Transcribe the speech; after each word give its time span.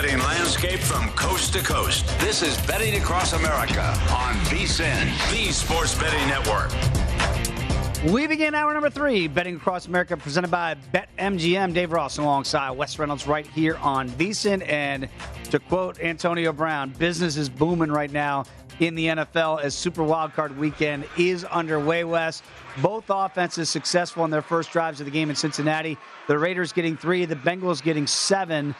Betting 0.00 0.18
landscape 0.20 0.80
from 0.80 1.10
coast 1.10 1.52
to 1.52 1.58
coast. 1.58 2.06
This 2.20 2.40
is 2.40 2.58
Betting 2.66 2.98
Across 2.98 3.34
America 3.34 3.82
on 4.10 4.34
VSIN, 4.46 5.04
the 5.30 5.52
Sports 5.52 5.94
Betting 5.94 6.26
Network. 6.26 6.72
We 8.10 8.26
begin 8.26 8.54
hour 8.54 8.72
number 8.72 8.88
three, 8.88 9.28
Betting 9.28 9.56
Across 9.56 9.88
America, 9.88 10.16
presented 10.16 10.50
by 10.50 10.74
BetMGM. 10.94 11.74
Dave 11.74 11.92
Ross 11.92 12.16
alongside 12.16 12.70
Wes 12.70 12.98
Reynolds 12.98 13.26
right 13.26 13.46
here 13.48 13.76
on 13.76 14.08
VSIN. 14.12 14.66
And 14.66 15.06
to 15.50 15.58
quote 15.58 16.00
Antonio 16.00 16.50
Brown, 16.54 16.90
business 16.92 17.36
is 17.36 17.50
booming 17.50 17.90
right 17.90 18.10
now 18.10 18.46
in 18.78 18.94
the 18.94 19.08
NFL 19.08 19.60
as 19.60 19.74
Super 19.74 20.00
Wildcard 20.00 20.56
Weekend 20.56 21.04
is 21.18 21.44
underway, 21.44 22.04
Wes. 22.04 22.42
Both 22.80 23.04
offenses 23.10 23.68
successful 23.68 24.24
in 24.24 24.30
their 24.30 24.40
first 24.40 24.72
drives 24.72 25.00
of 25.00 25.04
the 25.04 25.12
game 25.12 25.28
in 25.28 25.36
Cincinnati. 25.36 25.98
The 26.26 26.38
Raiders 26.38 26.72
getting 26.72 26.96
three, 26.96 27.26
the 27.26 27.36
Bengals 27.36 27.82
getting 27.82 28.06
seven. 28.06 28.74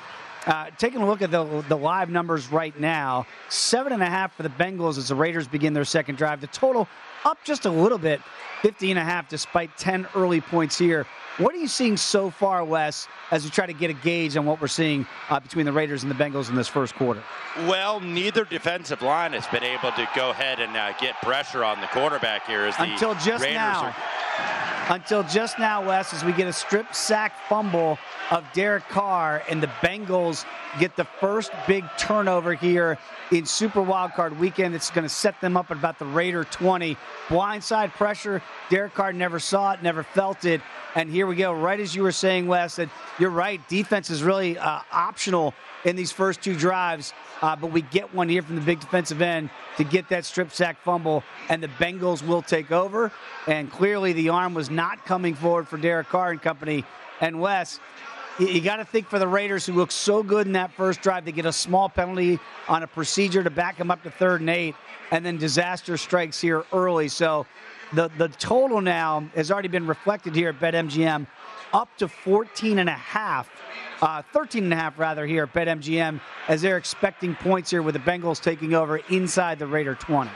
Uh, 0.47 0.71
taking 0.79 1.03
a 1.03 1.07
look 1.07 1.21
at 1.23 1.31
the, 1.31 1.65
the 1.69 1.77
live 1.77 2.09
numbers 2.09 2.51
right 2.51 2.79
now, 2.81 3.27
seven 3.49 3.93
and 3.93 4.03
a 4.03 4.07
half 4.07 4.35
for 4.37 4.43
the 4.43 4.49
Bengals 4.49 4.97
as 4.97 5.09
the 5.09 5.15
Raiders 5.15 5.47
begin 5.47 5.75
their 5.75 5.85
second 5.85 6.17
drive. 6.17 6.41
The 6.41 6.47
total 6.49 6.89
up 7.25 7.39
just 7.45 7.67
a 7.67 7.71
little 7.71 7.99
bit, 7.99 8.21
50 8.63 8.91
and 8.91 8.99
a 8.99 9.05
half, 9.05 9.29
despite 9.29 9.77
10 9.77 10.07
early 10.15 10.41
points 10.41 10.79
here. 10.79 11.07
What 11.39 11.55
are 11.55 11.59
you 11.59 11.69
seeing 11.69 11.97
so 11.97 12.29
far, 12.29 12.65
Wes, 12.65 13.09
as 13.31 13.45
we 13.45 13.51
try 13.51 13.65
to 13.67 13.73
get 13.73 13.89
a 13.89 13.95
gauge 13.95 14.37
on 14.37 14.45
what 14.45 14.61
we're 14.61 14.67
seeing 14.69 15.07
uh, 15.29 15.41
between 15.41 15.65
the 15.65 15.73
Raiders 15.73 16.03
and 16.03 16.11
the 16.11 16.15
Bengals 16.15 16.51
in 16.51 16.55
this 16.55 16.69
first 16.69 16.95
quarter? 16.95 17.23
Well, 17.61 18.01
neither 18.01 18.45
defensive 18.45 19.01
line 19.01 19.33
has 19.33 19.47
been 19.47 19.63
able 19.63 19.93
to 19.93 20.09
go 20.15 20.31
ahead 20.31 20.61
and 20.61 20.77
uh, 20.77 20.93
get 20.99 21.21
pressure 21.23 21.65
on 21.65 21.81
the 21.81 21.87
quarterback 21.89 22.47
here. 22.47 22.65
As 22.65 22.77
the 22.77 22.85
Until 22.85 23.15
just 23.15 23.45
Raiders 23.45 23.55
now. 23.55 23.85
Are, 23.85 23.97
Until 24.91 25.23
just 25.23 25.57
now, 25.61 25.87
Wes, 25.87 26.13
as 26.13 26.25
we 26.25 26.33
get 26.33 26.49
a 26.49 26.53
strip 26.53 26.97
sack 26.97 27.33
fumble 27.49 27.97
of 28.33 28.45
Derek 28.53 28.89
Carr, 28.89 29.41
and 29.49 29.63
the 29.63 29.69
Bengals 29.81 30.45
get 30.81 30.97
the 30.97 31.05
first 31.05 31.53
big 31.69 31.85
turnover 31.97 32.55
here 32.55 32.99
in 33.31 33.47
Super 33.47 33.83
Wildcard 33.83 34.37
Weekend. 34.39 34.75
It's 34.75 34.91
going 34.91 35.05
to 35.05 35.09
set 35.09 35.41
them 35.41 35.57
up 35.57 35.71
at 35.71 35.77
about 35.77 36.01
the 36.01 36.07
Raider 36.07 36.43
20. 36.43 36.97
Blindside 37.29 37.93
pressure. 37.93 38.43
Derek 38.69 38.93
Carr 38.93 39.13
never 39.13 39.39
saw 39.39 39.75
it, 39.75 39.81
never 39.81 40.03
felt 40.03 40.45
it. 40.45 40.61
And 40.97 41.09
here 41.09 41.29
we 41.29 41.37
go, 41.37 41.53
right 41.53 41.79
as 41.79 41.95
you 41.95 42.03
were 42.03 42.11
saying, 42.11 42.49
Wes, 42.49 42.75
that 42.75 42.89
you're 43.21 43.31
right. 43.31 43.61
Defense 43.69 44.11
is 44.11 44.25
really 44.25 44.59
uh, 44.59 44.81
optional 44.91 45.55
in 45.85 45.97
these 45.97 46.13
first 46.13 46.43
two 46.43 46.55
drives, 46.55 47.13
uh, 47.43 47.57
but 47.57 47.73
we 47.73 47.83
get 47.83 48.15
one 48.15 48.29
here 48.29 48.43
from 48.43 48.57
the 48.57 48.63
big 48.63 48.81
defensive 48.81 49.23
end 49.23 49.51
to 49.77 49.85
get 49.85 50.09
that 50.09 50.25
strip 50.25 50.53
sack 50.53 50.81
fumble, 50.83 51.23
and 51.49 51.63
the 51.63 51.69
Bengals 51.69 52.27
will 52.27 52.43
take 52.43 52.71
over. 52.71 53.13
And 53.47 53.71
clearly, 53.71 54.13
the 54.13 54.29
arm 54.29 54.55
was 54.55 54.71
not 54.71 55.05
coming 55.07 55.35
forward 55.35 55.69
for 55.69 55.79
Derek 55.79 56.09
Carr 56.09 56.33
and 56.33 56.43
company. 56.43 56.85
And 57.21 57.41
Wes, 57.41 57.81
you, 58.39 58.49
you 58.49 58.61
got 58.61 58.77
to 58.77 58.85
think 58.85 59.09
for 59.09 59.19
the 59.19 59.29
Raiders, 59.29 59.67
who 59.67 59.73
looked 59.73 59.93
so 59.93 60.23
good 60.23 60.47
in 60.47 60.53
that 60.55 60.73
first 60.73 61.01
drive, 61.01 61.25
they 61.25 61.33
get 61.33 61.47
a 61.47 61.53
small 61.53 61.89
penalty 61.89 62.39
on 62.69 62.83
a 62.83 62.87
procedure 62.87 63.43
to 63.43 63.51
back 63.51 63.79
them 63.79 63.91
up 63.91 64.03
to 64.03 64.11
third 64.11 64.41
and 64.41 64.51
eight, 64.51 64.75
and 65.11 65.25
then 65.25 65.39
disaster 65.39 65.97
strikes 65.97 66.41
here 66.41 66.65
early. 66.73 67.09
So 67.09 67.47
the, 67.93 68.11
the 68.19 68.29
total 68.29 68.81
now 68.81 69.29
has 69.35 69.51
already 69.51 69.69
been 69.69 69.87
reflected 69.87 70.35
here 70.35 70.51
at 70.51 70.61
BetMGM 70.61 71.27
up 71.73 71.89
to 71.99 72.09
14 72.09 72.79
and 72.79 72.89
a 72.89 72.93
half, 72.93 73.49
uh, 74.03 74.23
13 74.33 74.65
and 74.65 74.73
a 74.73 74.77
half 74.77 74.99
rather 74.99 75.27
here 75.27 75.45
at 75.45 75.53
BetMGM 75.53 76.21
as 76.49 76.63
they're 76.63 76.77
expecting 76.77 77.35
points 77.35 77.71
here 77.71 77.83
with 77.83 77.95
the 77.95 78.01
Bengals 78.01 78.43
taking 78.43 78.75
over 78.75 78.99
inside 79.11 79.59
the 79.59 79.67
Raider 79.67 79.95
20. 79.95 80.31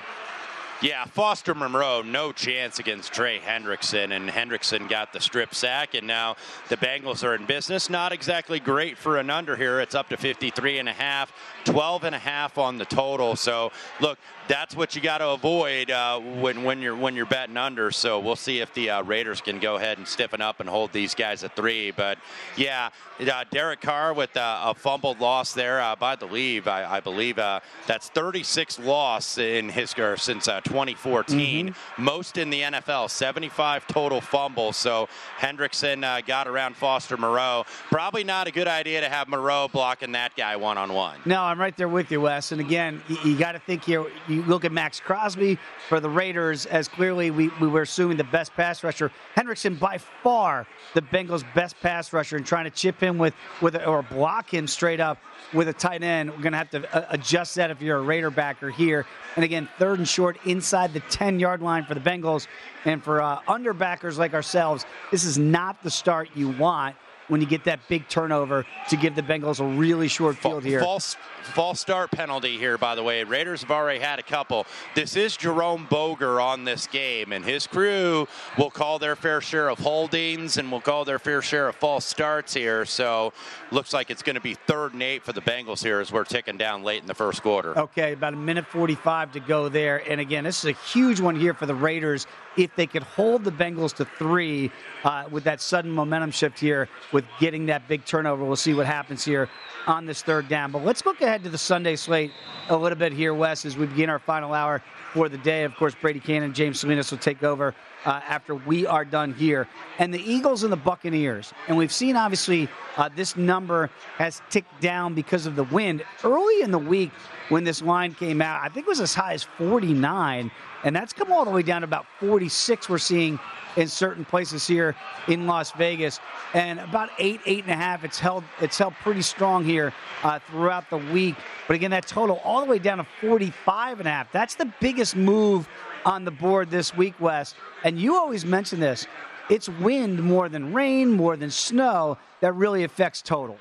Yeah, 0.84 1.06
Foster 1.06 1.54
Moreau, 1.54 2.02
no 2.02 2.30
chance 2.30 2.78
against 2.78 3.14
Trey 3.14 3.38
Hendrickson, 3.38 4.14
and 4.14 4.28
Hendrickson 4.28 4.86
got 4.86 5.14
the 5.14 5.18
strip 5.18 5.54
sack, 5.54 5.94
and 5.94 6.06
now 6.06 6.36
the 6.68 6.76
Bengals 6.76 7.24
are 7.24 7.34
in 7.34 7.46
business. 7.46 7.88
Not 7.88 8.12
exactly 8.12 8.60
great 8.60 8.98
for 8.98 9.16
an 9.16 9.30
under 9.30 9.56
here. 9.56 9.80
It's 9.80 9.94
up 9.94 10.10
to 10.10 10.18
53 10.18 10.80
and 10.80 10.88
a 10.90 10.92
half, 10.92 11.32
12 11.64 12.04
and 12.04 12.14
a 12.14 12.18
half 12.18 12.58
on 12.58 12.76
the 12.76 12.84
total. 12.84 13.34
So, 13.34 13.72
look, 13.98 14.18
that's 14.46 14.76
what 14.76 14.94
you 14.94 15.00
got 15.00 15.18
to 15.18 15.28
avoid 15.30 15.90
uh, 15.90 16.20
when 16.20 16.64
when 16.64 16.82
you're 16.82 16.96
when 16.96 17.16
you're 17.16 17.26
betting 17.26 17.56
under. 17.56 17.90
So 17.90 18.18
we'll 18.18 18.36
see 18.36 18.60
if 18.60 18.72
the 18.74 18.90
uh, 18.90 19.02
Raiders 19.02 19.40
can 19.40 19.58
go 19.58 19.76
ahead 19.76 19.98
and 19.98 20.06
stiffen 20.06 20.40
up 20.40 20.60
and 20.60 20.68
hold 20.68 20.92
these 20.92 21.14
guys 21.14 21.44
at 21.44 21.56
three. 21.56 21.90
But 21.90 22.18
yeah, 22.56 22.90
uh, 23.20 23.44
Derek 23.50 23.80
Carr 23.80 24.12
with 24.12 24.36
uh, 24.36 24.60
a 24.64 24.74
fumbled 24.74 25.20
loss 25.20 25.54
there 25.54 25.80
uh, 25.80 25.96
by 25.96 26.16
the 26.16 26.26
leave. 26.26 26.68
I, 26.68 26.96
I 26.96 27.00
believe 27.00 27.38
uh, 27.38 27.60
that's 27.86 28.08
36 28.08 28.78
loss 28.80 29.38
in 29.38 29.68
his 29.68 29.94
or 29.98 30.16
since 30.16 30.48
2014, 30.74 31.68
mm-hmm. 31.68 32.04
most 32.04 32.36
in 32.36 32.50
the 32.50 32.62
NFL. 32.62 33.08
75 33.08 33.86
total 33.86 34.20
fumbles. 34.20 34.76
So 34.76 35.08
Hendrickson 35.38 36.02
uh, 36.02 36.20
got 36.20 36.48
around 36.48 36.76
Foster 36.76 37.16
Moreau. 37.16 37.64
Probably 37.92 38.24
not 38.24 38.48
a 38.48 38.50
good 38.50 38.66
idea 38.66 39.00
to 39.00 39.08
have 39.08 39.28
Moreau 39.28 39.68
blocking 39.68 40.10
that 40.12 40.34
guy 40.34 40.56
one 40.56 40.76
on 40.76 40.92
one. 40.92 41.20
No, 41.26 41.42
I'm 41.42 41.60
right 41.60 41.76
there 41.76 41.86
with 41.86 42.10
you, 42.10 42.22
Wes. 42.22 42.50
And 42.50 42.60
again, 42.60 43.00
you, 43.06 43.16
you 43.24 43.38
got 43.38 43.52
to 43.52 43.60
think 43.60 43.84
here. 43.84 44.04
You 44.26 44.42
look 44.42 44.64
at 44.64 44.72
Maxx 44.72 44.98
Crosby 44.98 45.60
for 45.88 46.00
the 46.00 46.10
Raiders 46.10 46.66
as 46.66 46.88
clearly 46.88 47.30
we, 47.30 47.50
we 47.60 47.68
were 47.68 47.82
assuming 47.82 48.16
the 48.16 48.24
best 48.24 48.52
pass 48.54 48.82
rusher. 48.82 49.12
Hendrickson 49.36 49.78
by 49.78 49.98
far 49.98 50.66
the 50.94 51.02
Bengals' 51.02 51.44
best 51.54 51.80
pass 51.80 52.12
rusher, 52.12 52.36
and 52.36 52.44
trying 52.44 52.64
to 52.64 52.70
chip 52.70 52.98
him 52.98 53.16
with 53.16 53.34
with 53.60 53.76
or 53.86 54.02
block 54.02 54.52
him 54.52 54.66
straight 54.66 54.98
up 54.98 55.18
with 55.52 55.68
a 55.68 55.72
tight 55.72 56.02
end. 56.02 56.30
We're 56.30 56.42
going 56.42 56.52
to 56.52 56.58
have 56.58 56.70
to 56.70 56.96
uh, 56.96 57.06
adjust 57.10 57.54
that 57.56 57.70
if 57.70 57.82
you're 57.82 57.98
a 57.98 58.02
Raider 58.02 58.30
backer 58.30 58.70
here. 58.70 59.06
And 59.36 59.44
again, 59.44 59.68
third 59.78 59.98
and 59.98 60.08
short 60.08 60.38
inside 60.46 60.92
the 60.92 61.00
10 61.00 61.38
yard 61.40 61.62
line 61.62 61.84
for 61.84 61.94
the 61.94 62.00
Bengals. 62.00 62.46
And 62.84 63.02
for 63.02 63.20
uh, 63.20 63.40
underbackers 63.42 64.18
like 64.18 64.34
ourselves, 64.34 64.86
this 65.10 65.24
is 65.24 65.38
not 65.38 65.82
the 65.82 65.90
start 65.90 66.30
you 66.34 66.50
want 66.50 66.96
when 67.28 67.40
you 67.40 67.46
get 67.46 67.64
that 67.64 67.80
big 67.88 68.08
turnover 68.08 68.66
to 68.88 68.96
give 68.96 69.14
the 69.14 69.22
Bengals 69.22 69.60
a 69.60 69.78
really 69.78 70.08
short 70.08 70.36
field 70.36 70.64
here. 70.64 70.80
False, 70.80 71.16
false 71.44 71.80
start 71.80 72.10
penalty 72.10 72.58
here, 72.58 72.78
by 72.78 72.94
the 72.94 73.02
way. 73.02 73.22
Raiders 73.24 73.60
have 73.62 73.70
already 73.70 74.00
had 74.00 74.18
a 74.18 74.22
couple. 74.22 74.66
This 74.94 75.16
is 75.16 75.36
Jerome 75.36 75.86
Boger 75.90 76.40
on 76.40 76.64
this 76.64 76.86
game, 76.86 77.32
and 77.32 77.44
his 77.44 77.66
crew 77.66 78.26
will 78.58 78.70
call 78.70 78.98
their 78.98 79.14
fair 79.16 79.40
share 79.40 79.68
of 79.68 79.78
holdings 79.78 80.56
and 80.56 80.70
will 80.72 80.80
call 80.80 81.04
their 81.04 81.18
fair 81.18 81.42
share 81.42 81.68
of 81.68 81.76
false 81.76 82.04
starts 82.04 82.54
here. 82.54 82.84
So 82.84 83.32
looks 83.70 83.92
like 83.92 84.10
it's 84.10 84.22
going 84.22 84.34
to 84.34 84.40
be 84.40 84.54
third 84.54 84.94
and 84.94 85.02
eight 85.02 85.22
for 85.22 85.32
the 85.32 85.40
Bengals 85.40 85.82
here 85.82 86.00
as 86.00 86.10
we're 86.10 86.24
ticking 86.24 86.56
down 86.56 86.82
late 86.82 87.02
in 87.02 87.06
the 87.06 87.14
first 87.14 87.42
quarter. 87.42 87.78
Okay, 87.78 88.12
about 88.12 88.34
a 88.34 88.36
minute 88.36 88.66
45 88.66 89.32
to 89.32 89.40
go 89.40 89.68
there. 89.68 90.02
And 90.10 90.20
again, 90.20 90.44
this 90.44 90.64
is 90.64 90.70
a 90.70 90.78
huge 90.88 91.20
one 91.20 91.36
here 91.38 91.54
for 91.54 91.66
the 91.66 91.74
Raiders. 91.74 92.26
If 92.56 92.74
they 92.76 92.86
could 92.86 93.02
hold 93.02 93.44
the 93.44 93.50
Bengals 93.50 93.92
to 93.94 94.04
three 94.04 94.70
uh, 95.02 95.24
with 95.30 95.44
that 95.44 95.60
sudden 95.60 95.90
momentum 95.90 96.30
shift 96.30 96.58
here, 96.58 96.88
with 97.12 97.24
getting 97.40 97.66
that 97.66 97.88
big 97.88 98.04
turnover, 98.04 98.44
we'll 98.44 98.56
see 98.56 98.74
what 98.74 98.86
happens 98.86 99.24
here 99.24 99.48
on 99.86 100.06
this 100.06 100.22
third 100.22 100.48
down. 100.48 100.70
But 100.70 100.84
let's 100.84 101.04
look 101.04 101.20
ahead 101.20 101.33
to 101.42 101.48
the 101.48 101.58
Sunday 101.58 101.96
slate 101.96 102.30
a 102.68 102.76
little 102.76 102.96
bit 102.96 103.12
here, 103.12 103.34
Wes, 103.34 103.64
as 103.64 103.76
we 103.76 103.86
begin 103.86 104.08
our 104.08 104.18
final 104.18 104.54
hour 104.54 104.82
for 105.12 105.28
the 105.28 105.38
day. 105.38 105.64
Of 105.64 105.74
course, 105.74 105.94
Brady 106.00 106.20
Kannon, 106.20 106.52
James 106.52 106.80
Salinas 106.80 107.10
will 107.10 107.18
take 107.18 107.42
over 107.42 107.74
uh, 108.04 108.20
after 108.28 108.54
we 108.54 108.86
are 108.86 109.04
done 109.04 109.34
here. 109.34 109.66
And 109.98 110.12
the 110.12 110.20
Eagles 110.20 110.62
and 110.62 110.72
the 110.72 110.76
Buccaneers. 110.76 111.52
And 111.66 111.76
we've 111.76 111.92
seen, 111.92 112.16
obviously, 112.16 112.68
uh, 112.96 113.08
this 113.16 113.36
number 113.36 113.90
has 114.16 114.42
ticked 114.50 114.80
down 114.80 115.14
because 115.14 115.46
of 115.46 115.56
the 115.56 115.64
wind. 115.64 116.04
Early 116.22 116.62
in 116.62 116.70
the 116.70 116.78
week, 116.78 117.10
when 117.48 117.64
this 117.64 117.82
line 117.82 118.14
came 118.14 118.40
out, 118.40 118.60
I 118.62 118.68
think 118.68 118.86
it 118.86 118.88
was 118.88 119.00
as 119.00 119.14
high 119.14 119.34
as 119.34 119.42
49. 119.42 120.50
and 120.84 120.94
that's 120.94 121.12
come 121.12 121.32
all 121.32 121.44
the 121.44 121.50
way 121.50 121.62
down 121.62 121.80
to 121.80 121.86
about 121.86 122.06
46. 122.20 122.88
We're 122.88 122.98
seeing 122.98 123.38
in 123.76 123.88
certain 123.88 124.24
places 124.24 124.66
here 124.66 124.94
in 125.28 125.46
Las 125.46 125.72
Vegas, 125.72 126.20
and 126.52 126.78
about 126.80 127.10
eight, 127.18 127.40
eight 127.46 127.64
and 127.64 127.72
a 127.72 127.76
half. 127.76 128.04
It's 128.04 128.18
held, 128.18 128.44
it's 128.60 128.78
held 128.78 128.94
pretty 129.02 129.22
strong 129.22 129.64
here 129.64 129.92
uh, 130.22 130.38
throughout 130.50 130.88
the 130.90 130.98
week. 130.98 131.34
But 131.66 131.74
again, 131.74 131.90
that 131.90 132.06
total 132.06 132.40
all 132.44 132.60
the 132.60 132.70
way 132.70 132.78
down 132.78 132.98
to 132.98 133.06
45 133.20 134.00
and 134.00 134.08
a 134.08 134.12
half. 134.12 134.32
That's 134.32 134.54
the 134.54 134.72
biggest 134.80 135.16
move 135.16 135.68
on 136.04 136.24
the 136.24 136.30
board 136.30 136.70
this 136.70 136.94
week, 136.96 137.18
Wes. 137.20 137.54
And 137.82 137.98
you 137.98 138.16
always 138.16 138.44
mention 138.44 138.80
this. 138.80 139.06
It's 139.50 139.68
wind 139.68 140.22
more 140.22 140.48
than 140.48 140.72
rain, 140.72 141.10
more 141.10 141.36
than 141.36 141.50
snow 141.50 142.16
that 142.40 142.54
really 142.54 142.84
affects 142.84 143.20
totals. 143.22 143.58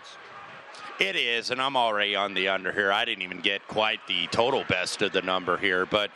It 1.00 1.16
is, 1.16 1.50
and 1.50 1.60
I'm 1.60 1.76
already 1.76 2.16
on 2.16 2.36
the 2.36 2.50
under 2.50 2.72
here. 2.72 2.92
I 2.92 3.04
didn't 3.04 3.24
even 3.24 3.40
get 3.40 3.68
quite 3.68 4.06
the 4.08 4.28
total 4.28 4.64
best 4.70 5.02
of 5.02 5.12
the 5.12 5.24
number 5.24 5.58
here, 5.58 5.88
but 5.88 6.12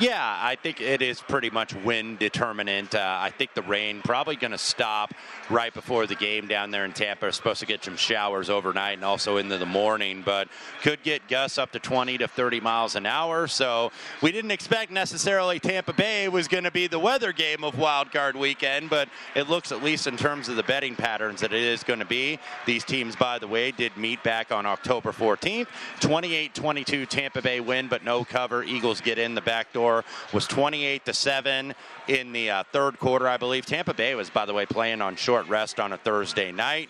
yeah, 0.00 0.38
I 0.40 0.56
think 0.56 0.80
it 0.80 1.02
is 1.02 1.20
pretty 1.20 1.50
much 1.50 1.74
wind 1.74 2.18
determinant. 2.18 2.94
Uh, 2.94 3.18
I 3.20 3.28
think 3.28 3.52
the 3.52 3.60
rain 3.60 4.00
probably 4.02 4.36
going 4.36 4.52
to 4.52 4.58
stop 4.58 5.12
right 5.50 5.72
before 5.74 6.06
the 6.06 6.14
game 6.14 6.48
down 6.48 6.70
there 6.70 6.86
in 6.86 6.92
Tampa. 6.92 7.26
We're 7.26 7.32
supposed 7.32 7.60
to 7.60 7.66
get 7.66 7.84
some 7.84 7.96
showers 7.96 8.48
overnight 8.48 8.94
and 8.94 9.04
also 9.04 9.36
into 9.36 9.58
the 9.58 9.66
morning, 9.66 10.22
but 10.24 10.48
could 10.80 11.02
get 11.02 11.28
gusts 11.28 11.58
up 11.58 11.70
to 11.72 11.78
20 11.78 12.16
to 12.18 12.26
30 12.26 12.60
miles 12.60 12.96
an 12.96 13.04
hour. 13.04 13.46
So 13.46 13.92
we 14.22 14.32
didn't 14.32 14.50
expect 14.50 14.90
necessarily 14.90 15.60
Tampa 15.60 15.92
Bay 15.92 16.30
was 16.30 16.48
going 16.48 16.64
to 16.64 16.70
be 16.70 16.86
the 16.86 16.98
weather 16.98 17.32
game 17.32 17.64
of 17.64 17.78
Wild 17.78 18.10
Card 18.10 18.34
Weekend, 18.36 18.88
but 18.88 19.10
it 19.34 19.50
looks 19.50 19.72
at 19.72 19.82
least 19.82 20.06
in 20.06 20.16
terms 20.16 20.48
of 20.48 20.56
the 20.56 20.62
betting 20.62 20.96
patterns 20.96 21.42
that 21.42 21.52
it 21.52 21.62
is 21.62 21.84
going 21.84 21.98
to 21.98 22.06
be. 22.06 22.38
These 22.64 22.84
teams, 22.84 23.14
by 23.14 23.38
the 23.38 23.46
way, 23.46 23.72
did 23.72 23.94
meet 23.98 24.21
back 24.22 24.52
on 24.52 24.66
October 24.66 25.12
14th. 25.12 25.66
28-22 26.00 27.08
Tampa 27.08 27.42
Bay 27.42 27.60
win, 27.60 27.88
but 27.88 28.04
no 28.04 28.24
cover. 28.24 28.62
Eagles 28.62 29.00
get 29.00 29.18
in 29.18 29.34
the 29.34 29.40
back 29.40 29.72
door. 29.72 30.04
Was 30.32 30.46
28 30.46 31.04
to 31.04 31.14
seven 31.14 31.74
in 32.08 32.32
the 32.32 32.50
uh, 32.50 32.64
third 32.72 32.98
quarter, 32.98 33.28
I 33.28 33.36
believe. 33.36 33.66
Tampa 33.66 33.94
Bay 33.94 34.14
was, 34.14 34.30
by 34.30 34.46
the 34.46 34.54
way, 34.54 34.66
playing 34.66 35.00
on 35.00 35.16
short 35.16 35.48
rest 35.48 35.80
on 35.80 35.92
a 35.92 35.96
Thursday 35.96 36.52
night 36.52 36.88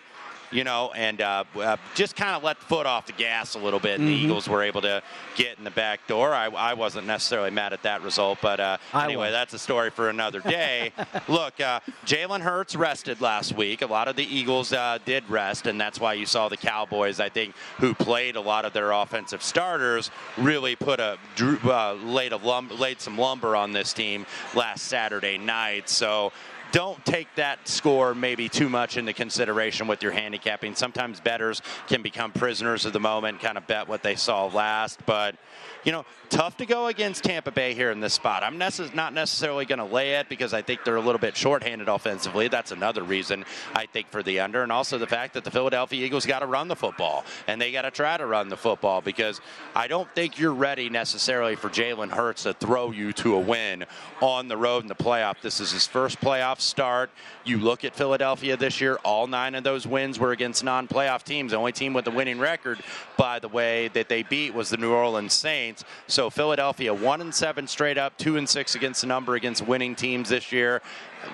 you 0.53 0.65
know, 0.65 0.93
and 0.95 1.21
uh, 1.21 1.45
uh, 1.57 1.77
just 1.95 2.15
kind 2.15 2.37
of 2.37 2.43
let 2.43 2.61
the 2.61 2.67
foot 2.67 2.87
off 2.87 3.07
the 3.07 3.13
gas 3.13 3.55
a 3.55 3.59
little 3.59 3.81
bit. 3.81 3.99
And 3.99 4.09
mm-hmm. 4.09 4.19
the 4.19 4.25
Eagles 4.25 4.49
were 4.49 4.63
able 4.63 4.83
to 4.83 5.03
get 5.35 5.59
in 5.59 5.65
the 5.65 5.71
back 5.71 6.07
door. 6.07 6.35
I, 6.35 6.47
I 6.47 6.75
wasn't 6.75 7.07
necessarily 7.07 7.51
mad 7.51 7.73
at 7.73 7.83
that 7.83 8.03
result, 8.03 8.39
but 8.43 8.61
uh, 8.61 8.79
anyway, 8.95 9.27
was. 9.27 9.33
that's 9.33 9.55
a 9.55 9.59
story 9.59 9.91
for 9.91 10.09
another 10.09 10.41
day. 10.41 10.93
Look, 11.29 11.61
uh, 11.61 11.81
Jalen 12.05 12.41
Hurts 12.41 12.77
rested 12.77 13.21
last 13.21 13.57
week. 13.57 13.83
A 13.83 13.87
lot 13.87 14.09
of 14.09 14.17
the 14.17 14.25
Eagles 14.25 14.73
uh, 14.73 14.99
did 15.05 15.29
rest, 15.29 15.67
and 15.67 15.81
that's 15.81 15.99
why 15.99 16.15
you 16.15 16.27
saw 16.27 16.49
the 16.49 16.57
Cowboys, 16.57 17.21
I 17.21 17.29
think, 17.29 17.55
who 17.79 17.95
played 17.95 18.37
a 18.37 18.41
lot 18.41 18.65
of 18.65 18.73
their 18.73 18.93
offensive 18.93 19.43
starters, 19.43 20.11
really 20.37 20.77
put 20.77 21.01
a 21.01 21.19
uh, 21.41 21.95
laid 22.05 22.33
a 22.33 22.37
lum- 22.37 22.71
laid 22.79 23.01
some 23.01 23.19
lumber 23.19 23.57
on 23.57 23.73
this 23.73 23.93
team 23.93 24.27
last 24.55 24.85
Saturday 24.85 25.39
night. 25.39 25.89
So 25.89 26.33
don't 26.73 27.05
take 27.05 27.29
that 27.37 27.69
score 27.69 28.15
maybe 28.15 28.49
too 28.49 28.69
much 28.69 28.97
into 28.97 29.13
consideration 29.13 29.87
with 29.87 30.03
your 30.03 30.13
handicapping. 30.13 30.75
Sometimes 30.75 31.21
betters 31.21 31.63
can 31.87 32.03
become 32.03 32.33
prisoners 32.33 32.85
of 32.85 32.93
the 32.93 33.01
moment, 33.01 33.41
kind 33.41 33.57
of 33.57 33.67
bet 33.67 33.89
what 33.89 34.03
they 34.03 34.17
saw 34.17 34.47
last. 34.47 34.99
But, 35.07 35.37
you 35.85 35.93
know, 35.93 36.05
tough 36.31 36.57
to 36.57 36.67
go 36.67 36.87
against 36.87 37.25
Tampa 37.25 37.51
Bay 37.51 37.75
here 37.75 37.91
in 37.91 38.01
this 38.01 38.15
spot. 38.15 38.43
I'm 38.43 38.59
necess- 38.59 38.95
not 38.95 39.13
necessarily 39.13 39.65
going 39.65 39.79
to 39.79 39.85
lay 39.85 40.15
it 40.15 40.29
because 40.29 40.55
I 40.55 40.63
think 40.63 40.85
they're 40.85 40.97
a 40.97 41.01
little 41.01 41.19
bit 41.19 41.37
shorthanded 41.37 41.89
offensively. 41.89 42.49
That's 42.49 42.73
another 42.73 43.03
reason 43.03 43.45
I 43.75 43.87
think 43.87 44.11
for 44.11 44.23
the 44.23 44.41
under, 44.41 44.63
and 44.63 44.73
also 44.73 44.99
the 44.99 45.07
fact 45.07 45.35
that 45.35 45.45
the 45.45 45.51
Philadelphia 45.51 46.05
Eagles 46.05 46.25
got 46.25 46.41
to 46.41 46.47
run 46.47 46.69
the 46.69 46.77
football 46.77 47.25
and 47.47 47.61
they 47.61 47.73
got 47.73 47.83
to 47.83 47.91
try 47.91 48.17
to 48.17 48.27
run 48.27 48.49
the 48.49 48.57
football 48.57 49.01
because 49.01 49.41
I 49.75 49.89
don't 49.89 50.13
think 50.15 50.39
you're 50.39 50.55
ready 50.55 50.89
necessarily 50.89 51.57
for 51.57 51.69
Jalen 51.69 52.11
Hurts 52.11 52.45
to 52.45 52.55
throw 52.55 52.91
you 52.91 53.13
to 53.15 53.35
a 53.35 53.41
win 53.41 53.85
on 54.21 54.49
the 54.49 54.57
road 54.57 54.83
in 54.83 54.89
the 54.89 54.95
playoff. 54.95 55.41
This 55.41 55.61
is 55.61 55.73
his 55.73 55.87
first 55.87 56.21
playoff 56.21 56.61
start. 56.61 57.11
You 57.45 57.59
look 57.59 57.85
at 57.85 57.95
Philadelphia 57.95 58.57
this 58.57 58.81
year; 58.81 58.99
all 59.05 59.27
nine 59.27 59.55
of 59.55 59.65
those 59.65 59.87
wins 59.87 60.19
were 60.19 60.33
against 60.33 60.65
non-playoff 60.65 61.25
teams. 61.25 61.53
The 61.53 61.59
only 61.59 61.73
team 61.73 61.93
with 61.93 62.07
a 62.07 62.11
winning 62.11 62.39
record, 62.39 62.81
by 63.17 63.39
the 63.39 63.49
way, 63.49 63.89
that 63.89 64.09
they 64.09 64.23
beat 64.23 64.55
was 64.55 64.71
the 64.71 64.77
New 64.77 64.93
Orleans 64.93 65.33
Saints. 65.33 65.72
So 66.07 66.23
so 66.23 66.31
Philadelphia 66.31 66.95
one 66.95 67.21
and 67.21 67.35
seven 67.35 67.67
straight 67.67 67.99
up, 67.99 68.17
two 68.17 68.37
and 68.37 68.49
six 68.49 68.77
against 68.77 69.01
the 69.01 69.09
number 69.09 69.35
against 69.35 69.67
winning 69.67 69.97
teams 69.97 70.29
this 70.29 70.53
year. 70.53 70.81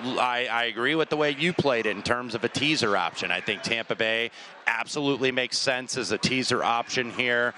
I, 0.03 0.47
I, 0.51 0.63
agree 0.63 0.95
with 0.95 1.09
the 1.09 1.15
way 1.15 1.35
you 1.37 1.53
played 1.53 1.85
it 1.85 1.95
in 1.95 2.01
terms 2.01 2.33
of 2.33 2.43
a 2.43 2.49
teaser 2.49 2.97
option. 2.97 3.29
I 3.29 3.39
think 3.39 3.61
Tampa 3.61 3.95
Bay 3.95 4.31
absolutely 4.65 5.31
makes 5.31 5.59
sense 5.59 5.95
as 5.95 6.11
a 6.11 6.17
teaser 6.17 6.63
option 6.63 7.11
here. 7.11 7.53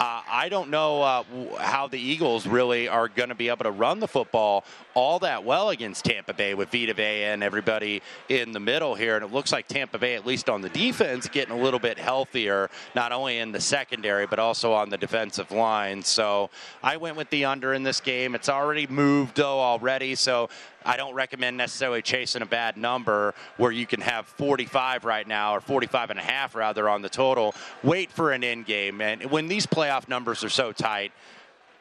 Uh, 0.00 0.22
I 0.28 0.48
don't 0.48 0.70
know 0.70 1.02
uh, 1.02 1.22
how 1.60 1.86
the 1.86 1.98
Eagles 1.98 2.46
really 2.46 2.88
are 2.88 3.08
going 3.08 3.28
to 3.28 3.34
be 3.34 3.48
able 3.48 3.64
to 3.64 3.70
run 3.70 4.00
the 4.00 4.08
football 4.08 4.64
all 4.94 5.18
that 5.20 5.44
well 5.44 5.70
against 5.70 6.04
Tampa 6.04 6.32
Bay 6.32 6.54
with 6.54 6.70
Vita 6.70 6.94
Vea 6.94 7.24
and 7.24 7.42
everybody 7.42 8.02
in 8.28 8.52
the 8.52 8.60
middle 8.60 8.94
here. 8.94 9.16
And 9.16 9.24
it 9.24 9.32
looks 9.32 9.52
like 9.52 9.68
Tampa 9.68 9.98
Bay, 9.98 10.14
at 10.14 10.26
least 10.26 10.48
on 10.48 10.62
the 10.62 10.68
defense, 10.68 11.28
getting 11.28 11.52
a 11.52 11.60
little 11.60 11.80
bit 11.80 11.98
healthier, 11.98 12.70
not 12.94 13.12
only 13.12 13.38
in 13.38 13.52
the 13.52 13.60
secondary, 13.60 14.26
but 14.26 14.38
also 14.38 14.72
on 14.72 14.90
the 14.90 14.98
defensive 14.98 15.50
line. 15.50 16.02
So 16.02 16.50
I 16.82 16.96
went 16.96 17.16
with 17.16 17.30
the 17.30 17.44
under 17.44 17.74
in 17.74 17.82
this 17.82 18.00
game. 18.00 18.34
It's 18.34 18.48
already 18.48 18.86
moved, 18.86 19.36
though, 19.36 19.60
already. 19.60 20.14
So 20.14 20.48
I 20.84 20.96
don't 20.96 21.14
recommend 21.14 21.56
necessarily 21.56 22.02
chasing 22.02 22.42
a 22.42 22.46
bad 22.46 22.76
number 22.76 23.34
where 23.56 23.72
you 23.72 23.86
can 23.86 24.00
have 24.00 24.26
45 24.26 25.04
right 25.04 25.26
now 25.26 25.54
or 25.54 25.60
45 25.60 26.10
and 26.10 26.18
a 26.18 26.22
half 26.22 26.54
rather 26.54 26.88
on 26.88 27.02
the 27.02 27.08
total. 27.08 27.54
Wait 27.82 28.10
for 28.10 28.32
an 28.32 28.44
end 28.44 28.66
game. 28.66 29.00
And 29.00 29.30
when 29.30 29.48
these 29.48 29.66
playoff 29.66 30.08
numbers 30.08 30.44
are 30.44 30.50
so 30.50 30.72
tight, 30.72 31.12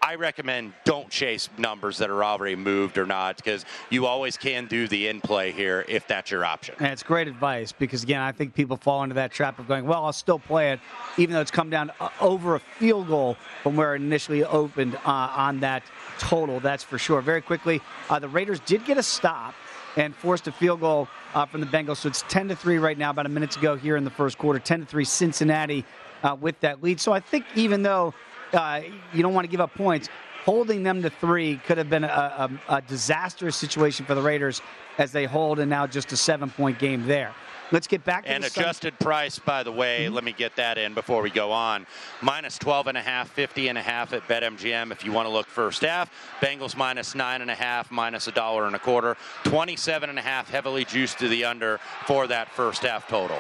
I 0.06 0.16
recommend 0.16 0.74
don't 0.84 1.10
chase 1.10 1.48
numbers 1.58 2.00
that 2.00 2.10
are 2.10 2.26
already 2.26 2.58
moved 2.58 2.98
or 2.98 3.06
not 3.06 3.38
because 3.38 3.64
you 3.90 4.06
always 4.06 4.36
can 4.36 4.66
do 4.66 4.86
the 4.86 5.08
in 5.08 5.22
play 5.22 5.54
here 5.54 5.86
if 5.88 6.08
that's 6.08 6.30
your 6.30 6.44
option. 6.44 6.76
And 6.80 6.90
it's 6.90 7.04
great 7.04 7.30
advice 7.30 7.72
because, 7.72 8.04
again, 8.04 8.20
I 8.20 8.34
think 8.34 8.54
people 8.54 8.76
fall 8.76 9.04
into 9.04 9.16
that 9.16 9.32
trap 9.32 9.60
of 9.60 9.68
going, 9.70 9.86
well, 9.86 10.04
I'll 10.04 10.12
still 10.12 10.40
play 10.40 10.74
it, 10.74 10.82
even 11.18 11.34
though 11.34 11.40
it's 11.40 11.52
come 11.52 11.70
down 11.70 11.90
uh, 12.02 12.10
over 12.20 12.56
a 12.56 12.60
field 12.60 13.08
goal 13.08 13.38
from 13.62 13.78
where 13.78 13.96
it 13.96 14.02
initially 14.02 14.44
opened 14.44 14.96
uh, 14.98 15.00
on 15.06 15.62
that 15.62 15.84
total, 16.24 16.60
that's 16.60 16.84
for 16.84 16.98
sure. 16.98 17.22
Very 17.22 17.42
quickly, 17.42 17.82
uh, 18.10 18.20
the 18.20 18.30
Raiders 18.30 18.60
did 18.62 18.86
get 18.86 18.98
a 18.98 19.04
stop 19.04 19.54
and 19.96 20.16
forced 20.16 20.48
a 20.48 20.52
field 20.52 20.80
goal 20.80 21.08
uh, 21.34 21.46
from 21.46 21.62
the 21.62 21.68
Bengals. 21.68 21.98
So 21.98 22.10
it's 22.10 22.24
10 22.30 22.48
to 22.50 22.56
3 22.56 22.78
right 22.80 22.98
now, 22.98 23.12
about 23.12 23.26
a 23.26 23.30
minute 23.30 23.52
to 23.52 23.60
go 23.60 23.76
here 23.76 23.96
in 23.96 24.04
the 24.04 24.10
first 24.10 24.38
quarter. 24.38 24.60
10 24.60 24.82
to 24.82 24.86
3 24.86 25.04
Cincinnati 25.06 25.86
uh, 26.24 26.36
with 26.40 26.60
that 26.62 26.82
lead. 26.82 27.00
So 27.00 27.14
I 27.14 27.20
think 27.20 27.46
even 27.56 27.84
though 27.84 28.14
uh, 28.54 28.82
you 29.14 29.24
don't 29.24 29.34
want 29.34 29.46
to 29.46 29.52
give 29.52 29.62
up 29.62 29.74
points. 29.74 30.10
Holding 30.46 30.84
them 30.84 31.02
to 31.04 31.10
three 31.10 31.58
could 31.66 31.78
have 31.78 31.90
been 31.90 32.04
a, 32.04 32.60
a, 32.68 32.76
a 32.76 32.82
disastrous 32.82 33.56
situation 33.56 34.06
for 34.06 34.14
the 34.14 34.22
Raiders 34.22 34.62
as 34.98 35.12
they 35.12 35.26
hold 35.26 35.60
and 35.60 35.70
now 35.70 35.88
just 35.88 36.12
a 36.12 36.18
seven 36.18 36.50
point 36.50 36.80
game 36.80 37.06
there. 37.08 37.34
Let's 37.74 37.88
get 37.88 38.06
back 38.06 38.26
to 38.26 38.30
and 38.30 38.46
adjusted 38.46 38.94
sun- 38.94 39.04
price, 39.04 39.40
by 39.40 39.64
the 39.64 39.72
way. 39.72 40.06
Mm-hmm. 40.06 40.14
Let 40.14 40.24
me 40.24 40.32
get 40.32 40.56
that 40.58 40.78
in 40.78 40.94
before 40.94 41.24
we 41.24 41.32
go 41.32 41.52
on. 41.52 41.88
Minus 42.22 42.60
12 42.60 42.86
and 42.86 42.98
a 43.00 43.02
half, 43.02 43.32
50 43.32 43.68
and 43.70 43.80
a 43.80 43.82
half 43.82 44.14
at 44.14 44.28
BetMGM 44.28 44.92
if 44.92 45.04
you 45.04 45.12
want 45.12 45.26
to 45.26 45.32
look 45.32 45.48
first 45.48 45.82
half. 45.82 46.12
Bengals 46.40 46.78
minus 46.78 47.16
nine 47.16 47.42
and 47.42 47.50
a 47.50 47.56
half, 47.56 47.90
minus 47.90 48.28
a 48.28 48.32
dollar 48.32 48.68
and 48.68 48.76
a 48.76 48.80
quarter. 48.80 49.18
27 49.46 50.08
and 50.08 50.20
a 50.20 50.22
half, 50.22 50.52
heavily 50.52 50.86
juiced 50.86 51.18
to 51.18 51.28
the 51.28 51.44
under 51.44 51.80
for 52.06 52.28
that 52.28 52.48
first 52.52 52.84
half 52.84 53.08
total. 53.08 53.40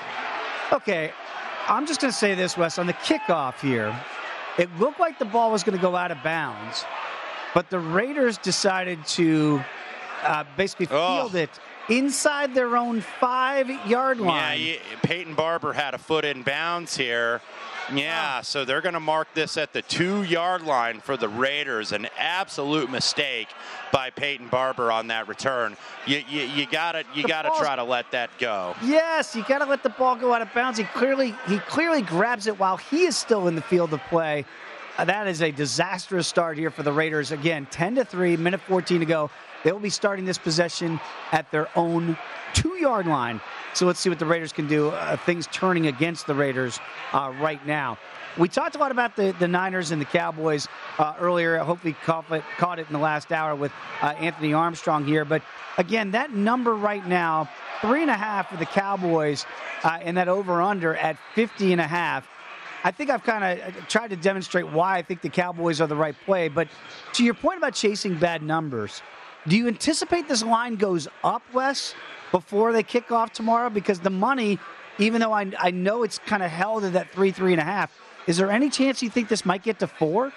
Okay, 0.71 1.11
I'm 1.67 1.85
just 1.85 2.01
going 2.01 2.11
to 2.11 2.17
say 2.17 2.33
this, 2.33 2.57
Wes. 2.57 2.79
On 2.79 2.87
the 2.87 2.93
kickoff 2.93 3.59
here, 3.59 3.95
it 4.57 4.67
looked 4.79 4.99
like 4.99 5.19
the 5.19 5.25
ball 5.25 5.51
was 5.51 5.63
going 5.63 5.77
to 5.77 5.81
go 5.81 5.95
out 5.95 6.09
of 6.09 6.17
bounds, 6.23 6.85
but 7.53 7.69
the 7.69 7.77
Raiders 7.77 8.39
decided 8.39 9.05
to 9.09 9.63
uh, 10.23 10.43
basically 10.57 10.87
field 10.87 11.35
oh. 11.35 11.37
it 11.37 11.51
inside 11.89 12.53
their 12.53 12.77
own 12.77 13.01
five 13.01 13.69
yard 13.87 14.19
line. 14.19 14.61
Yeah, 14.61 14.75
Peyton 15.01 15.35
Barber 15.35 15.73
had 15.73 15.93
a 15.93 15.97
foot 15.97 16.25
in 16.25 16.43
bounds 16.43 16.95
here. 16.95 17.41
Yeah, 17.93 18.41
so 18.41 18.63
they're 18.63 18.81
going 18.81 18.93
to 18.93 19.01
mark 19.01 19.27
this 19.33 19.57
at 19.57 19.73
the 19.73 19.81
two 19.81 20.23
yard 20.23 20.61
line 20.61 21.01
for 21.01 21.17
the 21.17 21.27
Raiders. 21.27 21.91
An 21.91 22.07
absolute 22.17 22.89
mistake 22.89 23.49
by 23.91 24.09
Peyton 24.09 24.47
Barber 24.47 24.91
on 24.91 25.07
that 25.07 25.27
return. 25.27 25.75
You 26.05 26.23
you, 26.29 26.41
you 26.43 26.65
got 26.65 26.93
to 26.93 27.03
you 27.13 27.23
got 27.27 27.41
to 27.41 27.51
try 27.59 27.75
to 27.75 27.83
let 27.83 28.09
that 28.11 28.29
go. 28.39 28.75
Yes, 28.83 29.35
you 29.35 29.43
got 29.43 29.59
to 29.59 29.65
let 29.65 29.83
the 29.83 29.89
ball 29.89 30.15
go 30.15 30.33
out 30.33 30.41
of 30.41 30.53
bounds. 30.53 30.77
He 30.79 30.85
clearly 30.85 31.35
he 31.47 31.59
clearly 31.59 32.01
grabs 32.01 32.47
it 32.47 32.57
while 32.57 32.77
he 32.77 33.03
is 33.03 33.17
still 33.17 33.47
in 33.47 33.55
the 33.55 33.61
field 33.61 33.93
of 33.93 34.01
play. 34.03 34.45
Uh, 34.97 35.05
that 35.05 35.27
is 35.27 35.41
a 35.41 35.51
disastrous 35.51 36.27
start 36.27 36.57
here 36.57 36.69
for 36.69 36.83
the 36.83 36.91
Raiders. 36.93 37.31
Again, 37.31 37.65
10 37.71 37.95
to 37.95 38.05
3, 38.05 38.37
minute 38.37 38.61
14 38.61 38.99
to 38.99 39.05
go. 39.07 39.31
They 39.63 39.71
will 39.71 39.79
be 39.79 39.89
starting 39.89 40.25
this 40.25 40.37
possession 40.37 40.99
at 41.31 41.49
their 41.51 41.67
own 41.77 42.17
two 42.53 42.75
yard 42.75 43.07
line. 43.07 43.41
So 43.73 43.85
let's 43.85 43.99
see 43.99 44.09
what 44.09 44.19
the 44.19 44.25
Raiders 44.25 44.53
can 44.53 44.67
do. 44.67 44.89
Uh, 44.89 45.17
things 45.17 45.47
turning 45.51 45.87
against 45.87 46.27
the 46.27 46.35
Raiders 46.35 46.79
uh, 47.11 47.33
right 47.39 47.65
now. 47.65 47.97
We 48.37 48.49
talked 48.49 48.75
a 48.75 48.79
lot 48.79 48.91
about 48.91 49.15
the, 49.15 49.35
the 49.39 49.47
Niners 49.47 49.91
and 49.91 50.01
the 50.01 50.05
Cowboys 50.05 50.67
uh, 50.97 51.13
earlier. 51.19 51.57
Hopefully, 51.59 51.95
caught 52.03 52.31
it, 52.31 52.43
caught 52.57 52.79
it 52.79 52.87
in 52.87 52.93
the 52.93 52.99
last 52.99 53.31
hour 53.31 53.55
with 53.55 53.71
uh, 54.01 54.07
Anthony 54.19 54.53
Armstrong 54.53 55.05
here. 55.05 55.23
But 55.23 55.43
again, 55.77 56.11
that 56.11 56.33
number 56.33 56.75
right 56.75 57.05
now, 57.07 57.49
three 57.81 58.01
and 58.01 58.11
a 58.11 58.15
half 58.15 58.49
for 58.49 58.57
the 58.57 58.65
Cowboys, 58.65 59.45
uh, 59.83 59.99
and 60.01 60.17
that 60.17 60.27
over 60.27 60.61
under 60.61 60.95
at 60.95 61.17
50 61.35 61.73
and 61.73 61.81
a 61.81 61.87
half 61.87 62.27
I 62.85 62.91
think 62.91 63.09
I've 63.09 63.23
kind 63.23 63.61
of 63.61 63.87
tried 63.87 64.09
to 64.09 64.17
demonstrate 64.17 64.67
why 64.69 64.97
I 64.97 65.01
think 65.01 65.21
the 65.21 65.29
Cowboys 65.29 65.79
are 65.79 65.87
the 65.87 65.95
right 65.95 66.15
play. 66.25 66.49
But 66.49 66.67
to 67.13 67.23
your 67.23 67.33
point 67.33 67.57
about 67.57 67.73
chasing 67.73 68.15
bad 68.15 68.43
numbers, 68.43 69.01
do 69.47 69.57
you 69.57 69.67
anticipate 69.67 70.27
this 70.27 70.43
line 70.43 70.75
goes 70.75 71.07
up, 71.23 71.41
Wes, 71.53 71.95
before 72.31 72.71
they 72.71 72.83
kick 72.83 73.11
off 73.11 73.33
tomorrow? 73.33 73.69
Because 73.69 73.99
the 73.99 74.09
money, 74.09 74.57
even 74.99 75.19
though 75.19 75.33
I, 75.33 75.51
I 75.59 75.71
know 75.71 76.03
it's 76.03 76.19
kind 76.19 76.43
of 76.43 76.49
held 76.49 76.85
at 76.85 76.93
that 76.93 77.11
three, 77.11 77.31
three 77.31 77.51
and 77.51 77.61
a 77.61 77.65
half, 77.65 77.97
is 78.25 78.37
there 78.37 78.49
any 78.49 78.69
chance 78.69 79.03
you 79.03 79.09
think 79.09 79.27
this 79.27 79.45
might 79.45 79.63
get 79.63 79.79
to 79.79 79.87
four? 79.87 80.31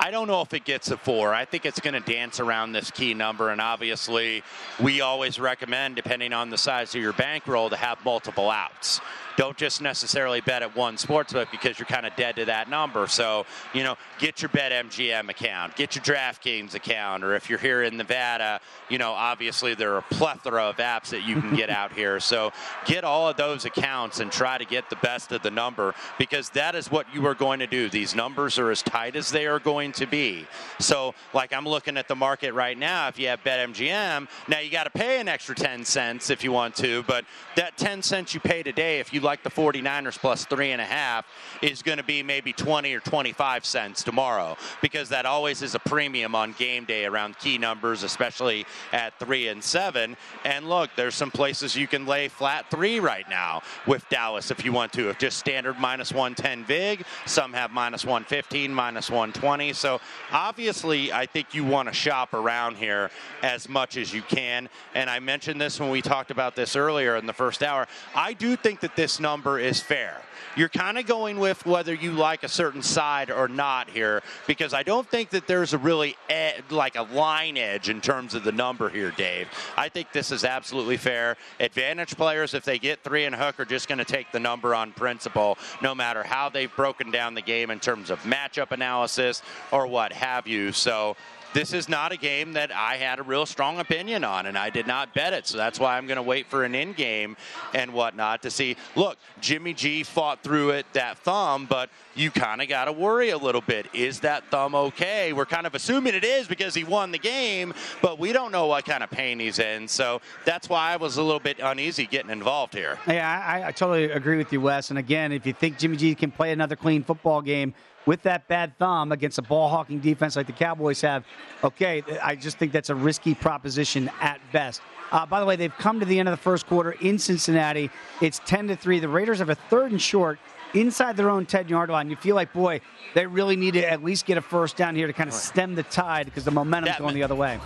I 0.00 0.10
don't 0.10 0.26
know 0.26 0.42
if 0.42 0.52
it 0.52 0.64
gets 0.64 0.90
a 0.90 0.96
four. 0.96 1.32
I 1.32 1.44
think 1.44 1.64
it's 1.64 1.78
going 1.78 1.94
to 1.94 2.00
dance 2.00 2.40
around 2.40 2.72
this 2.72 2.90
key 2.90 3.14
number, 3.14 3.50
and 3.50 3.60
obviously, 3.60 4.42
we 4.82 5.00
always 5.00 5.38
recommend, 5.38 5.94
depending 5.94 6.32
on 6.32 6.50
the 6.50 6.58
size 6.58 6.94
of 6.96 7.00
your 7.00 7.12
bankroll, 7.12 7.70
to 7.70 7.76
have 7.76 8.04
multiple 8.04 8.50
outs 8.50 9.00
don't 9.36 9.56
just 9.56 9.80
necessarily 9.80 10.40
bet 10.40 10.62
at 10.62 10.76
one 10.76 10.96
sportsbook 10.96 11.50
because 11.50 11.78
you're 11.78 11.86
kind 11.86 12.06
of 12.06 12.14
dead 12.16 12.36
to 12.36 12.44
that 12.44 12.68
number. 12.68 13.06
So, 13.06 13.46
you 13.72 13.82
know, 13.82 13.96
get 14.18 14.42
your 14.42 14.48
BetMGM 14.50 15.28
account, 15.28 15.76
get 15.76 15.94
your 15.94 16.04
DraftKings 16.04 16.74
account, 16.74 17.24
or 17.24 17.34
if 17.34 17.50
you're 17.50 17.58
here 17.58 17.82
in 17.82 17.96
Nevada, 17.96 18.60
you 18.88 18.98
know, 18.98 19.12
obviously 19.12 19.74
there 19.74 19.94
are 19.94 19.98
a 19.98 20.02
plethora 20.02 20.64
of 20.64 20.76
apps 20.76 21.08
that 21.10 21.24
you 21.26 21.40
can 21.40 21.56
get 21.56 21.70
out 21.74 21.92
here. 21.92 22.20
So 22.20 22.52
get 22.86 23.04
all 23.04 23.28
of 23.28 23.36
those 23.36 23.64
accounts 23.64 24.20
and 24.20 24.30
try 24.30 24.58
to 24.58 24.64
get 24.64 24.90
the 24.90 24.96
best 24.96 25.32
of 25.32 25.42
the 25.42 25.50
number 25.50 25.94
because 26.18 26.50
that 26.50 26.74
is 26.74 26.90
what 26.90 27.12
you 27.14 27.26
are 27.26 27.34
going 27.34 27.58
to 27.60 27.66
do. 27.66 27.88
These 27.88 28.14
numbers 28.14 28.58
are 28.58 28.70
as 28.70 28.82
tight 28.82 29.16
as 29.16 29.30
they 29.30 29.46
are 29.46 29.58
going 29.58 29.92
to 29.92 30.06
be. 30.06 30.46
So, 30.78 31.14
like 31.32 31.52
I'm 31.52 31.66
looking 31.66 31.96
at 31.96 32.08
the 32.08 32.14
market 32.14 32.52
right 32.52 32.76
now, 32.76 33.08
if 33.08 33.18
you 33.18 33.28
have 33.28 33.42
BetMGM, 33.42 34.28
now 34.48 34.58
you 34.58 34.70
got 34.70 34.84
to 34.84 34.90
pay 34.90 35.20
an 35.20 35.28
extra 35.28 35.54
10 35.54 35.84
cents 35.84 36.30
if 36.30 36.44
you 36.44 36.52
want 36.52 36.76
to, 36.76 37.02
but 37.04 37.24
that 37.56 37.76
10 37.76 38.02
cents 38.02 38.34
you 38.34 38.40
pay 38.40 38.62
today, 38.62 39.00
if 39.00 39.12
you 39.12 39.20
like 39.24 39.42
the 39.42 39.50
49ers 39.50 40.18
plus 40.18 40.44
three 40.44 40.70
and 40.70 40.80
a 40.80 40.84
half 40.84 41.26
is 41.62 41.82
going 41.82 41.98
to 41.98 42.04
be 42.04 42.22
maybe 42.22 42.52
20 42.52 42.94
or 42.94 43.00
25 43.00 43.64
cents 43.64 44.02
tomorrow 44.02 44.56
because 44.80 45.08
that 45.08 45.26
always 45.26 45.62
is 45.62 45.74
a 45.74 45.78
premium 45.80 46.34
on 46.34 46.52
game 46.52 46.84
day 46.84 47.06
around 47.06 47.38
key 47.38 47.58
numbers, 47.58 48.02
especially 48.02 48.66
at 48.92 49.18
three 49.18 49.48
and 49.48 49.64
seven. 49.64 50.16
And 50.44 50.68
look, 50.68 50.90
there's 50.96 51.14
some 51.14 51.30
places 51.30 51.74
you 51.74 51.88
can 51.88 52.06
lay 52.06 52.28
flat 52.28 52.70
three 52.70 53.00
right 53.00 53.28
now 53.28 53.62
with 53.86 54.08
Dallas 54.08 54.50
if 54.50 54.64
you 54.64 54.72
want 54.72 54.92
to. 54.92 55.08
If 55.08 55.18
just 55.18 55.38
standard 55.38 55.78
minus 55.78 56.12
110 56.12 56.64
VIG, 56.66 57.04
some 57.26 57.52
have 57.52 57.72
minus 57.72 58.04
115, 58.04 58.72
minus 58.72 59.10
120. 59.10 59.72
So 59.72 60.00
obviously, 60.32 61.12
I 61.12 61.26
think 61.26 61.54
you 61.54 61.64
want 61.64 61.88
to 61.88 61.94
shop 61.94 62.34
around 62.34 62.76
here 62.76 63.10
as 63.42 63.68
much 63.68 63.96
as 63.96 64.12
you 64.12 64.22
can. 64.22 64.68
And 64.94 65.08
I 65.08 65.18
mentioned 65.18 65.60
this 65.60 65.80
when 65.80 65.90
we 65.90 66.02
talked 66.02 66.30
about 66.30 66.54
this 66.54 66.76
earlier 66.76 67.16
in 67.16 67.26
the 67.26 67.32
first 67.32 67.62
hour. 67.62 67.86
I 68.14 68.34
do 68.34 68.56
think 68.56 68.80
that 68.80 68.96
this 68.96 69.13
number 69.20 69.58
is 69.58 69.80
fair. 69.80 70.20
You're 70.56 70.68
kind 70.68 70.98
of 70.98 71.06
going 71.06 71.40
with 71.40 71.66
whether 71.66 71.92
you 71.92 72.12
like 72.12 72.44
a 72.44 72.48
certain 72.48 72.82
side 72.82 73.30
or 73.30 73.48
not 73.48 73.90
here, 73.90 74.22
because 74.46 74.72
I 74.72 74.84
don't 74.84 75.08
think 75.08 75.30
that 75.30 75.48
there's 75.48 75.72
a 75.72 75.78
really 75.78 76.16
ed- 76.28 76.62
like 76.70 76.94
a 76.94 77.02
line 77.02 77.56
edge 77.56 77.88
in 77.88 78.00
terms 78.00 78.34
of 78.34 78.44
the 78.44 78.52
number 78.52 78.88
here, 78.88 79.10
Dave. 79.10 79.48
I 79.76 79.88
think 79.88 80.12
this 80.12 80.30
is 80.30 80.44
absolutely 80.44 80.96
fair. 80.96 81.36
Advantage 81.58 82.16
players, 82.16 82.54
if 82.54 82.64
they 82.64 82.78
get 82.78 83.02
three 83.02 83.24
and 83.24 83.34
hook, 83.34 83.58
are 83.58 83.64
just 83.64 83.88
going 83.88 83.98
to 83.98 84.04
take 84.04 84.30
the 84.30 84.38
number 84.38 84.76
on 84.76 84.92
principle, 84.92 85.58
no 85.82 85.92
matter 85.92 86.22
how 86.22 86.48
they've 86.48 86.74
broken 86.76 87.10
down 87.10 87.34
the 87.34 87.42
game 87.42 87.70
in 87.70 87.80
terms 87.80 88.10
of 88.10 88.20
matchup 88.20 88.70
analysis 88.70 89.42
or 89.72 89.88
what 89.88 90.12
have 90.12 90.46
you. 90.46 90.70
So 90.70 91.16
this 91.54 91.72
is 91.72 91.88
not 91.88 92.12
a 92.12 92.16
game 92.16 92.52
that 92.54 92.72
I 92.72 92.96
had 92.96 93.20
a 93.20 93.22
real 93.22 93.46
strong 93.46 93.78
opinion 93.78 94.24
on, 94.24 94.46
and 94.46 94.58
I 94.58 94.70
did 94.70 94.86
not 94.86 95.14
bet 95.14 95.32
it. 95.32 95.46
So 95.46 95.56
that's 95.56 95.80
why 95.80 95.96
I'm 95.96 96.06
going 96.06 96.16
to 96.16 96.22
wait 96.22 96.46
for 96.46 96.64
an 96.64 96.74
in 96.74 96.92
game 96.92 97.36
and 97.72 97.94
whatnot 97.94 98.42
to 98.42 98.50
see. 98.50 98.76
Look, 98.96 99.16
Jimmy 99.40 99.72
G 99.72 100.02
fought 100.02 100.42
through 100.42 100.70
it, 100.70 100.86
that 100.92 101.18
thumb, 101.18 101.66
but 101.66 101.88
you 102.14 102.30
kind 102.30 102.60
of 102.60 102.68
got 102.68 102.86
to 102.86 102.92
worry 102.92 103.30
a 103.30 103.38
little 103.38 103.60
bit. 103.60 103.86
Is 103.94 104.20
that 104.20 104.44
thumb 104.50 104.74
okay? 104.74 105.32
We're 105.32 105.46
kind 105.46 105.66
of 105.66 105.74
assuming 105.74 106.14
it 106.14 106.24
is 106.24 106.46
because 106.46 106.74
he 106.74 106.84
won 106.84 107.12
the 107.12 107.18
game, 107.18 107.72
but 108.02 108.18
we 108.18 108.32
don't 108.32 108.52
know 108.52 108.66
what 108.66 108.84
kind 108.84 109.02
of 109.02 109.10
pain 109.10 109.38
he's 109.38 109.58
in. 109.58 109.88
So 109.88 110.20
that's 110.44 110.68
why 110.68 110.92
I 110.92 110.96
was 110.96 111.16
a 111.16 111.22
little 111.22 111.40
bit 111.40 111.60
uneasy 111.60 112.06
getting 112.06 112.30
involved 112.30 112.74
here. 112.74 112.98
Yeah, 113.06 113.42
I, 113.46 113.68
I 113.68 113.72
totally 113.72 114.10
agree 114.10 114.36
with 114.36 114.52
you, 114.52 114.60
Wes. 114.60 114.90
And 114.90 114.98
again, 114.98 115.32
if 115.32 115.46
you 115.46 115.52
think 115.52 115.78
Jimmy 115.78 115.96
G 115.96 116.14
can 116.14 116.30
play 116.30 116.52
another 116.52 116.76
clean 116.76 117.04
football 117.04 117.40
game, 117.40 117.74
with 118.06 118.22
that 118.22 118.46
bad 118.48 118.76
thumb 118.78 119.12
against 119.12 119.38
a 119.38 119.42
ball 119.42 119.68
hawking 119.68 120.00
defense 120.00 120.36
like 120.36 120.46
the 120.46 120.52
Cowboys 120.52 121.00
have, 121.00 121.24
okay, 121.62 122.02
I 122.22 122.36
just 122.36 122.58
think 122.58 122.72
that's 122.72 122.90
a 122.90 122.94
risky 122.94 123.34
proposition 123.34 124.10
at 124.20 124.40
best. 124.52 124.80
Uh, 125.12 125.24
by 125.24 125.40
the 125.40 125.46
way, 125.46 125.56
they've 125.56 125.76
come 125.78 126.00
to 126.00 126.06
the 126.06 126.18
end 126.18 126.28
of 126.28 126.32
the 126.32 126.42
first 126.42 126.66
quarter 126.66 126.92
in 126.92 127.18
Cincinnati. 127.18 127.90
It's 128.20 128.40
10 128.46 128.68
to 128.68 128.76
3. 128.76 128.98
The 128.98 129.08
Raiders 129.08 129.38
have 129.38 129.50
a 129.50 129.54
third 129.54 129.92
and 129.92 130.00
short 130.00 130.38
inside 130.74 131.16
their 131.16 131.30
own 131.30 131.46
10 131.46 131.68
yard 131.68 131.90
line. 131.90 132.10
You 132.10 132.16
feel 132.16 132.34
like, 132.34 132.52
boy, 132.52 132.80
they 133.14 133.26
really 133.26 133.56
need 133.56 133.74
to 133.74 133.88
at 133.88 134.02
least 134.02 134.26
get 134.26 134.38
a 134.38 134.42
first 134.42 134.76
down 134.76 134.96
here 134.96 135.06
to 135.06 135.12
kind 135.12 135.28
of 135.28 135.34
stem 135.34 135.74
the 135.74 135.84
tide 135.84 136.26
because 136.26 136.44
the 136.44 136.50
momentum's 136.50 136.98
going 136.98 137.14
the 137.14 137.22
other 137.22 137.36
way. 137.36 137.60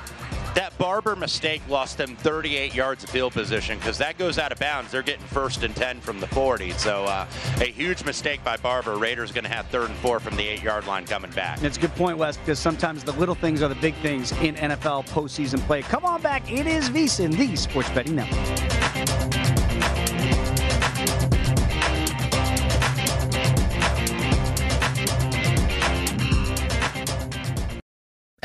Barber 0.78 1.16
mistake 1.16 1.60
lost 1.68 1.98
them 1.98 2.14
38 2.16 2.74
yards 2.74 3.04
of 3.04 3.10
field 3.10 3.32
position 3.32 3.78
because 3.78 3.98
that 3.98 4.16
goes 4.16 4.38
out 4.38 4.52
of 4.52 4.58
bounds. 4.58 4.92
They're 4.92 5.02
getting 5.02 5.26
first 5.26 5.64
and 5.64 5.74
10 5.74 6.00
from 6.00 6.20
the 6.20 6.28
40. 6.28 6.70
So 6.72 7.04
uh, 7.04 7.26
a 7.60 7.64
huge 7.64 8.04
mistake 8.04 8.42
by 8.44 8.56
Barber. 8.56 8.96
Raiders 8.96 9.32
going 9.32 9.44
to 9.44 9.50
have 9.50 9.66
third 9.66 9.90
and 9.90 9.98
four 9.98 10.20
from 10.20 10.36
the 10.36 10.46
eight 10.46 10.62
yard 10.62 10.86
line 10.86 11.04
coming 11.04 11.32
back. 11.32 11.62
It's 11.62 11.76
a 11.76 11.80
good 11.80 11.94
point, 11.96 12.16
Wes, 12.16 12.36
because 12.36 12.58
sometimes 12.58 13.02
the 13.02 13.12
little 13.12 13.34
things 13.34 13.60
are 13.62 13.68
the 13.68 13.74
big 13.76 13.94
things 13.96 14.32
in 14.32 14.54
NFL 14.54 15.08
postseason 15.08 15.58
play. 15.60 15.82
Come 15.82 16.04
on 16.04 16.22
back. 16.22 16.50
It 16.50 16.66
is 16.66 16.88
VSIN, 16.90 17.36
the 17.36 17.56
Sports 17.56 17.90
Betting 17.90 18.14
Network. 18.14 18.87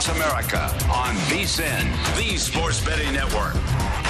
Across 0.00 0.16
America 0.16 0.62
on 0.90 1.14
VSIN, 1.28 2.16
the 2.16 2.38
Sports 2.38 2.82
Betting 2.82 3.12
Network. 3.12 4.09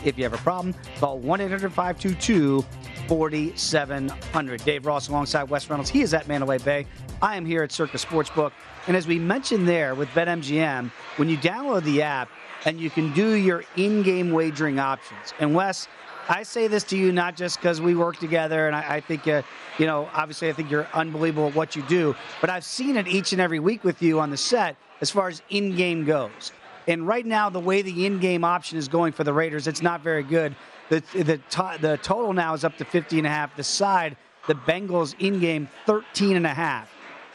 If 0.05 0.17
you 0.17 0.23
have 0.23 0.33
a 0.33 0.37
problem. 0.37 0.75
Call 0.97 1.19
1 1.19 1.41
800 1.41 1.69
522 1.71 2.65
4700. 3.07 4.63
Dave 4.63 4.85
Ross 4.85 5.09
alongside 5.09 5.43
Wes 5.49 5.69
Reynolds. 5.69 5.89
He 5.89 6.01
is 6.01 6.13
at 6.13 6.27
Mandalay 6.27 6.59
Bay. 6.59 6.85
I 7.21 7.35
am 7.35 7.45
here 7.45 7.63
at 7.63 7.71
Circa 7.71 7.97
Sportsbook. 7.97 8.51
And 8.87 8.97
as 8.97 9.07
we 9.07 9.19
mentioned 9.19 9.67
there 9.67 9.95
with 9.95 10.09
BetMGM, 10.09 10.89
when 11.17 11.29
you 11.29 11.37
download 11.37 11.83
the 11.83 12.01
app 12.01 12.29
and 12.65 12.79
you 12.79 12.89
can 12.89 13.13
do 13.13 13.33
your 13.33 13.63
in 13.75 14.03
game 14.03 14.31
wagering 14.31 14.79
options. 14.79 15.33
And 15.39 15.53
Wes, 15.53 15.87
I 16.29 16.43
say 16.43 16.67
this 16.67 16.83
to 16.85 16.97
you 16.97 17.11
not 17.11 17.35
just 17.35 17.59
because 17.59 17.81
we 17.81 17.95
work 17.95 18.17
together, 18.17 18.67
and 18.67 18.75
I, 18.75 18.95
I 18.95 19.01
think, 19.01 19.27
uh, 19.27 19.41
you 19.77 19.85
know, 19.85 20.09
obviously 20.13 20.49
I 20.49 20.53
think 20.53 20.69
you're 20.69 20.87
unbelievable 20.93 21.47
at 21.47 21.55
what 21.55 21.75
you 21.75 21.81
do, 21.83 22.15
but 22.39 22.49
I've 22.49 22.63
seen 22.63 22.95
it 22.97 23.07
each 23.07 23.31
and 23.31 23.41
every 23.41 23.59
week 23.59 23.83
with 23.83 24.01
you 24.01 24.19
on 24.19 24.29
the 24.29 24.37
set 24.37 24.75
as 25.01 25.09
far 25.09 25.27
as 25.27 25.41
in 25.49 25.75
game 25.75 26.05
goes. 26.05 26.51
And 26.87 27.07
right 27.07 27.25
now, 27.25 27.49
the 27.49 27.59
way 27.59 27.81
the 27.81 28.05
in 28.05 28.19
game 28.19 28.43
option 28.43 28.77
is 28.77 28.87
going 28.87 29.13
for 29.13 29.23
the 29.23 29.33
Raiders, 29.33 29.67
it's 29.67 29.81
not 29.81 30.01
very 30.01 30.23
good. 30.23 30.55
The, 30.89 31.01
the, 31.13 31.39
the 31.79 31.97
total 31.97 32.33
now 32.33 32.53
is 32.53 32.63
up 32.63 32.77
to 32.77 32.85
50 32.85 33.19
and 33.19 33.27
a 33.27 33.29
half. 33.29 33.55
The 33.55 33.63
side, 33.63 34.17
the 34.47 34.55
Bengals 34.55 35.15
in 35.19 35.39
game, 35.39 35.69
13 35.85 36.35
and 36.35 36.45
a 36.45 36.53
half. 36.53 36.89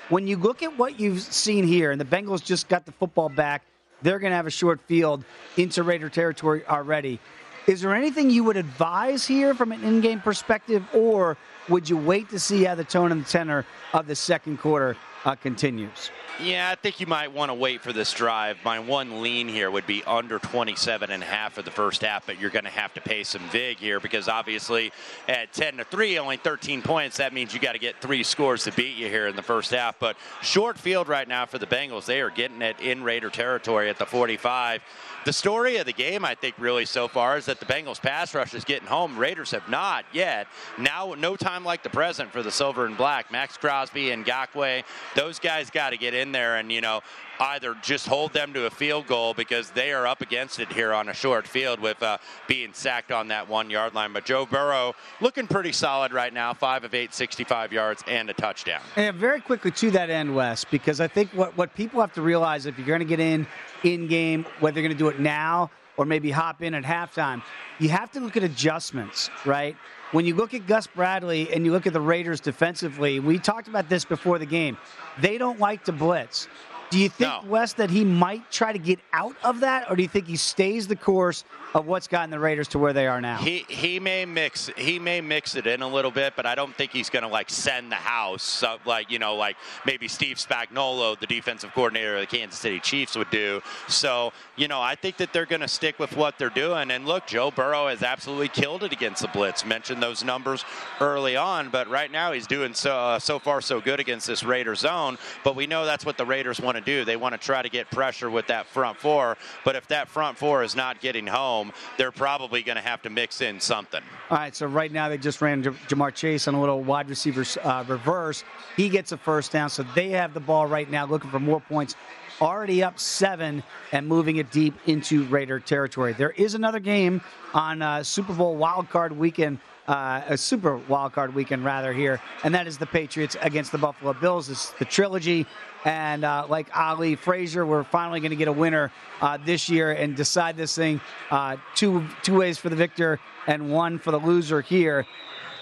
When 0.08 0.26
you 0.26 0.36
look 0.36 0.62
at 0.62 0.76
what 0.78 1.00
you've 1.00 1.20
seen 1.20 1.66
here, 1.66 1.90
and 1.90 2.00
the 2.00 2.04
Bengals 2.04 2.44
just 2.44 2.68
got 2.68 2.86
the 2.86 2.92
football 2.92 3.28
back, 3.28 3.62
they're 4.02 4.18
going 4.18 4.30
to 4.30 4.36
have 4.36 4.46
a 4.46 4.50
short 4.50 4.80
field 4.82 5.24
into 5.56 5.82
Raider 5.82 6.08
territory 6.08 6.64
already. 6.66 7.18
Is 7.66 7.80
there 7.80 7.94
anything 7.94 8.30
you 8.30 8.44
would 8.44 8.56
advise 8.56 9.26
here 9.26 9.54
from 9.54 9.72
an 9.72 9.82
in 9.82 10.00
game 10.00 10.20
perspective, 10.20 10.84
or 10.94 11.36
would 11.68 11.88
you 11.88 11.96
wait 11.96 12.28
to 12.30 12.38
see 12.38 12.64
how 12.64 12.74
the 12.74 12.84
tone 12.84 13.12
and 13.12 13.24
the 13.24 13.28
tenor 13.28 13.64
of 13.92 14.06
the 14.06 14.14
second 14.14 14.58
quarter 14.58 14.96
uh, 15.24 15.34
continues? 15.34 16.10
Yeah, 16.38 16.68
I 16.70 16.74
think 16.74 17.00
you 17.00 17.06
might 17.06 17.32
want 17.32 17.48
to 17.48 17.54
wait 17.54 17.80
for 17.80 17.94
this 17.94 18.12
drive. 18.12 18.58
My 18.62 18.78
one 18.78 19.22
lean 19.22 19.48
here 19.48 19.70
would 19.70 19.86
be 19.86 20.04
under 20.04 20.38
27 20.38 21.10
and 21.10 21.22
a 21.22 21.26
half 21.26 21.54
for 21.54 21.62
the 21.62 21.70
first 21.70 22.02
half, 22.02 22.26
but 22.26 22.38
you're 22.38 22.50
going 22.50 22.66
to 22.66 22.70
have 22.70 22.92
to 22.92 23.00
pay 23.00 23.24
some 23.24 23.40
vig 23.48 23.78
here 23.78 24.00
because 24.00 24.28
obviously 24.28 24.92
at 25.28 25.54
10 25.54 25.78
to 25.78 25.84
3, 25.84 26.18
only 26.18 26.36
13 26.36 26.82
points, 26.82 27.16
that 27.16 27.32
means 27.32 27.54
you 27.54 27.60
got 27.60 27.72
to 27.72 27.78
get 27.78 28.02
three 28.02 28.22
scores 28.22 28.64
to 28.64 28.72
beat 28.72 28.96
you 28.96 29.08
here 29.08 29.28
in 29.28 29.34
the 29.34 29.42
first 29.42 29.70
half. 29.70 29.98
But 29.98 30.16
short 30.42 30.76
field 30.76 31.08
right 31.08 31.26
now 31.26 31.46
for 31.46 31.56
the 31.56 31.66
Bengals. 31.66 32.04
They 32.04 32.20
are 32.20 32.28
getting 32.28 32.60
it 32.60 32.78
in 32.80 33.02
Raider 33.02 33.30
territory 33.30 33.88
at 33.88 33.98
the 33.98 34.06
45. 34.06 34.82
The 35.24 35.32
story 35.32 35.78
of 35.78 35.86
the 35.86 35.92
game, 35.92 36.24
I 36.24 36.34
think, 36.34 36.54
really 36.58 36.84
so 36.84 37.08
far 37.08 37.38
is 37.38 37.46
that 37.46 37.60
the 37.60 37.66
Bengals 37.66 38.00
pass 38.00 38.34
rush 38.34 38.52
is 38.54 38.64
getting 38.64 38.86
home. 38.86 39.18
Raiders 39.18 39.52
have 39.52 39.68
not 39.70 40.04
yet. 40.12 40.46
Now, 40.78 41.14
no 41.14 41.34
time 41.34 41.55
like 41.64 41.82
the 41.82 41.90
present 41.90 42.32
for 42.32 42.42
the 42.42 42.50
silver 42.50 42.86
and 42.86 42.96
black. 42.96 43.30
Maxx 43.30 43.56
Crosby 43.56 44.10
and 44.10 44.24
Ngakoue, 44.24 44.84
those 45.14 45.38
guys 45.38 45.70
got 45.70 45.90
to 45.90 45.96
get 45.96 46.14
in 46.14 46.32
there 46.32 46.56
and, 46.56 46.70
you 46.70 46.80
know, 46.80 47.00
either 47.40 47.74
just 47.82 48.06
hold 48.06 48.32
them 48.32 48.52
to 48.54 48.66
a 48.66 48.70
field 48.70 49.06
goal 49.06 49.34
because 49.34 49.70
they 49.70 49.92
are 49.92 50.06
up 50.06 50.20
against 50.20 50.58
it 50.58 50.72
here 50.72 50.92
on 50.92 51.08
a 51.08 51.14
short 51.14 51.46
field 51.46 51.80
with 51.80 52.02
uh, 52.02 52.18
being 52.48 52.72
sacked 52.72 53.12
on 53.12 53.28
that 53.28 53.48
one 53.48 53.70
yard 53.70 53.94
line. 53.94 54.12
But 54.12 54.24
Joe 54.24 54.46
Burrow 54.46 54.94
looking 55.20 55.46
pretty 55.46 55.72
solid 55.72 56.12
right 56.12 56.32
now, 56.32 56.54
five 56.54 56.84
of 56.84 56.94
eight, 56.94 57.12
65 57.14 57.72
yards 57.72 58.02
and 58.06 58.30
a 58.30 58.34
touchdown. 58.34 58.80
And 58.96 59.16
very 59.16 59.40
quickly 59.40 59.70
to 59.72 59.90
that 59.92 60.10
end, 60.10 60.34
Wes, 60.34 60.64
because 60.64 61.00
I 61.00 61.08
think 61.08 61.30
what, 61.30 61.56
what 61.56 61.74
people 61.74 62.00
have 62.00 62.12
to 62.14 62.22
realize 62.22 62.66
if 62.66 62.78
you're 62.78 62.86
going 62.86 63.00
to 63.00 63.04
get 63.04 63.20
in 63.20 63.46
in 63.82 64.06
game, 64.06 64.46
whether 64.60 64.80
you're 64.80 64.88
going 64.88 64.96
to 64.96 65.02
do 65.04 65.08
it 65.08 65.20
now 65.20 65.70
or 65.96 66.04
maybe 66.04 66.30
hop 66.30 66.62
in 66.62 66.74
at 66.74 66.84
halftime, 66.84 67.42
you 67.78 67.88
have 67.88 68.10
to 68.12 68.20
look 68.20 68.36
at 68.36 68.42
adjustments, 68.42 69.30
right? 69.44 69.76
When 70.12 70.24
you 70.24 70.36
look 70.36 70.54
at 70.54 70.68
Gus 70.68 70.86
Bradley 70.86 71.52
and 71.52 71.64
you 71.64 71.72
look 71.72 71.86
at 71.86 71.92
the 71.92 72.00
Raiders 72.00 72.40
defensively, 72.40 73.18
we 73.18 73.40
talked 73.40 73.66
about 73.66 73.88
this 73.88 74.04
before 74.04 74.38
the 74.38 74.46
game. 74.46 74.78
They 75.20 75.36
don't 75.36 75.58
like 75.58 75.84
to 75.84 75.92
blitz. 75.92 76.46
Do 76.90 76.98
you 76.98 77.08
think, 77.08 77.30
no. 77.30 77.48
Wes, 77.48 77.72
that 77.74 77.90
he 77.90 78.04
might 78.04 78.50
try 78.50 78.72
to 78.72 78.78
get 78.78 79.00
out 79.12 79.34
of 79.42 79.60
that, 79.60 79.90
or 79.90 79.96
do 79.96 80.02
you 80.02 80.08
think 80.08 80.26
he 80.26 80.36
stays 80.36 80.86
the 80.86 80.96
course 80.96 81.44
of 81.74 81.86
what's 81.86 82.06
gotten 82.06 82.30
the 82.30 82.38
Raiders 82.38 82.68
to 82.68 82.78
where 82.78 82.92
they 82.92 83.06
are 83.06 83.20
now? 83.20 83.38
He 83.38 83.64
he 83.68 83.98
may 83.98 84.24
mix 84.24 84.70
he 84.76 84.98
may 84.98 85.20
mix 85.20 85.56
it 85.56 85.66
in 85.66 85.82
a 85.82 85.88
little 85.88 86.10
bit, 86.10 86.34
but 86.36 86.46
I 86.46 86.54
don't 86.54 86.74
think 86.74 86.92
he's 86.92 87.10
going 87.10 87.24
to 87.24 87.28
like 87.28 87.50
send 87.50 87.90
the 87.90 87.96
house 87.96 88.42
so, 88.42 88.78
like 88.86 89.10
you 89.10 89.18
know 89.18 89.34
like 89.34 89.56
maybe 89.84 90.06
Steve 90.06 90.36
Spagnuolo, 90.36 91.18
the 91.18 91.26
defensive 91.26 91.72
coordinator 91.72 92.14
of 92.14 92.20
the 92.20 92.26
Kansas 92.26 92.58
City 92.58 92.78
Chiefs, 92.80 93.16
would 93.16 93.30
do. 93.30 93.60
So 93.88 94.32
you 94.54 94.68
know 94.68 94.80
I 94.80 94.94
think 94.94 95.16
that 95.16 95.32
they're 95.32 95.46
going 95.46 95.60
to 95.60 95.68
stick 95.68 95.98
with 95.98 96.16
what 96.16 96.38
they're 96.38 96.50
doing. 96.50 96.90
And 96.92 97.04
look, 97.04 97.26
Joe 97.26 97.50
Burrow 97.50 97.88
has 97.88 98.02
absolutely 98.02 98.48
killed 98.48 98.84
it 98.84 98.92
against 98.92 99.22
the 99.22 99.28
blitz. 99.28 99.64
Mentioned 99.64 100.02
those 100.02 100.22
numbers 100.22 100.64
early 101.00 101.36
on, 101.36 101.70
but 101.70 101.88
right 101.88 102.10
now 102.10 102.32
he's 102.32 102.46
doing 102.46 102.74
so 102.74 102.96
uh, 102.96 103.18
so 103.18 103.38
far 103.38 103.60
so 103.60 103.80
good 103.80 103.98
against 103.98 104.26
this 104.26 104.44
Raider 104.44 104.76
zone. 104.76 105.18
But 105.42 105.56
we 105.56 105.66
know 105.66 105.84
that's 105.84 106.06
what 106.06 106.16
the 106.16 106.26
Raiders 106.26 106.60
want 106.60 106.75
to 106.82 106.84
do. 106.84 107.04
They 107.04 107.16
want 107.16 107.32
to 107.32 107.38
try 107.38 107.62
to 107.62 107.68
get 107.68 107.90
pressure 107.90 108.30
with 108.30 108.46
that 108.48 108.66
front 108.66 108.98
four. 108.98 109.36
But 109.64 109.76
if 109.76 109.86
that 109.88 110.08
front 110.08 110.38
four 110.38 110.62
is 110.62 110.76
not 110.76 111.00
getting 111.00 111.26
home, 111.26 111.72
they're 111.98 112.12
probably 112.12 112.62
going 112.62 112.76
to 112.76 112.82
have 112.82 113.02
to 113.02 113.10
mix 113.10 113.40
in 113.40 113.60
something. 113.60 114.02
All 114.30 114.38
right. 114.38 114.54
So 114.54 114.66
right 114.66 114.90
now 114.90 115.08
they 115.08 115.18
just 115.18 115.40
ran 115.40 115.62
Ja'Marr 115.62 116.14
Chase 116.14 116.48
on 116.48 116.54
a 116.54 116.60
little 116.60 116.82
wide 116.82 117.08
receiver 117.08 117.44
uh, 117.62 117.84
reverse. 117.86 118.44
He 118.76 118.88
gets 118.88 119.12
a 119.12 119.16
first 119.16 119.52
down. 119.52 119.70
So 119.70 119.84
they 119.94 120.10
have 120.10 120.34
the 120.34 120.40
ball 120.40 120.66
right 120.66 120.90
now, 120.90 121.06
looking 121.06 121.30
for 121.30 121.40
more 121.40 121.60
points 121.60 121.96
already 122.40 122.82
up 122.82 122.98
seven 122.98 123.62
and 123.92 124.06
moving 124.06 124.36
it 124.36 124.50
deep 124.50 124.74
into 124.86 125.24
Raider 125.26 125.58
territory. 125.58 126.12
There 126.12 126.30
is 126.30 126.54
another 126.54 126.80
game 126.80 127.22
on 127.54 127.82
uh, 127.82 128.02
Super 128.02 128.32
Bowl 128.32 128.56
wild 128.56 128.90
card 128.90 129.16
weekend 129.16 129.58
uh, 129.88 130.22
a 130.28 130.36
super 130.36 130.76
wild 130.88 131.12
card 131.12 131.34
weekend 131.34 131.64
rather 131.64 131.92
here, 131.92 132.20
and 132.44 132.54
that 132.54 132.66
is 132.66 132.78
the 132.78 132.86
Patriots 132.86 133.36
against 133.40 133.72
the 133.72 133.78
Buffalo 133.78 134.12
Bills. 134.12 134.50
It's 134.50 134.70
the 134.72 134.84
trilogy, 134.84 135.46
and 135.84 136.24
uh, 136.24 136.46
like 136.48 136.66
Ali 136.76 137.14
Frazier, 137.14 137.64
we're 137.64 137.84
finally 137.84 138.20
going 138.20 138.30
to 138.30 138.36
get 138.36 138.48
a 138.48 138.52
winner 138.52 138.92
uh, 139.20 139.38
this 139.44 139.68
year 139.68 139.92
and 139.92 140.16
decide 140.16 140.56
this 140.56 140.74
thing 140.74 141.00
uh, 141.30 141.56
two 141.74 142.06
two 142.22 142.36
ways 142.36 142.58
for 142.58 142.68
the 142.68 142.76
victor 142.76 143.20
and 143.46 143.70
one 143.70 143.98
for 143.98 144.10
the 144.10 144.20
loser 144.20 144.60
here. 144.60 145.06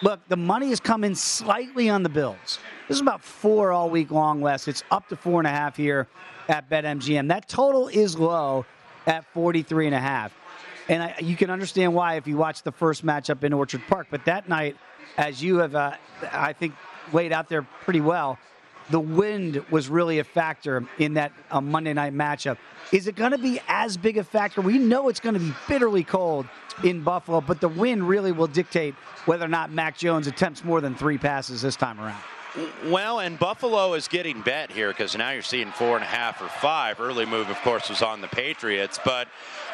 Look, 0.02 0.20
the 0.28 0.36
money 0.36 0.70
is 0.70 0.80
coming 0.80 1.14
slightly 1.14 1.88
on 1.88 2.02
the 2.02 2.08
Bills. 2.08 2.58
This 2.88 2.96
is 2.96 3.00
about 3.00 3.22
four 3.22 3.72
all 3.72 3.88
week 3.88 4.10
long, 4.10 4.40
Wes. 4.40 4.68
It's 4.68 4.82
up 4.90 5.08
to 5.08 5.16
four 5.16 5.40
and 5.40 5.46
a 5.46 5.50
half 5.50 5.76
here 5.76 6.08
at 6.48 6.68
BetMGM. 6.68 7.28
That 7.28 7.48
total 7.48 7.88
is 7.88 8.18
low 8.18 8.66
at 9.06 9.24
43 9.32 9.86
and 9.86 9.94
a 9.94 10.00
half. 10.00 10.32
And 10.88 11.02
I, 11.02 11.14
you 11.20 11.36
can 11.36 11.50
understand 11.50 11.94
why 11.94 12.16
if 12.16 12.26
you 12.26 12.36
watch 12.36 12.62
the 12.62 12.72
first 12.72 13.04
matchup 13.04 13.42
in 13.44 13.52
Orchard 13.52 13.82
Park. 13.88 14.08
But 14.10 14.24
that 14.26 14.48
night, 14.48 14.76
as 15.16 15.42
you 15.42 15.58
have, 15.58 15.74
uh, 15.74 15.94
I 16.30 16.52
think, 16.52 16.74
laid 17.12 17.32
out 17.32 17.48
there 17.48 17.62
pretty 17.62 18.00
well, 18.00 18.38
the 18.90 19.00
wind 19.00 19.64
was 19.70 19.88
really 19.88 20.18
a 20.18 20.24
factor 20.24 20.86
in 20.98 21.14
that 21.14 21.32
uh, 21.50 21.60
Monday 21.60 21.92
night 21.92 22.12
matchup. 22.12 22.58
Is 22.92 23.06
it 23.06 23.16
going 23.16 23.32
to 23.32 23.38
be 23.38 23.60
as 23.66 23.96
big 23.96 24.18
a 24.18 24.24
factor? 24.24 24.60
We 24.60 24.78
know 24.78 25.08
it's 25.08 25.20
going 25.20 25.34
to 25.34 25.40
be 25.40 25.54
bitterly 25.66 26.04
cold 26.04 26.46
in 26.82 27.02
Buffalo, 27.02 27.40
but 27.40 27.60
the 27.60 27.68
wind 27.68 28.06
really 28.06 28.32
will 28.32 28.46
dictate 28.46 28.94
whether 29.24 29.44
or 29.44 29.48
not 29.48 29.72
Mac 29.72 29.96
Jones 29.96 30.26
attempts 30.26 30.64
more 30.64 30.80
than 30.80 30.94
three 30.94 31.16
passes 31.16 31.62
this 31.62 31.76
time 31.76 31.98
around. 31.98 32.20
Well, 32.86 33.18
and 33.18 33.36
Buffalo 33.36 33.94
is 33.94 34.06
getting 34.06 34.40
bet 34.40 34.70
here 34.70 34.88
because 34.90 35.16
now 35.16 35.30
you're 35.30 35.42
seeing 35.42 35.72
four 35.72 35.96
and 35.96 36.04
a 36.04 36.08
half 36.08 36.40
or 36.40 36.48
five. 36.48 37.00
Early 37.00 37.26
move, 37.26 37.50
of 37.50 37.56
course, 37.62 37.88
was 37.88 38.00
on 38.00 38.20
the 38.20 38.28
Patriots, 38.28 39.00
but 39.04 39.26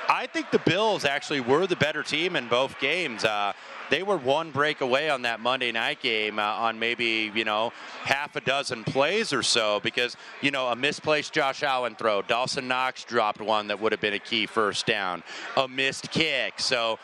I 0.09 0.27
think 0.27 0.51
the 0.51 0.61
Bills 0.61 1.05
actually 1.05 1.41
were 1.41 1.67
the 1.67 1.77
better 1.77 2.03
team 2.03 2.37
in 2.37 2.49
both 2.49 2.81
games. 2.81 3.25
Uh, 3.25 3.53
they 3.91 4.03
were 4.03 4.17
one 4.17 4.51
break 4.51 4.81
away 4.81 5.11
on 5.11 5.23
that 5.23 5.41
Monday 5.41 5.73
night 5.73 6.01
game 6.01 6.39
uh, 6.39 6.43
on 6.43 6.79
maybe, 6.79 7.31
you 7.35 7.45
know, 7.45 7.73
half 8.03 8.35
a 8.37 8.41
dozen 8.41 8.85
plays 8.85 9.33
or 9.33 9.43
so 9.43 9.81
because, 9.81 10.17
you 10.41 10.51
know, 10.51 10.69
a 10.69 10.77
misplaced 10.77 11.33
Josh 11.33 11.63
Allen 11.63 11.97
throw. 11.97 12.23
Dawson 12.23 12.67
Knox 12.67 13.05
dropped 13.05 13.41
one 13.41 13.67
that 13.67 13.81
would 13.81 13.93
have 13.93 14.01
been 14.01 14.15
a 14.15 14.19
key 14.19 14.47
first 14.47 14.87
down. 14.87 15.23
A 15.57 15.69
missed 15.69 16.11
kick. 16.11 16.61
So 16.61 16.99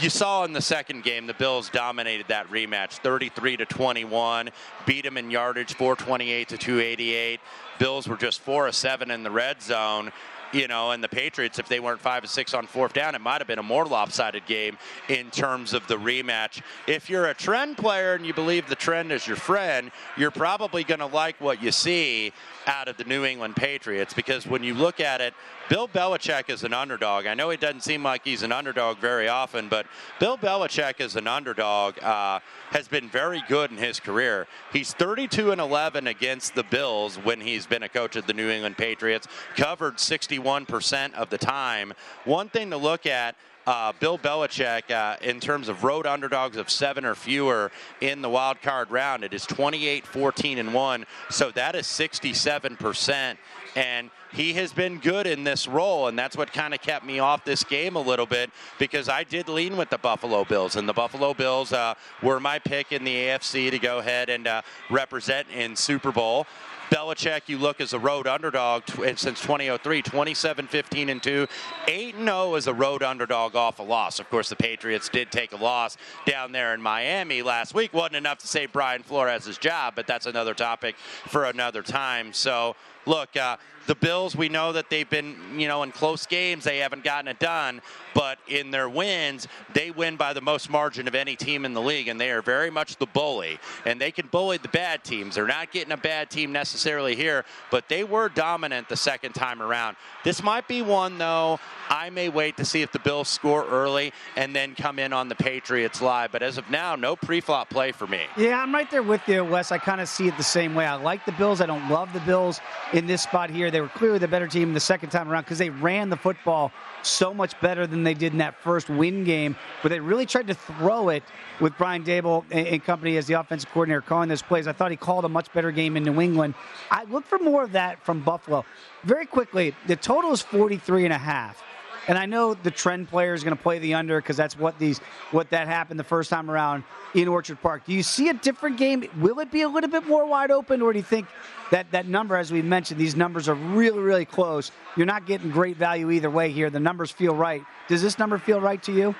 you 0.00 0.10
saw 0.10 0.44
in 0.44 0.52
the 0.52 0.60
second 0.60 1.02
game 1.02 1.26
the 1.26 1.34
Bills 1.34 1.68
dominated 1.68 2.26
that 2.28 2.48
rematch 2.48 2.92
33 2.98 3.58
to 3.58 3.66
21, 3.66 4.50
beat 4.86 5.04
them 5.04 5.16
in 5.16 5.30
yardage 5.30 5.74
428 5.74 6.48
to 6.48 6.58
288. 6.58 7.40
Bills 7.78 8.08
were 8.08 8.16
just 8.16 8.40
4 8.40 8.68
of 8.68 8.74
7 8.74 9.10
in 9.10 9.22
the 9.22 9.30
red 9.30 9.60
zone 9.60 10.12
you 10.52 10.68
know, 10.68 10.90
and 10.90 11.02
the 11.02 11.08
Patriots, 11.08 11.58
if 11.58 11.68
they 11.68 11.80
weren't 11.80 12.00
five 12.00 12.22
or 12.24 12.26
six 12.26 12.54
on 12.54 12.66
fourth 12.66 12.92
down, 12.92 13.14
it 13.14 13.20
might 13.20 13.38
have 13.38 13.48
been 13.48 13.58
a 13.58 13.62
more 13.62 13.86
lopsided 13.86 14.46
game 14.46 14.76
in 15.08 15.30
terms 15.30 15.72
of 15.72 15.86
the 15.88 15.96
rematch. 15.96 16.62
If 16.86 17.08
you're 17.08 17.26
a 17.26 17.34
trend 17.34 17.78
player 17.78 18.14
and 18.14 18.26
you 18.26 18.34
believe 18.34 18.68
the 18.68 18.76
trend 18.76 19.12
is 19.12 19.26
your 19.26 19.36
friend, 19.36 19.90
you're 20.16 20.30
probably 20.30 20.84
going 20.84 21.00
to 21.00 21.06
like 21.06 21.40
what 21.40 21.62
you 21.62 21.72
see 21.72 22.32
out 22.66 22.88
of 22.88 22.96
the 22.96 23.04
New 23.04 23.24
England 23.24 23.56
Patriots 23.56 24.14
because 24.14 24.46
when 24.46 24.62
you 24.62 24.74
look 24.74 25.00
at 25.00 25.20
it, 25.20 25.34
Bill 25.68 25.88
Belichick 25.88 26.50
is 26.50 26.64
an 26.64 26.72
underdog. 26.74 27.26
I 27.26 27.34
know 27.34 27.50
it 27.50 27.60
doesn't 27.60 27.82
seem 27.82 28.02
like 28.02 28.24
he's 28.24 28.42
an 28.42 28.52
underdog 28.52 28.98
very 28.98 29.28
often, 29.28 29.68
but 29.68 29.86
Bill 30.20 30.36
Belichick 30.36 31.00
is 31.00 31.16
an 31.16 31.26
underdog. 31.26 32.02
Uh, 32.02 32.40
has 32.70 32.88
been 32.88 33.08
very 33.08 33.42
good 33.48 33.70
in 33.70 33.76
his 33.76 34.00
career. 34.00 34.46
He's 34.72 34.94
32 34.94 35.52
and 35.52 35.60
11 35.60 36.06
against 36.06 36.54
the 36.54 36.62
Bills 36.62 37.16
when 37.16 37.40
he's 37.40 37.66
been 37.66 37.82
a 37.82 37.88
coach 37.88 38.16
of 38.16 38.26
the 38.26 38.32
New 38.32 38.48
England 38.48 38.78
Patriots. 38.78 39.28
Covered 39.56 39.96
61% 39.96 41.14
of 41.14 41.28
the 41.28 41.38
time. 41.38 41.92
One 42.24 42.48
thing 42.48 42.70
to 42.70 42.78
look 42.78 43.06
at 43.06 43.36
uh, 43.66 43.92
Bill 44.00 44.18
Belichick, 44.18 44.90
uh, 44.90 45.16
in 45.22 45.40
terms 45.40 45.68
of 45.68 45.84
road 45.84 46.06
underdogs 46.06 46.56
of 46.56 46.70
seven 46.70 47.04
or 47.04 47.14
fewer 47.14 47.70
in 48.00 48.22
the 48.22 48.28
wild 48.28 48.60
card 48.62 48.90
round, 48.90 49.24
it 49.24 49.32
is 49.32 49.46
28, 49.46 50.06
14, 50.06 50.58
and 50.58 50.74
1. 50.74 51.06
So 51.30 51.50
that 51.52 51.74
is 51.74 51.86
67% 51.86 53.36
And 53.74 54.10
he 54.32 54.54
has 54.54 54.72
been 54.72 54.98
good 54.98 55.26
in 55.26 55.44
this 55.44 55.68
role, 55.68 56.08
and 56.08 56.18
that's 56.18 56.36
what 56.36 56.52
kind 56.52 56.74
of 56.74 56.80
kept 56.80 57.04
me 57.04 57.18
off 57.18 57.44
this 57.44 57.64
game 57.64 57.96
a 57.96 58.00
little 58.00 58.26
bit 58.26 58.50
because 58.78 59.08
I 59.08 59.24
did 59.24 59.48
lean 59.48 59.76
with 59.76 59.90
the 59.90 59.98
Buffalo 59.98 60.44
Bills, 60.44 60.76
and 60.76 60.88
the 60.88 60.92
Buffalo 60.92 61.34
Bills 61.34 61.72
uh, 61.72 61.94
were 62.22 62.40
my 62.40 62.58
pick 62.58 62.92
in 62.92 63.04
the 63.04 63.14
AFC 63.14 63.70
to 63.70 63.78
go 63.78 63.98
ahead 63.98 64.28
and 64.28 64.46
uh, 64.46 64.62
represent 64.90 65.48
in 65.50 65.76
Super 65.76 66.12
Bowl. 66.12 66.46
Belichick, 66.92 67.48
you 67.48 67.56
look 67.56 67.80
as 67.80 67.94
a 67.94 67.98
road 67.98 68.26
underdog 68.26 68.82
since 69.16 69.40
2003, 69.40 70.02
27 70.02 70.66
15 70.66 71.08
and 71.08 71.22
2, 71.22 71.46
8 71.88 72.14
0 72.16 72.54
as 72.54 72.66
a 72.66 72.74
road 72.74 73.02
underdog 73.02 73.56
off 73.56 73.78
a 73.78 73.82
loss. 73.82 74.20
Of 74.20 74.28
course, 74.28 74.50
the 74.50 74.56
Patriots 74.56 75.08
did 75.08 75.32
take 75.32 75.52
a 75.52 75.56
loss 75.56 75.96
down 76.26 76.52
there 76.52 76.74
in 76.74 76.82
Miami 76.82 77.40
last 77.40 77.72
week. 77.72 77.94
Wasn't 77.94 78.16
enough 78.16 78.36
to 78.40 78.46
save 78.46 78.72
Brian 78.72 79.02
Flores' 79.02 79.56
job, 79.56 79.94
but 79.96 80.06
that's 80.06 80.26
another 80.26 80.52
topic 80.52 80.96
for 81.28 81.46
another 81.46 81.82
time. 81.82 82.34
So, 82.34 82.76
look, 83.06 83.36
uh, 83.36 83.56
the 83.86 83.94
Bills, 83.94 84.36
we 84.36 84.48
know 84.48 84.72
that 84.72 84.90
they've 84.90 85.08
been, 85.08 85.34
you 85.56 85.66
know, 85.66 85.82
in 85.82 85.90
close 85.90 86.26
games, 86.26 86.64
they 86.64 86.78
haven't 86.78 87.02
gotten 87.02 87.28
it 87.28 87.38
done. 87.38 87.80
But 88.14 88.38
in 88.46 88.70
their 88.70 88.88
wins, 88.88 89.48
they 89.72 89.90
win 89.90 90.16
by 90.16 90.34
the 90.34 90.40
most 90.40 90.70
margin 90.70 91.08
of 91.08 91.14
any 91.14 91.34
team 91.34 91.64
in 91.64 91.72
the 91.72 91.80
league, 91.80 92.08
and 92.08 92.20
they 92.20 92.30
are 92.30 92.42
very 92.42 92.70
much 92.70 92.96
the 92.96 93.06
bully. 93.06 93.58
And 93.86 94.00
they 94.00 94.10
can 94.10 94.26
bully 94.26 94.58
the 94.58 94.68
bad 94.68 95.02
teams. 95.02 95.34
They're 95.34 95.46
not 95.46 95.72
getting 95.72 95.92
a 95.92 95.96
bad 95.96 96.30
team 96.30 96.52
necessarily 96.52 97.16
here, 97.16 97.44
but 97.70 97.88
they 97.88 98.04
were 98.04 98.28
dominant 98.28 98.88
the 98.88 98.96
second 98.96 99.32
time 99.32 99.62
around. 99.62 99.96
This 100.24 100.42
might 100.42 100.68
be 100.68 100.82
one, 100.82 101.18
though, 101.18 101.58
I 101.88 102.10
may 102.10 102.28
wait 102.28 102.56
to 102.58 102.64
see 102.64 102.82
if 102.82 102.92
the 102.92 102.98
Bills 102.98 103.28
score 103.28 103.66
early 103.66 104.12
and 104.36 104.54
then 104.54 104.74
come 104.74 104.98
in 104.98 105.12
on 105.12 105.28
the 105.28 105.34
Patriots 105.34 106.00
live. 106.00 106.32
But 106.32 106.42
as 106.42 106.58
of 106.58 106.70
now, 106.70 106.94
no 106.94 107.16
pre-flop 107.16 107.70
play 107.70 107.92
for 107.92 108.06
me. 108.06 108.22
Yeah, 108.36 108.62
I'm 108.62 108.74
right 108.74 108.90
there 108.90 109.02
with 109.02 109.26
you, 109.26 109.44
Wes. 109.44 109.72
I 109.72 109.78
kind 109.78 110.00
of 110.00 110.08
see 110.08 110.28
it 110.28 110.36
the 110.36 110.42
same 110.42 110.74
way. 110.74 110.86
I 110.86 110.94
like 110.94 111.24
the 111.24 111.32
Bills. 111.32 111.60
I 111.60 111.66
don't 111.66 111.88
love 111.88 112.12
the 112.12 112.20
Bills 112.20 112.60
in 112.92 113.06
this 113.06 113.22
spot 113.22 113.50
here. 113.50 113.70
They 113.70 113.80
were 113.80 113.88
clearly 113.88 114.18
the 114.18 114.28
better 114.28 114.46
team 114.46 114.74
the 114.74 114.80
second 114.80 115.10
time 115.10 115.28
around 115.30 115.42
because 115.42 115.58
they 115.58 115.70
ran 115.70 116.10
the 116.10 116.16
football 116.16 116.72
so 117.02 117.34
much 117.34 117.58
better 117.60 117.86
than 117.86 118.04
they 118.04 118.14
did 118.14 118.32
in 118.32 118.38
that 118.38 118.60
first 118.62 118.88
win 118.88 119.24
game, 119.24 119.56
where 119.80 119.88
they 119.88 120.00
really 120.00 120.26
tried 120.26 120.46
to 120.48 120.54
throw 120.54 121.08
it 121.08 121.22
with 121.60 121.76
Brian 121.78 122.04
Daboll 122.04 122.44
and, 122.50 122.82
company 122.84 123.16
as 123.16 123.26
the 123.26 123.34
offensive 123.34 123.70
coordinator 123.70 124.00
calling 124.00 124.28
those 124.28 124.42
plays. 124.42 124.66
I 124.66 124.72
thought 124.72 124.90
he 124.90 124.96
called 124.96 125.24
a 125.24 125.28
much 125.28 125.52
better 125.52 125.70
game 125.70 125.96
in 125.96 126.04
New 126.04 126.20
England. 126.20 126.54
I 126.90 127.04
look 127.04 127.24
for 127.24 127.38
more 127.38 127.62
of 127.62 127.72
that 127.72 128.04
from 128.04 128.20
Buffalo. 128.20 128.64
Very 129.04 129.26
quickly, 129.26 129.74
the 129.86 129.96
total 129.96 130.32
is 130.32 130.42
43 130.42 131.04
and 131.04 131.12
a 131.12 131.18
half. 131.18 131.62
And 132.08 132.18
I 132.18 132.26
know 132.26 132.54
the 132.54 132.70
trend 132.70 133.08
player 133.08 133.32
is 133.32 133.44
going 133.44 133.56
to 133.56 133.62
play 133.62 133.78
the 133.78 133.94
under 133.94 134.20
because 134.20 134.36
that's 134.36 134.58
what 134.58 134.78
these 134.78 134.98
what 135.30 135.50
that 135.50 135.68
happened 135.68 136.00
the 136.00 136.04
first 136.04 136.30
time 136.30 136.50
around 136.50 136.84
in 137.14 137.28
Orchard 137.28 137.60
Park. 137.62 137.84
Do 137.86 137.92
you 137.92 138.02
see 138.02 138.28
a 138.28 138.34
different 138.34 138.76
game? 138.76 139.04
Will 139.18 139.38
it 139.38 139.52
be 139.52 139.62
a 139.62 139.68
little 139.68 139.90
bit 139.90 140.06
more 140.06 140.26
wide 140.26 140.50
open, 140.50 140.82
or 140.82 140.92
do 140.92 140.98
you 140.98 141.04
think 141.04 141.26
that 141.70 141.90
that 141.92 142.06
number, 142.06 142.36
as 142.36 142.50
we 142.50 142.60
mentioned, 142.60 142.98
these 143.00 143.14
numbers 143.16 143.48
are 143.48 143.54
really 143.54 144.00
really 144.00 144.24
close? 144.24 144.72
You're 144.96 145.06
not 145.06 145.26
getting 145.26 145.50
great 145.50 145.76
value 145.76 146.10
either 146.10 146.30
way 146.30 146.50
here. 146.50 146.70
The 146.70 146.80
numbers 146.80 147.10
feel 147.10 147.34
right. 147.34 147.62
Does 147.88 148.02
this 148.02 148.18
number 148.18 148.38
feel 148.38 148.60
right 148.60 148.82
to 148.82 148.92
you? 148.92 149.14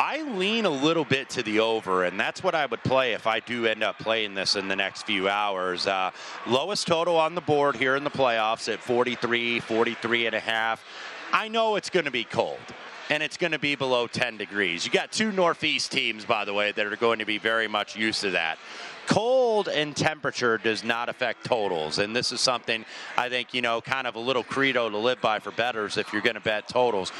I 0.00 0.22
lean 0.22 0.64
a 0.64 0.70
little 0.70 1.04
bit 1.04 1.28
to 1.30 1.42
the 1.42 1.58
over, 1.58 2.04
and 2.04 2.20
that's 2.20 2.40
what 2.40 2.54
I 2.54 2.66
would 2.66 2.84
play 2.84 3.14
if 3.14 3.26
I 3.26 3.40
do 3.40 3.66
end 3.66 3.82
up 3.82 3.98
playing 3.98 4.34
this 4.34 4.54
in 4.54 4.68
the 4.68 4.76
next 4.76 5.02
few 5.02 5.28
hours. 5.28 5.88
Uh, 5.88 6.12
lowest 6.46 6.86
total 6.86 7.16
on 7.16 7.34
the 7.34 7.40
board 7.40 7.74
here 7.74 7.96
in 7.96 8.04
the 8.04 8.10
playoffs 8.10 8.72
at 8.72 8.78
43, 8.78 9.58
43 9.58 10.26
and 10.26 10.36
a 10.36 10.40
half. 10.40 10.84
I 11.32 11.48
know 11.48 11.76
it's 11.76 11.90
going 11.90 12.06
to 12.06 12.10
be 12.10 12.24
cold 12.24 12.58
and 13.10 13.22
it's 13.22 13.36
going 13.36 13.52
to 13.52 13.58
be 13.58 13.74
below 13.74 14.06
10 14.06 14.36
degrees. 14.36 14.84
You 14.84 14.92
got 14.92 15.12
two 15.12 15.32
Northeast 15.32 15.92
teams, 15.92 16.24
by 16.24 16.44
the 16.44 16.52
way, 16.52 16.72
that 16.72 16.86
are 16.86 16.96
going 16.96 17.18
to 17.18 17.24
be 17.24 17.38
very 17.38 17.68
much 17.68 17.96
used 17.96 18.20
to 18.22 18.30
that. 18.30 18.58
Cold 19.06 19.68
and 19.68 19.96
temperature 19.96 20.58
does 20.58 20.84
not 20.84 21.08
affect 21.08 21.44
totals, 21.44 21.98
and 21.98 22.14
this 22.14 22.30
is 22.30 22.42
something 22.42 22.84
I 23.16 23.30
think, 23.30 23.54
you 23.54 23.62
know, 23.62 23.80
kind 23.80 24.06
of 24.06 24.16
a 24.16 24.18
little 24.18 24.44
credo 24.44 24.90
to 24.90 24.98
live 24.98 25.20
by 25.22 25.38
for 25.38 25.50
betters 25.50 25.96
if 25.96 26.12
you're 26.12 26.20
going 26.20 26.34
to 26.34 26.40
bet 26.40 26.68
totals. 26.68 27.10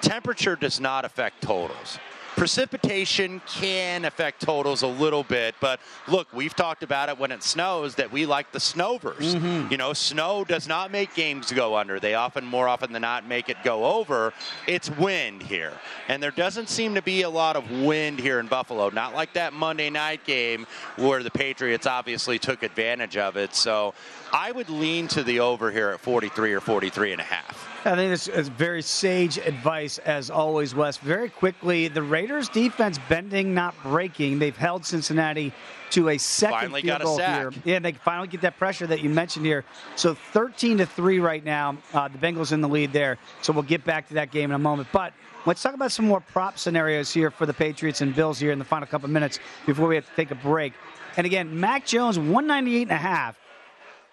Temperature 0.00 0.56
does 0.56 0.80
not 0.80 1.04
affect 1.04 1.42
totals. 1.42 1.98
Precipitation 2.36 3.40
can 3.46 4.04
affect 4.04 4.42
totals 4.42 4.82
a 4.82 4.86
little 4.86 5.22
bit, 5.22 5.54
but 5.58 5.80
look, 6.06 6.28
we've 6.34 6.54
talked 6.54 6.82
about 6.82 7.08
it 7.08 7.18
when 7.18 7.32
it 7.32 7.42
snows 7.42 7.94
that 7.94 8.12
we 8.12 8.26
like 8.26 8.52
the 8.52 8.60
snovers. 8.60 9.34
Mm-hmm. 9.34 9.72
You 9.72 9.78
know, 9.78 9.94
snow 9.94 10.44
does 10.44 10.68
not 10.68 10.90
make 10.90 11.14
games 11.14 11.50
go 11.50 11.76
under. 11.76 11.98
They 11.98 12.14
often, 12.14 12.44
more 12.44 12.68
often 12.68 12.92
than 12.92 13.02
not, 13.02 13.26
make 13.26 13.48
it 13.48 13.56
go 13.64 13.86
over. 13.86 14.34
It's 14.66 14.90
wind 14.90 15.44
here, 15.44 15.72
and 16.08 16.22
there 16.22 16.30
doesn't 16.30 16.68
seem 16.68 16.94
to 16.94 17.02
be 17.02 17.22
a 17.22 17.30
lot 17.30 17.56
of 17.56 17.70
wind 17.70 18.20
here 18.20 18.38
in 18.38 18.48
Buffalo. 18.48 18.90
Not 18.90 19.14
like 19.14 19.32
that 19.32 19.54
Monday 19.54 19.88
night 19.88 20.24
game 20.26 20.66
where 20.96 21.22
the 21.22 21.30
Patriots 21.30 21.86
obviously 21.86 22.38
took 22.38 22.62
advantage 22.62 23.16
of 23.16 23.36
it. 23.36 23.54
So 23.54 23.94
I 24.32 24.52
would 24.52 24.68
lean 24.68 25.08
to 25.08 25.22
the 25.22 25.40
over 25.40 25.70
here 25.70 25.90
at 25.90 26.00
43 26.00 26.52
or 26.52 26.60
43 26.60 27.12
and 27.12 27.20
a 27.20 27.24
half. 27.24 27.68
I 27.86 27.94
think 27.94 28.10
this 28.10 28.26
is 28.26 28.48
very 28.48 28.82
sage 28.82 29.38
advice, 29.38 29.98
as 29.98 30.30
always, 30.30 30.74
Wes. 30.74 30.96
Very 30.96 31.30
quickly, 31.30 31.86
the 31.86 32.02
Raiders' 32.02 32.48
defense 32.48 32.98
bending, 33.08 33.54
not 33.54 33.80
breaking. 33.84 34.40
They've 34.40 34.56
held 34.56 34.84
Cincinnati 34.84 35.52
to 35.90 36.08
a 36.08 36.18
second 36.18 36.58
finally 36.58 36.82
field 36.82 37.02
goal 37.02 37.18
here. 37.18 37.52
Yeah, 37.64 37.78
they 37.78 37.92
finally 37.92 38.26
get 38.26 38.40
that 38.40 38.58
pressure 38.58 38.88
that 38.88 39.02
you 39.02 39.10
mentioned 39.10 39.46
here. 39.46 39.64
So 39.94 40.14
13 40.14 40.78
to 40.78 40.86
three 40.86 41.20
right 41.20 41.44
now. 41.44 41.78
Uh, 41.94 42.08
the 42.08 42.18
Bengals 42.18 42.50
in 42.50 42.60
the 42.60 42.68
lead 42.68 42.92
there. 42.92 43.18
So 43.42 43.52
we'll 43.52 43.62
get 43.62 43.84
back 43.84 44.08
to 44.08 44.14
that 44.14 44.32
game 44.32 44.50
in 44.50 44.56
a 44.56 44.58
moment. 44.58 44.88
But 44.90 45.12
let's 45.44 45.62
talk 45.62 45.74
about 45.74 45.92
some 45.92 46.06
more 46.06 46.20
prop 46.20 46.58
scenarios 46.58 47.12
here 47.12 47.30
for 47.30 47.46
the 47.46 47.54
Patriots 47.54 48.00
and 48.00 48.14
Bills 48.14 48.40
here 48.40 48.50
in 48.50 48.58
the 48.58 48.64
final 48.64 48.88
couple 48.88 49.08
minutes 49.08 49.38
before 49.64 49.86
we 49.86 49.94
have 49.94 50.08
to 50.08 50.16
take 50.16 50.32
a 50.32 50.34
break. 50.34 50.72
And 51.16 51.24
again, 51.24 51.58
Mac 51.58 51.86
Jones 51.86 52.18
198 52.18 52.82
and 52.82 52.90
a 52.90 52.96
half. 52.96 53.36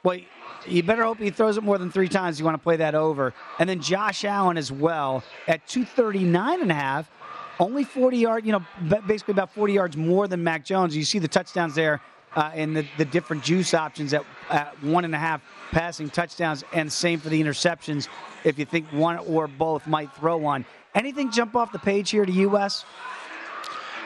Well, 0.03 0.19
you 0.67 0.83
better 0.83 1.03
hope 1.03 1.19
he 1.19 1.29
throws 1.29 1.55
it 1.55 1.63
more 1.63 1.77
than 1.77 1.89
three 1.89 2.09
times. 2.09 2.37
You 2.37 2.43
want 2.43 2.55
to 2.55 2.63
play 2.63 2.75
that 2.77 2.93
over. 2.93 3.33
And 3.57 3.69
then 3.69 3.79
Josh 3.79 4.25
Allen 4.25 4.57
as 4.57 4.69
well 4.69 5.23
at 5.47 5.65
239 5.67 6.61
and 6.61 6.69
a 6.69 6.73
half. 6.73 7.09
Only 7.57 7.85
40 7.85 8.17
yards, 8.17 8.45
you 8.45 8.51
know, 8.51 8.65
basically 9.07 9.31
about 9.31 9.53
40 9.53 9.73
yards 9.73 9.95
more 9.95 10.27
than 10.27 10.43
Mac 10.43 10.65
Jones. 10.65 10.93
You 10.95 11.05
see 11.05 11.19
the 11.19 11.27
touchdowns 11.29 11.75
there 11.75 12.01
uh, 12.35 12.51
and 12.53 12.75
the, 12.75 12.85
the 12.97 13.05
different 13.05 13.43
juice 13.43 13.73
options 13.73 14.13
at, 14.13 14.25
at 14.49 14.81
one 14.83 15.05
and 15.05 15.15
a 15.15 15.19
half 15.19 15.41
passing 15.71 16.09
touchdowns, 16.09 16.63
and 16.73 16.91
same 16.91 17.19
for 17.19 17.29
the 17.29 17.41
interceptions 17.41 18.07
if 18.43 18.59
you 18.59 18.65
think 18.65 18.87
one 18.91 19.19
or 19.19 19.47
both 19.47 19.87
might 19.87 20.13
throw 20.15 20.35
one. 20.35 20.65
Anything 20.95 21.31
jump 21.31 21.55
off 21.55 21.71
the 21.71 21.79
page 21.79 22.09
here 22.09 22.25
to 22.25 22.31
U.S.? 22.31 22.85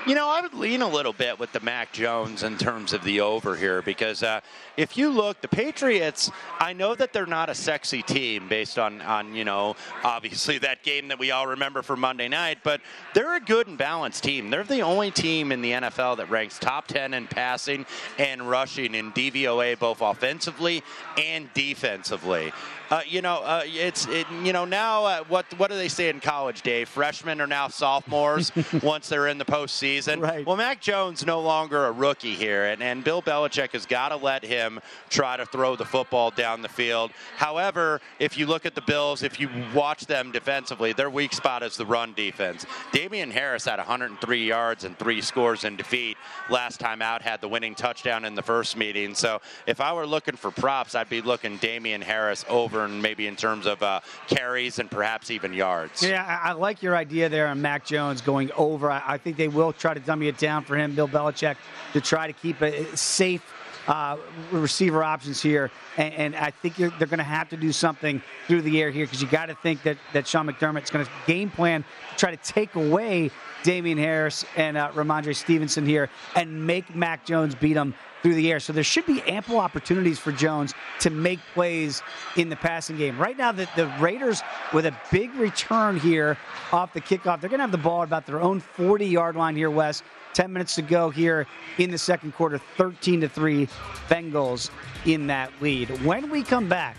You 0.07 0.15
know, 0.15 0.29
I 0.29 0.39
would 0.39 0.53
lean 0.53 0.81
a 0.81 0.87
little 0.87 1.11
bit 1.11 1.37
with 1.37 1.51
the 1.51 1.59
Mac 1.59 1.91
Jones 1.91 2.43
in 2.43 2.57
terms 2.57 2.93
of 2.93 3.03
the 3.03 3.19
over 3.19 3.57
here 3.57 3.81
because 3.81 4.23
uh, 4.23 4.39
if 4.77 4.95
you 4.95 5.09
look, 5.09 5.41
the 5.41 5.49
Patriots, 5.49 6.31
I 6.59 6.71
know 6.71 6.95
that 6.95 7.11
they're 7.11 7.25
not 7.25 7.49
a 7.49 7.53
sexy 7.53 8.03
team 8.03 8.47
based 8.47 8.79
on, 8.79 9.01
on, 9.01 9.35
you 9.35 9.43
know, 9.43 9.75
obviously 10.05 10.57
that 10.59 10.81
game 10.83 11.09
that 11.09 11.19
we 11.19 11.31
all 11.31 11.47
remember 11.47 11.81
for 11.81 11.97
Monday 11.97 12.29
night, 12.29 12.59
but 12.63 12.79
they're 13.13 13.35
a 13.35 13.41
good 13.41 13.67
and 13.67 13.77
balanced 13.77 14.23
team. 14.23 14.49
They're 14.49 14.63
the 14.63 14.79
only 14.79 15.11
team 15.11 15.51
in 15.51 15.61
the 15.61 15.71
NFL 15.71 16.15
that 16.17 16.29
ranks 16.29 16.57
top 16.57 16.87
10 16.87 17.13
in 17.13 17.27
passing 17.27 17.85
and 18.17 18.49
rushing 18.49 18.95
in 18.95 19.11
DVOA 19.11 19.77
both 19.77 20.01
offensively 20.01 20.83
and 21.17 21.53
defensively. 21.53 22.53
Uh, 22.89 23.01
you 23.05 23.21
know, 23.21 23.37
uh, 23.43 23.63
it's 23.65 24.07
it, 24.07 24.25
you 24.43 24.53
know 24.53 24.63
now 24.63 25.03
uh, 25.03 25.23
what 25.25 25.45
what 25.59 25.69
do 25.69 25.75
they 25.75 25.89
say 25.89 26.09
in 26.09 26.19
college, 26.21 26.61
Dave? 26.61 26.87
Freshmen 26.87 27.41
are 27.41 27.47
now 27.47 27.67
sophomores 27.67 28.51
once 28.83 29.09
they're 29.09 29.27
in 29.27 29.37
the 29.37 29.45
postseason. 29.45 30.21
Right. 30.21 30.45
Well, 30.45 30.55
Mac 30.55 30.79
Jones 30.79 31.25
no 31.25 31.41
longer 31.41 31.85
a 31.85 31.91
rookie 31.91 32.35
here, 32.35 32.65
and, 32.65 32.81
and 32.81 33.03
Bill 33.03 33.21
Belichick 33.21 33.73
has 33.73 33.85
got 33.85 34.09
to 34.09 34.15
let 34.15 34.43
him 34.43 34.79
try 35.09 35.35
to 35.35 35.45
throw 35.45 35.75
the 35.75 35.83
football 35.83 36.31
down 36.31 36.61
the 36.61 36.69
field. 36.69 37.11
However, 37.35 37.99
if 38.19 38.37
you 38.37 38.45
look 38.45 38.65
at 38.65 38.73
the 38.73 38.81
Bills, 38.81 39.21
if 39.21 39.39
you 39.39 39.49
watch 39.73 40.05
them 40.05 40.31
defensively, 40.31 40.93
their 40.93 41.09
weak 41.09 41.33
spot 41.33 41.63
is 41.63 41.75
the 41.75 41.85
run 41.85 42.13
defense. 42.13 42.65
Damien 42.93 43.31
Harris 43.31 43.65
had 43.65 43.77
103 43.77 44.47
yards 44.47 44.85
and 44.85 44.97
three 44.97 45.21
scores 45.21 45.65
in 45.65 45.75
defeat 45.75 46.15
last 46.49 46.79
time 46.79 47.01
out, 47.01 47.21
had 47.21 47.41
the 47.41 47.49
winning 47.49 47.75
touchdown 47.75 48.23
in 48.23 48.33
the 48.33 48.41
first 48.41 48.77
meeting. 48.77 49.13
So 49.13 49.41
if 49.65 49.81
I 49.81 49.91
were 49.91 50.07
looking 50.07 50.37
for 50.37 50.51
props, 50.51 50.95
I'd 50.95 51.09
be 51.09 51.21
looking 51.21 51.57
Damien 51.57 52.01
Harris 52.01 52.45
over 52.47 52.76
and 52.85 53.01
maybe 53.01 53.27
in 53.27 53.35
terms 53.35 53.65
of 53.65 53.81
uh, 53.83 53.99
carries 54.27 54.79
and 54.79 54.89
perhaps 54.89 55.31
even 55.31 55.53
yards. 55.53 56.03
Yeah, 56.03 56.23
I, 56.43 56.49
I, 56.49 56.51
like 56.53 56.81
your 56.81 56.95
idea 56.95 57.29
there 57.29 57.47
on 57.47 57.61
Mac 57.61 57.85
Jones 57.85 58.21
going 58.21 58.51
over. 58.55 58.89
I, 58.91 59.01
I, 59.05 59.17
think 59.17 59.37
they 59.37 59.47
will 59.47 59.73
try 59.73 59.93
to 59.93 59.99
dummy 59.99 60.27
it 60.27 60.37
down 60.37 60.63
for 60.63 60.75
him, 60.75 60.95
Bill 60.95 61.07
Belichick, 61.07 61.57
to 61.93 62.01
try 62.01 62.27
to 62.27 62.33
keep 62.33 62.61
it 62.61 62.97
safe. 62.97 63.43
Uh, 63.87 64.17
receiver 64.51 65.01
options 65.01 65.41
here, 65.41 65.71
and, 65.95 66.13
and 66.13 66.35
I 66.35 66.51
think 66.51 66.75
they're 66.75 66.89
going 66.89 67.19
to 67.19 67.23
have 67.23 67.47
to 67.51 67.55
do 67.55 67.71
something 67.71 68.21
through 68.45 68.63
the 68.63 68.81
air 68.81 68.91
here 68.91 69.05
because 69.05 69.21
you 69.21 69.29
got 69.29 69.45
to 69.45 69.55
think 69.55 69.81
that 69.83 69.97
that 70.11 70.27
Sean 70.27 70.45
McDermott's 70.45 70.89
going 70.89 71.05
to 71.05 71.11
game 71.25 71.49
plan 71.49 71.83
to 71.83 72.17
try 72.17 72.31
to 72.35 72.43
take 72.43 72.75
away 72.75 73.31
Damien 73.67 73.97
Harris 73.97 74.45
and 74.55 74.77
uh, 74.77 74.89
Rhamondre 74.93 75.35
Stevenson 75.35 75.85
here 75.85 76.09
and 76.37 76.65
make 76.65 76.95
Mac 76.95 77.25
Jones 77.25 77.53
beat 77.53 77.75
him 77.75 77.93
through 78.21 78.35
the 78.35 78.49
air. 78.49 78.61
So 78.61 78.71
there 78.71 78.81
should 78.81 79.05
be 79.05 79.21
ample 79.23 79.57
opportunities 79.57 80.17
for 80.17 80.31
Jones 80.31 80.73
to 81.01 81.09
make 81.09 81.39
plays 81.53 82.01
in 82.37 82.47
the 82.47 82.55
passing 82.55 82.95
game. 82.95 83.19
Right 83.19 83.37
now, 83.37 83.51
the, 83.51 83.67
the 83.75 83.87
Raiders, 83.99 84.41
with 84.73 84.85
a 84.85 84.95
big 85.11 85.35
return 85.35 85.99
here 85.99 86.37
off 86.71 86.93
the 86.93 87.01
kickoff, 87.01 87.41
they're 87.41 87.49
going 87.49 87.57
to 87.57 87.63
have 87.63 87.73
the 87.73 87.77
ball 87.77 88.03
at 88.03 88.05
about 88.05 88.25
their 88.25 88.39
own 88.39 88.61
40 88.61 89.05
yard 89.05 89.35
line 89.35 89.57
here, 89.57 89.69
Wes. 89.69 90.01
10 90.33 90.53
minutes 90.53 90.75
to 90.75 90.81
go 90.81 91.09
here 91.09 91.45
in 91.77 91.91
the 91.91 91.97
second 91.97 92.33
quarter, 92.35 92.59
13 92.77 93.19
to 93.19 93.27
3, 93.27 93.67
Bengals 94.07 94.69
in 95.05 95.27
that 95.27 95.51
lead. 95.59 95.89
When 96.05 96.29
we 96.29 96.41
come 96.41 96.69
back, 96.69 96.95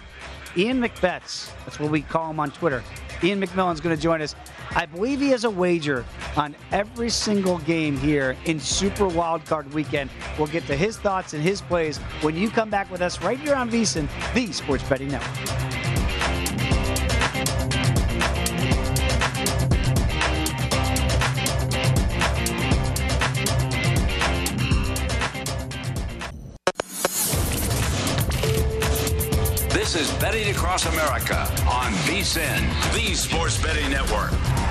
Ian 0.57 0.81
McBets. 0.81 1.51
That's 1.65 1.79
what 1.79 1.91
we 1.91 2.03
call 2.03 2.31
him 2.31 2.41
on 2.41 2.51
Twitter. 2.51 2.83
Ian 3.23 3.41
McMillan's 3.41 3.81
going 3.81 3.95
to 3.95 4.01
join 4.01 4.23
us. 4.23 4.35
I 4.77 4.87
believe 4.87 5.21
he 5.21 5.31
has 5.31 5.45
a 5.45 5.51
wager 5.51 6.05
on 6.37 6.55
every 6.73 7.11
single 7.11 7.59
game 7.59 7.97
here 7.97 8.37
in 8.45 8.61
Super 8.61 9.09
Wildcard 9.09 9.73
Weekend. 9.73 10.11
We'll 10.39 10.47
get 10.47 10.67
to 10.67 10.77
his 10.77 10.99
thoughts 10.99 11.35
and 11.35 11.43
his 11.43 11.61
plays 11.61 11.99
when 12.21 12.37
you 12.37 12.51
come 12.51 12.71
back 12.71 12.91
with 12.91 13.01
us 13.01 13.21
right 13.23 13.39
here 13.39 13.55
on 13.55 13.71
VSIN, 13.71 14.09
the 14.35 14.53
Sports 14.53 14.89
Betting 14.89 15.09
Network. 15.09 15.68
Across 30.79 30.95
America 30.95 31.41
on 31.67 31.91
VSIN, 32.07 32.95
the 32.95 33.13
Sports 33.13 33.61
Betting 33.61 33.91
Network. 33.91 34.68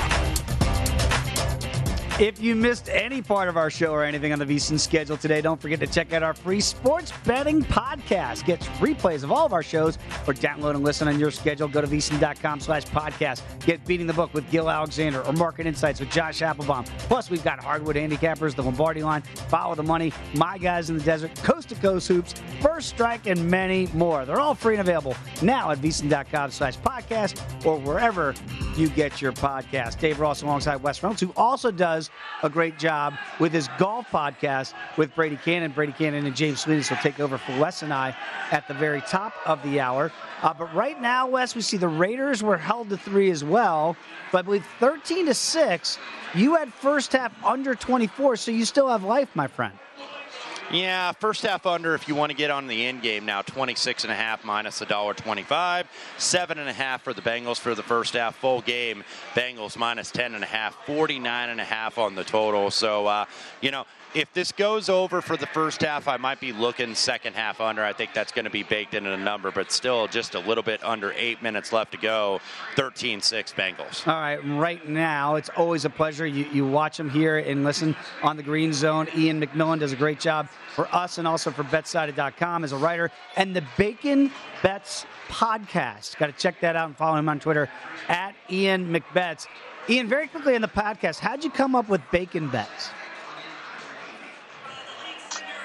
If 2.20 2.42
you 2.42 2.56
missed 2.56 2.90
any 2.90 3.22
part 3.22 3.48
of 3.48 3.58
our 3.58 3.70
show 3.70 3.92
or 3.92 4.04
anything 4.04 4.34
on 4.34 4.40
the 4.40 4.46
VSIN 4.46 4.80
schedule 4.80 5.18
today, 5.18 5.40
don't 5.40 5.62
forget 5.62 5.80
to 5.82 5.86
check 5.86 6.14
out 6.14 6.24
our 6.24 6.34
free 6.34 6.60
sports 6.60 7.14
betting 7.26 7.62
podcast. 7.62 8.44
Get 8.44 8.60
replays 8.80 9.24
of 9.24 9.32
all 9.32 9.46
of 9.46 9.54
our 9.54 9.62
shows 9.62 10.00
or 10.26 10.34
download 10.34 10.72
and 10.72 10.84
listen 10.84 11.08
on 11.08 11.20
your 11.20 11.30
schedule. 11.30 11.68
Go 11.68 11.80
to 11.80 11.86
VSIN.com 11.86 12.60
slash 12.60 12.86
podcast. 12.86 13.44
Get 13.68 13.86
Beating 13.86 14.08
the 14.08 14.14
Book 14.14 14.34
with 14.34 14.50
Gill 14.50 14.68
Alexander 14.68 15.22
or 15.22 15.34
Market 15.34 15.68
Insights 15.68 16.00
with 16.00 16.10
Josh 16.10 16.40
Appelbaum. 16.40 16.88
Plus, 17.02 17.30
we've 17.30 17.44
got 17.44 17.64
Hardwood 17.64 17.96
Handicappers, 17.96 18.56
the 18.56 18.64
Lombardi 18.64 19.04
line, 19.04 19.22
Follow 19.22 19.76
the 19.76 19.84
Money, 19.84 20.12
My 20.34 20.58
Guys 20.58 20.90
in 20.90 20.98
the 20.98 21.04
Desert, 21.04 21.36
Coast 21.44 21.70
to 21.70 21.76
Coast 21.76 22.08
Hoops, 22.08 22.34
First 22.62 22.90
Strike, 22.90 23.28
and 23.28 23.48
many 23.48 23.90
more. 23.94 24.26
They're 24.26 24.40
all 24.40 24.56
free 24.56 24.74
and 24.74 24.82
available 24.82 25.16
now 25.44 25.70
at 25.70 25.78
VSIN.com 25.78 26.50
slash 26.50 26.78
podcast 26.80 27.64
or 27.64 27.78
wherever 27.78 28.34
you 28.76 28.90
get 28.90 29.22
your 29.22 29.34
podcast. 29.34 30.00
Dave 30.00 30.20
Ross 30.20 30.42
alongside 30.42 30.78
Wes 30.78 31.04
Reynolds, 31.04 31.22
who 31.22 31.32
also 31.38 31.70
does 31.70 32.07
a 32.44 32.50
great 32.50 32.78
job 32.78 33.14
with 33.40 33.52
his 33.52 33.68
golf 33.78 34.10
podcast 34.10 34.74
with 34.98 35.14
Brady 35.16 35.38
Kannon. 35.38 35.72
Brady 35.74 35.94
Kannon 35.94 36.26
and 36.26 36.36
James 36.36 36.62
Salinas 36.62 36.90
will 36.90 36.98
take 36.98 37.20
over 37.20 37.38
for 37.38 37.58
Wes 37.60 37.82
and 37.82 37.94
I 37.94 38.16
at 38.52 38.68
the 38.68 38.74
very 38.74 39.02
top 39.02 39.34
of 39.46 39.62
the 39.64 39.80
hour. 39.80 40.12
Uh, 40.42 40.54
but 40.54 40.74
right 40.74 41.02
now, 41.02 41.28
Wes, 41.28 41.56
we 41.56 41.62
see 41.62 41.78
the 41.78 41.88
Raiders 41.88 42.44
were 42.44 42.58
held 42.58 42.90
to 42.90 42.98
three 42.98 43.32
as 43.32 43.44
well. 43.44 43.96
But 44.32 44.40
I 44.40 44.42
believe 44.44 44.66
13 44.80 45.28
to 45.28 45.34
6. 45.34 45.98
You 46.36 46.56
had 46.56 46.74
first 46.74 47.14
half 47.14 47.34
under 47.44 47.76
24, 47.76 48.36
so 48.36 48.52
you 48.52 48.66
still 48.66 48.90
have 48.90 49.04
life, 49.04 49.30
my 49.36 49.48
friend. 49.48 49.74
Yeah, 50.70 51.14
first 51.14 51.44
half 51.44 51.66
under 51.66 51.96
if 51.96 52.10
you 52.10 52.16
want 52.16 52.32
to 52.32 52.36
get 52.36 52.52
on 52.52 52.68
the 52.68 52.88
end 52.88 53.02
game 53.02 53.26
now, 53.26 53.42
26 53.42 54.04
and 54.04 54.12
a 54.12 54.16
half 54.16 54.44
minus 54.44 54.82
a 54.82 54.86
dollar 54.86 55.14
25, 55.14 55.88
seven 56.18 56.60
and 56.60 56.68
a 56.68 56.74
half 56.74 57.04
for 57.04 57.14
the 57.14 57.22
Bengals 57.22 57.58
for 57.58 57.74
the 57.74 57.84
first 57.84 58.16
half 58.16 58.36
full 58.36 58.60
game. 58.60 59.06
Bengals 59.34 59.78
minus 59.78 60.12
10 60.12 60.36
and 60.36 60.44
a 60.44 60.48
half, 60.48 60.76
49 60.86 61.50
and 61.50 61.62
a 61.62 61.64
half 61.64 61.98
on 61.98 62.16
the 62.16 62.26
total. 62.26 62.70
So, 62.70 63.08
uh, 63.08 63.26
you 63.62 63.72
know, 63.72 63.86
if 64.14 64.34
this 64.34 64.52
goes 64.52 64.90
over 64.90 65.22
for 65.22 65.38
the 65.38 65.48
first 65.48 65.82
half, 65.82 66.08
I 66.08 66.18
might 66.18 66.40
be 66.40 66.52
looking 66.52 66.96
second 66.96 67.34
half 67.34 67.62
under. 67.62 67.84
I 67.84 67.94
think 67.94 68.14
that's 68.14 68.32
going 68.32 68.46
to 68.46 68.52
be 68.52 68.64
baked 68.64 68.94
into 68.94 69.10
the 69.10 69.18
number, 69.18 69.52
but 69.52 69.72
still 69.72 70.08
just 70.08 70.36
a 70.36 70.40
little 70.40 70.64
bit 70.64 70.84
under 70.84 71.12
eight 71.14 71.42
minutes 71.44 71.74
left 71.74 71.92
to 71.92 71.98
go. 71.98 72.40
13 72.76 73.22
6 73.22 73.54
Bengals. 73.54 74.08
All 74.08 74.20
right, 74.20 74.38
right 74.46 74.88
now, 74.88 75.36
it's 75.36 75.50
always 75.50 75.86
a 75.86 75.90
pleasure. 75.90 76.26
You, 76.26 76.46
you 76.52 76.66
watch 76.66 76.98
them 76.98 77.10
here 77.10 77.38
and 77.38 77.64
listen 77.64 77.96
on 78.24 78.38
the 78.38 78.44
Green 78.44 78.74
Zone. 78.74 79.08
Ian 79.16 79.42
McMillan 79.42 79.80
does 79.80 79.92
a 79.92 79.98
great 79.98 80.20
job 80.20 80.48
for 80.74 80.88
us 80.96 81.18
and 81.18 81.28
also 81.28 81.52
for 81.52 81.64
betsided.com 81.64 82.64
as 82.64 82.72
a 82.72 82.78
writer. 82.78 83.12
And 83.36 83.56
the 83.56 83.64
Bacon 83.78 84.32
Bets 84.64 85.06
podcast. 85.28 86.18
Got 86.18 86.28
to 86.28 86.34
check 86.34 86.62
that 86.62 86.76
out 86.76 86.88
and 86.88 86.98
follow 86.98 87.18
him 87.18 87.30
on 87.30 87.40
Twitter 87.40 87.70
at 88.08 88.36
Ian 88.50 88.94
McBets. 88.94 89.48
Ian, 89.90 90.08
very 90.08 90.28
quickly 90.28 90.56
in 90.56 90.62
the 90.62 90.68
podcast, 90.68 91.20
how'd 91.20 91.44
you 91.44 91.50
come 91.50 91.74
up 91.74 91.88
with 91.88 92.02
Bacon 92.12 92.50
Bets? 92.50 92.90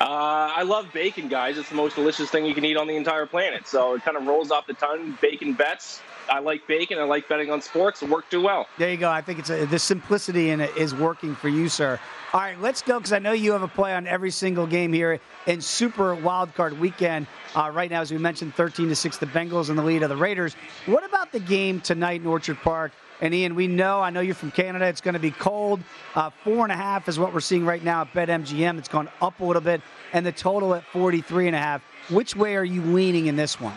Uh, 0.02 0.50
I 0.56 0.62
love 0.62 0.92
bacon, 0.92 1.28
guys. 1.28 1.56
It's 1.56 1.68
the 1.68 1.76
most 1.76 1.94
delicious 1.94 2.28
thing 2.28 2.44
you 2.44 2.54
can 2.54 2.64
eat 2.64 2.76
on 2.76 2.88
the 2.88 2.96
entire 2.96 3.24
planet. 3.24 3.68
So 3.68 3.94
it 3.94 4.02
kind 4.02 4.16
of 4.16 4.26
rolls 4.26 4.50
off 4.50 4.66
the 4.66 4.74
tongue. 4.74 5.16
Bacon 5.20 5.52
bets. 5.52 6.02
I 6.28 6.40
like 6.40 6.66
bacon. 6.66 6.98
I 6.98 7.04
like 7.04 7.28
betting 7.28 7.52
on 7.52 7.62
sports. 7.62 8.02
It 8.02 8.08
worked 8.08 8.32
too 8.32 8.42
well. 8.42 8.66
There 8.78 8.90
you 8.90 8.96
go. 8.96 9.08
I 9.08 9.20
think 9.22 9.38
it's 9.38 9.50
a, 9.50 9.64
the 9.64 9.78
simplicity 9.78 10.50
in 10.50 10.60
it 10.60 10.76
is 10.76 10.92
working 10.92 11.36
for 11.36 11.48
you, 11.48 11.68
sir. 11.68 12.00
All 12.32 12.40
right, 12.40 12.60
let's 12.60 12.82
go 12.82 12.98
because 12.98 13.12
I 13.12 13.20
know 13.20 13.30
you 13.30 13.52
have 13.52 13.62
a 13.62 13.68
play 13.68 13.94
on 13.94 14.08
every 14.08 14.30
single 14.32 14.66
game 14.66 14.92
here 14.92 15.20
in 15.46 15.60
Super 15.60 16.16
Wildcard 16.16 16.78
Weekend. 16.78 17.28
Uh, 17.54 17.70
right 17.72 17.90
now, 17.90 18.00
as 18.00 18.10
we 18.10 18.18
mentioned, 18.18 18.54
13 18.54 18.88
to 18.88 18.96
six, 18.96 19.18
the 19.18 19.26
Bengals 19.26 19.70
in 19.70 19.76
the 19.76 19.82
lead 19.84 20.02
of 20.02 20.08
the 20.08 20.16
Raiders. 20.16 20.56
What 20.86 21.04
about 21.04 21.30
the 21.30 21.40
game 21.40 21.80
tonight 21.80 22.22
in 22.22 22.26
Orchard 22.26 22.56
Park? 22.56 22.90
And 23.22 23.32
Ian, 23.32 23.54
we 23.54 23.68
know, 23.68 24.00
I 24.00 24.10
know 24.10 24.18
you're 24.18 24.34
from 24.34 24.50
Canada. 24.50 24.86
It's 24.86 25.00
going 25.00 25.14
to 25.14 25.20
be 25.20 25.30
cold. 25.30 25.80
Uh, 26.16 26.30
four 26.42 26.64
and 26.64 26.72
a 26.72 26.76
half 26.76 27.08
is 27.08 27.20
what 27.20 27.32
we're 27.32 27.38
seeing 27.38 27.64
right 27.64 27.82
now 27.82 28.00
at 28.00 28.12
BetMGM. 28.12 28.78
It's 28.78 28.88
gone 28.88 29.08
up 29.20 29.38
a 29.38 29.44
little 29.44 29.62
bit, 29.62 29.80
and 30.12 30.26
the 30.26 30.32
total 30.32 30.74
at 30.74 30.84
43 30.86 31.46
and 31.46 31.54
a 31.54 31.58
half. 31.60 31.82
Which 32.10 32.34
way 32.34 32.56
are 32.56 32.64
you 32.64 32.82
leaning 32.82 33.26
in 33.26 33.36
this 33.36 33.60
one? 33.60 33.76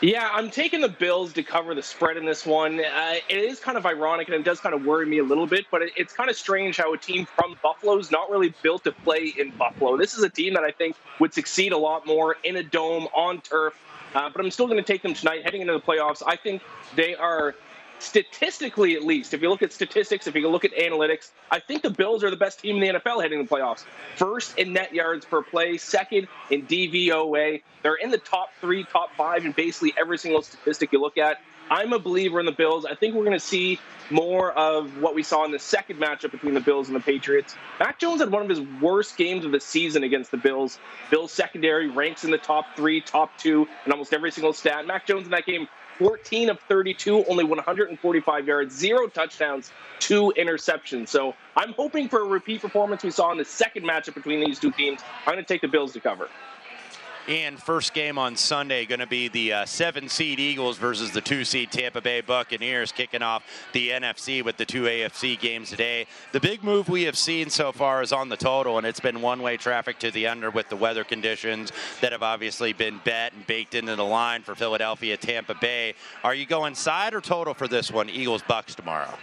Yeah, 0.00 0.28
I'm 0.32 0.50
taking 0.50 0.80
the 0.80 0.88
Bills 0.88 1.32
to 1.34 1.44
cover 1.44 1.76
the 1.76 1.82
spread 1.84 2.16
in 2.16 2.26
this 2.26 2.44
one. 2.44 2.80
Uh, 2.80 3.14
it 3.28 3.38
is 3.38 3.60
kind 3.60 3.78
of 3.78 3.86
ironic 3.86 4.26
and 4.26 4.34
it 4.34 4.42
does 4.42 4.58
kind 4.58 4.74
of 4.74 4.84
worry 4.84 5.06
me 5.06 5.18
a 5.18 5.22
little 5.22 5.46
bit, 5.46 5.66
but 5.70 5.82
it, 5.82 5.92
it's 5.96 6.12
kind 6.12 6.28
of 6.28 6.34
strange 6.34 6.78
how 6.78 6.92
a 6.92 6.98
team 6.98 7.24
from 7.36 7.56
Buffalo 7.62 7.96
is 7.98 8.10
not 8.10 8.28
really 8.28 8.52
built 8.60 8.82
to 8.82 8.90
play 8.90 9.32
in 9.38 9.50
Buffalo. 9.50 9.96
This 9.96 10.14
is 10.14 10.24
a 10.24 10.28
team 10.28 10.54
that 10.54 10.64
I 10.64 10.72
think 10.72 10.96
would 11.20 11.32
succeed 11.32 11.70
a 11.70 11.78
lot 11.78 12.04
more 12.04 12.38
in 12.42 12.56
a 12.56 12.64
dome, 12.64 13.06
on 13.14 13.40
turf. 13.42 13.74
Uh, 14.14 14.28
but 14.30 14.44
I'm 14.44 14.50
still 14.50 14.66
going 14.66 14.78
to 14.78 14.84
take 14.84 15.02
them 15.02 15.14
tonight 15.14 15.42
heading 15.44 15.60
into 15.60 15.72
the 15.72 15.80
playoffs. 15.80 16.22
I 16.26 16.36
think 16.36 16.62
they 16.96 17.14
are 17.14 17.54
statistically 18.02 18.94
at 18.94 19.04
least, 19.04 19.32
if 19.32 19.40
you 19.40 19.48
look 19.48 19.62
at 19.62 19.72
statistics, 19.72 20.26
if 20.26 20.34
you 20.34 20.48
look 20.48 20.64
at 20.64 20.74
analytics, 20.74 21.30
I 21.50 21.60
think 21.60 21.82
the 21.82 21.90
Bills 21.90 22.24
are 22.24 22.30
the 22.30 22.36
best 22.36 22.60
team 22.60 22.82
in 22.82 22.94
the 22.94 23.00
NFL 23.00 23.22
heading 23.22 23.38
to 23.38 23.48
the 23.48 23.56
playoffs. 23.56 23.84
First 24.16 24.58
in 24.58 24.72
net 24.72 24.92
yards 24.92 25.24
per 25.24 25.42
play, 25.42 25.78
second 25.78 26.26
in 26.50 26.66
DVOA. 26.66 27.62
They're 27.82 27.94
in 27.94 28.10
the 28.10 28.18
top 28.18 28.50
three, 28.60 28.84
top 28.84 29.14
five 29.16 29.46
in 29.46 29.52
basically 29.52 29.94
every 29.98 30.18
single 30.18 30.42
statistic 30.42 30.92
you 30.92 31.00
look 31.00 31.16
at. 31.16 31.40
I'm 31.72 31.94
a 31.94 31.98
believer 31.98 32.38
in 32.38 32.44
the 32.44 32.52
Bills. 32.52 32.84
I 32.84 32.94
think 32.94 33.14
we're 33.14 33.24
going 33.24 33.32
to 33.32 33.40
see 33.40 33.80
more 34.10 34.52
of 34.52 35.00
what 35.00 35.14
we 35.14 35.22
saw 35.22 35.46
in 35.46 35.52
the 35.52 35.58
second 35.58 35.96
matchup 35.96 36.30
between 36.30 36.52
the 36.52 36.60
Bills 36.60 36.88
and 36.88 36.94
the 36.94 37.00
Patriots. 37.00 37.56
Mac 37.80 37.98
Jones 37.98 38.20
had 38.20 38.30
one 38.30 38.42
of 38.42 38.48
his 38.50 38.60
worst 38.82 39.16
games 39.16 39.46
of 39.46 39.52
the 39.52 39.60
season 39.60 40.04
against 40.04 40.30
the 40.30 40.36
Bills. 40.36 40.78
Bills 41.10 41.32
secondary 41.32 41.88
ranks 41.88 42.24
in 42.24 42.30
the 42.30 42.36
top 42.36 42.66
three, 42.76 43.00
top 43.00 43.38
two 43.38 43.66
in 43.86 43.92
almost 43.92 44.12
every 44.12 44.30
single 44.30 44.52
stat. 44.52 44.86
Mac 44.86 45.06
Jones 45.06 45.24
in 45.24 45.30
that 45.30 45.46
game 45.46 45.66
14 45.98 46.50
of 46.50 46.60
32, 46.68 47.24
only 47.24 47.44
145 47.44 48.46
yards, 48.46 48.76
zero 48.76 49.06
touchdowns, 49.06 49.72
two 49.98 50.30
interceptions. 50.36 51.08
So 51.08 51.34
I'm 51.56 51.72
hoping 51.72 52.10
for 52.10 52.20
a 52.20 52.26
repeat 52.26 52.60
performance 52.60 53.02
we 53.02 53.10
saw 53.10 53.32
in 53.32 53.38
the 53.38 53.46
second 53.46 53.84
matchup 53.84 54.12
between 54.12 54.44
these 54.44 54.58
two 54.58 54.72
teams. 54.72 55.00
I'm 55.26 55.32
going 55.32 55.42
to 55.42 55.48
take 55.48 55.62
the 55.62 55.68
Bills 55.68 55.94
to 55.94 56.00
cover. 56.00 56.28
And 57.28 57.62
first 57.62 57.94
game 57.94 58.18
on 58.18 58.34
Sunday 58.34 58.84
going 58.84 58.98
to 58.98 59.06
be 59.06 59.28
the 59.28 59.52
uh, 59.52 59.64
seven 59.64 60.08
seed 60.08 60.40
Eagles 60.40 60.76
versus 60.76 61.12
the 61.12 61.20
two 61.20 61.44
seed 61.44 61.70
Tampa 61.70 62.00
Bay 62.00 62.20
Buccaneers, 62.20 62.90
kicking 62.90 63.22
off 63.22 63.44
the 63.72 63.90
NFC 63.90 64.44
with 64.44 64.56
the 64.56 64.64
two 64.64 64.84
AFC 64.84 65.38
games 65.38 65.70
today. 65.70 66.06
The 66.32 66.40
big 66.40 66.64
move 66.64 66.88
we 66.88 67.04
have 67.04 67.16
seen 67.16 67.48
so 67.48 67.70
far 67.70 68.02
is 68.02 68.12
on 68.12 68.28
the 68.28 68.36
total, 68.36 68.76
and 68.76 68.84
it's 68.84 68.98
been 68.98 69.22
one 69.22 69.40
way 69.40 69.56
traffic 69.56 70.00
to 70.00 70.10
the 70.10 70.26
under 70.26 70.50
with 70.50 70.68
the 70.68 70.74
weather 70.76 71.04
conditions 71.04 71.70
that 72.00 72.10
have 72.10 72.24
obviously 72.24 72.72
been 72.72 73.00
bet 73.04 73.32
and 73.34 73.46
baked 73.46 73.76
into 73.76 73.94
the 73.94 74.04
line 74.04 74.42
for 74.42 74.56
Philadelphia, 74.56 75.16
Tampa 75.16 75.54
Bay. 75.54 75.94
Are 76.24 76.34
you 76.34 76.44
going 76.44 76.74
side 76.74 77.14
or 77.14 77.20
total 77.20 77.54
for 77.54 77.68
this 77.68 77.92
one, 77.92 78.10
Eagles 78.10 78.42
Bucks 78.48 78.74
tomorrow? 78.74 79.16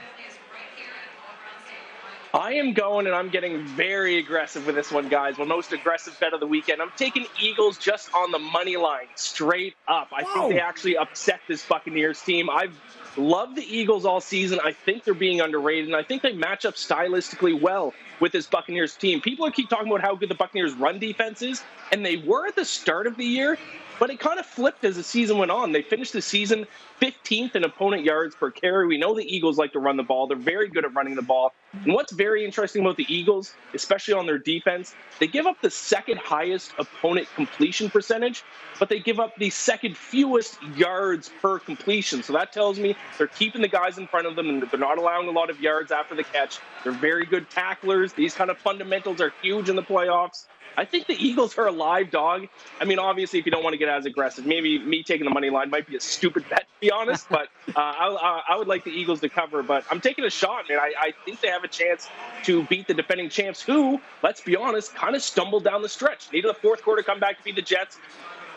I 2.33 2.53
am 2.53 2.73
going 2.73 3.07
and 3.07 3.15
I'm 3.15 3.29
getting 3.29 3.65
very 3.65 4.19
aggressive 4.19 4.67
with 4.67 4.75
this 4.75 4.91
one, 4.91 5.09
guys. 5.09 5.39
My 5.39 5.45
most 5.45 5.73
aggressive 5.73 6.15
bet 6.19 6.33
of 6.33 6.39
the 6.39 6.45
weekend. 6.45 6.79
I'm 6.79 6.91
taking 6.95 7.25
Eagles 7.41 7.79
just 7.79 8.13
on 8.13 8.31
the 8.31 8.37
money 8.37 8.77
line, 8.77 9.07
straight 9.15 9.73
up. 9.87 10.09
I 10.15 10.23
Whoa. 10.23 10.33
think 10.33 10.53
they 10.53 10.59
actually 10.59 10.95
upset 10.95 11.39
this 11.47 11.65
Buccaneers 11.65 12.21
team. 12.21 12.47
I've 12.47 12.79
loved 13.17 13.55
the 13.55 13.63
Eagles 13.63 14.05
all 14.05 14.21
season. 14.21 14.59
I 14.63 14.73
think 14.73 15.03
they're 15.05 15.15
being 15.15 15.41
underrated, 15.41 15.85
and 15.87 15.95
I 15.95 16.03
think 16.03 16.21
they 16.21 16.33
match 16.33 16.65
up 16.65 16.75
stylistically 16.75 17.59
well 17.59 17.93
with 18.19 18.31
this 18.31 18.45
Buccaneers 18.45 18.95
team. 18.95 19.21
People 19.21 19.49
keep 19.49 19.67
talking 19.67 19.87
about 19.87 20.01
how 20.01 20.15
good 20.15 20.29
the 20.29 20.35
Buccaneers' 20.35 20.73
run 20.73 20.99
defense 20.99 21.41
is, 21.41 21.63
and 21.91 22.05
they 22.05 22.17
were 22.17 22.45
at 22.45 22.55
the 22.55 22.65
start 22.65 23.07
of 23.07 23.17
the 23.17 23.25
year, 23.25 23.57
but 23.99 24.09
it 24.09 24.19
kind 24.19 24.39
of 24.39 24.45
flipped 24.45 24.83
as 24.85 24.95
the 24.95 25.03
season 25.03 25.37
went 25.37 25.51
on. 25.51 25.71
They 25.71 25.81
finished 25.81 26.13
the 26.13 26.21
season 26.21 26.65
15th 27.01 27.55
in 27.55 27.63
opponent 27.63 28.03
yards 28.03 28.35
per 28.35 28.49
carry. 28.49 28.87
We 28.87 28.97
know 28.97 29.13
the 29.13 29.23
Eagles 29.23 29.57
like 29.57 29.73
to 29.73 29.79
run 29.79 29.97
the 29.97 30.03
ball. 30.03 30.27
They're 30.27 30.37
very 30.37 30.69
good 30.69 30.85
at 30.85 30.93
running 30.95 31.15
the 31.15 31.21
ball. 31.21 31.53
And 31.83 31.93
what's 31.93 32.11
very 32.11 32.43
interesting 32.45 32.81
about 32.81 32.97
the 32.97 33.05
Eagles, 33.13 33.53
especially 33.73 34.13
on 34.13 34.25
their 34.25 34.39
defense, 34.39 34.95
they 35.19 35.27
give 35.27 35.45
up 35.45 35.61
the 35.61 35.69
second 35.69 36.17
highest 36.17 36.73
opponent 36.79 37.27
completion 37.35 37.89
percentage, 37.89 38.43
but 38.79 38.89
they 38.89 38.99
give 38.99 39.19
up 39.19 39.35
the 39.37 39.49
second 39.49 39.95
fewest 39.97 40.57
yards 40.75 41.29
per 41.41 41.59
completion. 41.59 42.23
So 42.23 42.33
that 42.33 42.51
tells 42.53 42.79
me 42.79 42.95
they're 43.17 43.27
keeping 43.27 43.61
the 43.61 43.67
guys 43.67 43.97
in 43.97 44.07
front 44.07 44.25
of 44.25 44.35
them 44.35 44.49
and 44.49 44.63
they're 44.63 44.79
not 44.79 44.97
allowing 44.97 45.27
a 45.27 45.31
lot 45.31 45.49
of 45.49 45.59
yards 45.59 45.91
after 45.91 46.15
the 46.15 46.23
catch. 46.23 46.59
They're 46.83 46.93
very 46.93 47.25
good 47.25 47.49
tacklers. 47.49 48.13
These 48.13 48.33
kind 48.33 48.49
of 48.49 48.57
fundamentals 48.57 49.21
are 49.21 49.33
huge 49.41 49.69
in 49.69 49.75
the 49.75 49.83
playoffs. 49.83 50.45
I 50.79 50.85
think 50.85 51.07
the 51.07 51.13
Eagles 51.19 51.57
are 51.57 51.67
a 51.67 51.71
live 51.71 52.09
dog. 52.09 52.47
I 52.79 52.85
mean, 52.85 52.99
obviously, 52.99 53.37
if 53.37 53.45
you 53.45 53.51
don't 53.51 53.63
want 53.63 53.73
to 53.73 53.77
get 53.77 53.89
as 53.89 54.05
aggressive, 54.05 54.45
maybe 54.45 54.79
me 54.79 55.03
taking 55.03 55.25
the 55.25 55.33
money 55.33 55.49
line 55.49 55.69
might 55.69 55.85
be 55.85 55.97
a 55.97 55.99
stupid 55.99 56.47
bet, 56.49 56.61
to 56.61 56.79
be 56.79 56.89
honest. 56.89 57.27
But 57.29 57.49
uh, 57.67 57.73
I, 57.75 58.43
I, 58.49 58.57
would 58.57 58.69
like 58.69 58.85
the 58.85 58.91
Eagles 58.91 59.19
to 59.19 59.29
cover. 59.29 59.61
But 59.61 59.83
I'm 59.91 59.99
taking 59.99 60.23
a 60.23 60.29
shot, 60.29 60.69
man. 60.69 60.79
I, 60.79 60.93
I 60.97 61.13
think 61.25 61.41
they 61.41 61.49
have 61.49 61.65
a 61.65 61.67
chance 61.67 62.07
to 62.45 62.63
beat 62.63 62.87
the 62.87 62.93
defending 62.93 63.29
champs, 63.29 63.61
who, 63.61 63.99
let's 64.23 64.39
be 64.39 64.55
honest, 64.55 64.95
kind 64.95 65.15
of 65.15 65.21
stumbled 65.21 65.65
down 65.65 65.81
the 65.81 65.89
stretch. 65.89 66.31
Needed 66.31 66.49
the 66.49 66.53
fourth 66.53 66.81
quarter 66.81 67.03
come 67.03 67.19
back 67.19 67.37
to 67.37 67.43
beat 67.43 67.55
the 67.55 67.61
Jets. 67.61 67.97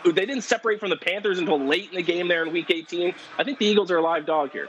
They 0.05 0.13
didn't 0.27 0.43
separate 0.43 0.81
from 0.81 0.91
the 0.91 0.97
Panthers 0.97 1.39
until 1.39 1.61
late 1.65 1.91
in 1.91 1.97
the 1.97 2.03
game 2.03 2.29
there 2.29 2.45
in 2.45 2.53
Week 2.53 2.71
18. 2.71 3.15
I 3.39 3.45
think 3.45 3.59
the 3.59 3.67
Eagles 3.67 3.91
are 3.91 3.99
a 3.99 4.03
live 4.03 4.27
dog 4.27 4.53
here. 4.53 4.69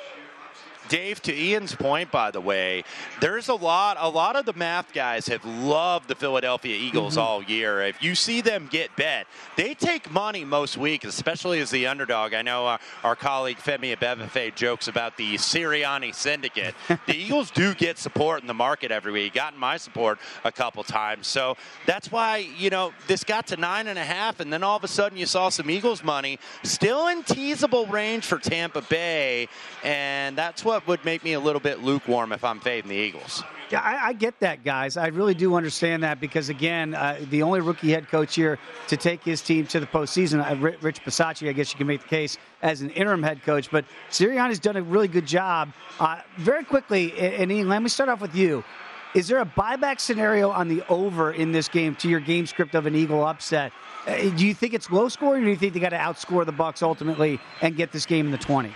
Dave, 0.89 1.21
to 1.23 1.33
Ian's 1.33 1.75
point, 1.75 2.11
by 2.11 2.31
the 2.31 2.41
way, 2.41 2.83
there's 3.21 3.49
a 3.49 3.55
lot. 3.55 3.97
A 3.99 4.09
lot 4.09 4.35
of 4.35 4.45
the 4.45 4.53
math 4.53 4.93
guys 4.93 5.27
have 5.27 5.43
loved 5.45 6.07
the 6.07 6.15
Philadelphia 6.15 6.75
Eagles 6.75 7.13
mm-hmm. 7.13 7.21
all 7.21 7.43
year. 7.43 7.81
If 7.81 8.03
you 8.03 8.15
see 8.15 8.41
them 8.41 8.67
get 8.69 8.95
bet, 8.95 9.27
they 9.55 9.73
take 9.73 10.11
money 10.11 10.45
most 10.45 10.77
weeks, 10.77 11.05
especially 11.05 11.59
as 11.59 11.69
the 11.69 11.87
underdog. 11.87 12.33
I 12.33 12.41
know 12.41 12.67
uh, 12.67 12.77
our 13.03 13.15
colleague 13.15 13.57
Femi 13.57 13.95
Abebefe 13.95 14.55
jokes 14.55 14.87
about 14.87 15.17
the 15.17 15.35
Sirianni 15.35 16.13
syndicate. 16.13 16.75
the 16.87 17.15
Eagles 17.15 17.51
do 17.51 17.73
get 17.73 17.97
support 17.97 18.41
in 18.41 18.47
the 18.47 18.53
market 18.53 18.91
every 18.91 19.11
week. 19.11 19.33
Gotten 19.33 19.59
my 19.59 19.77
support 19.77 20.19
a 20.43 20.51
couple 20.51 20.83
times, 20.83 21.27
so 21.27 21.57
that's 21.85 22.11
why 22.11 22.37
you 22.37 22.69
know 22.69 22.93
this 23.07 23.23
got 23.23 23.47
to 23.47 23.57
nine 23.57 23.87
and 23.87 23.97
a 23.97 24.03
half, 24.03 24.39
and 24.39 24.51
then 24.51 24.63
all 24.63 24.77
of 24.77 24.83
a 24.83 24.87
sudden 24.87 25.17
you 25.17 25.25
saw 25.25 25.49
some 25.49 25.69
Eagles 25.69 26.03
money 26.03 26.39
still 26.63 27.07
in 27.07 27.23
teasable 27.23 27.85
range 27.87 28.25
for 28.25 28.37
Tampa 28.37 28.81
Bay, 28.81 29.47
and 29.83 30.37
that's 30.37 30.63
what 30.63 30.82
would 30.87 31.03
make 31.05 31.23
me 31.23 31.33
a 31.33 31.39
little 31.39 31.59
bit 31.59 31.83
lukewarm 31.83 32.31
if 32.31 32.43
I'm 32.43 32.59
fading 32.59 32.89
the 32.89 32.95
Eagles. 32.95 33.43
Yeah, 33.71 33.81
I, 33.81 34.09
I, 34.09 34.13
get 34.13 34.39
that, 34.41 34.63
guys. 34.63 34.97
I 34.97 35.07
really 35.07 35.33
do 35.33 35.55
understand 35.55 36.03
that 36.03 36.19
because, 36.19 36.49
again, 36.49 36.93
uh, 36.93 37.19
the 37.29 37.41
only 37.41 37.59
rookie 37.59 37.91
head 37.91 38.07
coach 38.07 38.35
here 38.35 38.59
to 38.87 38.97
take 38.97 39.23
his 39.23 39.41
team 39.41 39.65
to 39.67 39.79
the 39.79 39.87
postseason, 39.87 40.47
uh, 40.47 40.55
Rich 40.81 41.03
Bisaccia, 41.03 41.49
I 41.49 41.53
guess 41.53 41.71
you 41.71 41.77
can 41.77 41.87
make 41.87 42.01
the 42.01 42.07
case 42.07 42.37
as 42.61 42.81
an 42.81 42.91
interim 42.91 43.23
head 43.23 43.41
coach. 43.43 43.71
But 43.71 43.85
Sirianni's 44.11 44.59
done 44.59 44.75
a 44.75 44.83
really 44.83 45.07
good 45.07 45.25
job. 45.25 45.73
Uh, 45.99 46.19
very 46.37 46.63
quickly, 46.63 47.17
and 47.17 47.51
Ian, 47.51 47.67
let 47.67 47.81
me 47.81 47.89
start 47.89 48.09
off 48.09 48.21
with 48.21 48.35
you. 48.35 48.63
Is 49.15 49.27
there 49.27 49.39
a 49.39 49.45
buyback 49.45 49.99
scenario 49.99 50.49
on 50.49 50.67
the 50.67 50.83
over 50.89 51.31
in 51.31 51.51
this 51.51 51.67
game 51.67 51.95
to 51.97 52.09
your 52.09 52.19
game 52.19 52.45
script 52.47 52.73
of 52.73 52.87
an 52.87 52.95
Eagle 52.95 53.23
upset? 53.23 53.71
Uh, 54.07 54.29
do 54.29 54.45
you 54.45 54.53
think 54.53 54.73
it's 54.73 54.91
low 54.91 55.07
scoring, 55.07 55.43
or 55.43 55.45
do 55.45 55.51
you 55.51 55.55
think 55.55 55.73
they 55.73 55.79
got 55.79 55.89
to 55.89 55.97
outscore 55.97 56.45
the 56.45 56.53
Bucs 56.53 56.81
ultimately 56.81 57.39
and 57.61 57.75
get 57.75 57.91
this 57.91 58.05
game 58.05 58.25
in 58.25 58.31
the 58.31 58.37
20s? 58.37 58.71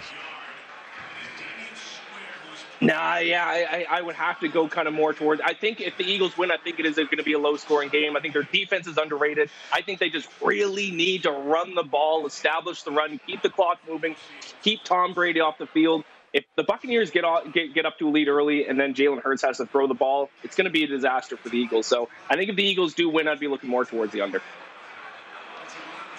Nah, 2.80 3.18
yeah, 3.18 3.46
I, 3.46 3.86
I 3.90 4.02
would 4.02 4.16
have 4.16 4.40
to 4.42 4.48
go 4.48 4.68
kind 4.68 4.88
of 4.88 4.94
more 4.94 5.14
towards. 5.14 5.42
I 5.42 5.54
think 5.54 5.82
if 5.82 5.98
the 5.98 6.04
Eagles 6.04 6.38
win, 6.38 6.52
I 6.52 6.58
think 6.58 6.80
it 6.80 6.86
is 6.86 6.96
going 6.96 7.10
to 7.18 7.24
be 7.24 7.34
a 7.34 7.40
low 7.40 7.58
scoring 7.58 7.90
game. 7.90 8.16
I 8.16 8.20
think 8.20 8.34
their 8.34 8.44
defense 8.44 8.86
is 8.86 8.98
underrated. 8.98 9.50
I 9.74 9.82
think 9.82 10.00
they 10.00 10.10
just 10.10 10.30
really 10.42 10.92
need 10.92 11.24
to 11.24 11.32
run 11.32 11.74
the 11.74 11.84
ball, 11.84 12.28
establish 12.28 12.84
the 12.84 12.92
run, 12.92 13.20
keep 13.26 13.42
the 13.42 13.50
clock 13.50 13.80
moving, 13.88 14.16
keep 14.62 14.84
Tom 14.84 15.14
Brady 15.14 15.40
off 15.40 15.58
the 15.58 15.66
field. 15.66 16.04
If 16.34 16.46
the 16.56 16.64
Buccaneers 16.64 17.10
get, 17.10 17.24
off, 17.24 17.52
get 17.52 17.74
get 17.74 17.86
up 17.86 17.98
to 18.00 18.10
a 18.10 18.12
lead 18.12 18.28
early 18.28 18.68
and 18.68 18.80
then 18.80 18.94
Jalen 18.94 19.24
Hurts 19.24 19.42
has 19.42 19.58
to 19.58 19.66
throw 19.66 19.88
the 19.88 19.96
ball, 19.96 20.30
it's 20.44 20.56
going 20.56 20.66
to 20.66 20.72
be 20.72 20.84
a 20.84 20.88
disaster 20.88 21.36
for 21.36 21.50
the 21.50 21.58
Eagles. 21.58 21.88
So 21.88 22.10
I 22.30 22.36
think 22.36 22.50
if 22.50 22.56
the 22.58 22.64
Eagles 22.66 22.94
do 22.94 23.10
win, 23.10 23.28
I'd 23.28 23.40
be 23.40 23.48
looking 23.48 23.70
more 23.70 23.86
towards 23.86 24.12
the 24.12 24.22
under 24.22 24.42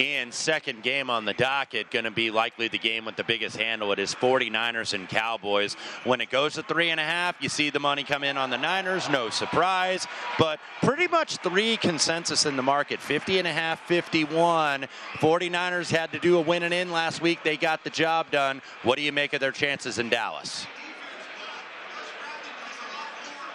and 0.00 0.32
second 0.32 0.82
game 0.82 1.10
on 1.10 1.24
the 1.24 1.34
docket 1.34 1.90
going 1.90 2.04
to 2.04 2.10
be 2.10 2.30
likely 2.30 2.68
the 2.68 2.78
game 2.78 3.04
with 3.04 3.16
the 3.16 3.24
biggest 3.24 3.56
handle. 3.56 3.92
It 3.92 3.98
is 3.98 4.14
49ers 4.14 4.94
and 4.94 5.08
Cowboys. 5.08 5.74
When 6.04 6.20
it 6.20 6.30
goes 6.30 6.54
to 6.54 6.62
three 6.62 6.90
and 6.90 7.00
a 7.00 7.04
half, 7.04 7.36
you 7.40 7.48
see 7.48 7.70
the 7.70 7.80
money 7.80 8.04
come 8.04 8.24
in 8.24 8.36
on 8.36 8.50
the 8.50 8.58
Niners. 8.58 9.08
No 9.08 9.30
surprise, 9.30 10.06
but 10.38 10.60
pretty 10.82 11.08
much 11.08 11.36
three 11.38 11.76
consensus 11.76 12.46
in 12.46 12.56
the 12.56 12.62
market 12.62 13.00
50 13.00 13.38
and 13.38 13.48
a 13.48 13.52
half, 13.52 13.80
51. 13.86 14.86
49ers 15.14 15.90
had 15.90 16.12
to 16.12 16.18
do 16.18 16.38
a 16.38 16.40
win 16.40 16.62
and 16.62 16.74
in 16.74 16.92
last 16.92 17.20
week. 17.20 17.40
They 17.42 17.56
got 17.56 17.84
the 17.84 17.90
job 17.90 18.30
done. 18.30 18.62
What 18.82 18.96
do 18.96 19.02
you 19.02 19.12
make 19.12 19.32
of 19.32 19.40
their 19.40 19.52
chances 19.52 19.98
in 19.98 20.08
Dallas? 20.08 20.66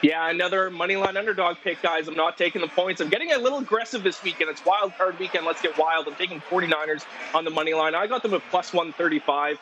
Yeah, 0.04 0.30
another 0.30 0.70
money 0.70 0.98
line 0.98 1.16
underdog 1.16 1.56
pick, 1.64 1.82
guys. 1.82 2.10
I'm 2.10 2.16
not 2.16 2.38
taking 2.38 2.60
the 2.60 2.68
points. 2.68 3.00
I'm 3.00 3.08
getting 3.08 3.32
a 3.32 3.38
little 3.38 3.60
aggressive 3.60 4.04
this 4.04 4.22
weekend. 4.22 4.50
It's 4.50 4.64
wild 4.66 4.94
card 4.98 5.18
weekend. 5.18 5.46
Let's 5.46 5.62
get 5.62 5.78
wild. 5.78 6.10
I'm 6.10 6.16
taking 6.16 6.42
49ers 6.42 7.06
on 7.34 7.46
the 7.46 7.52
money 7.52 7.74
line. 7.74 7.96
I 7.96 8.06
got 8.08 8.22
them 8.22 8.34
at 8.34 8.42
plus 8.52 8.74
135. 8.74 9.58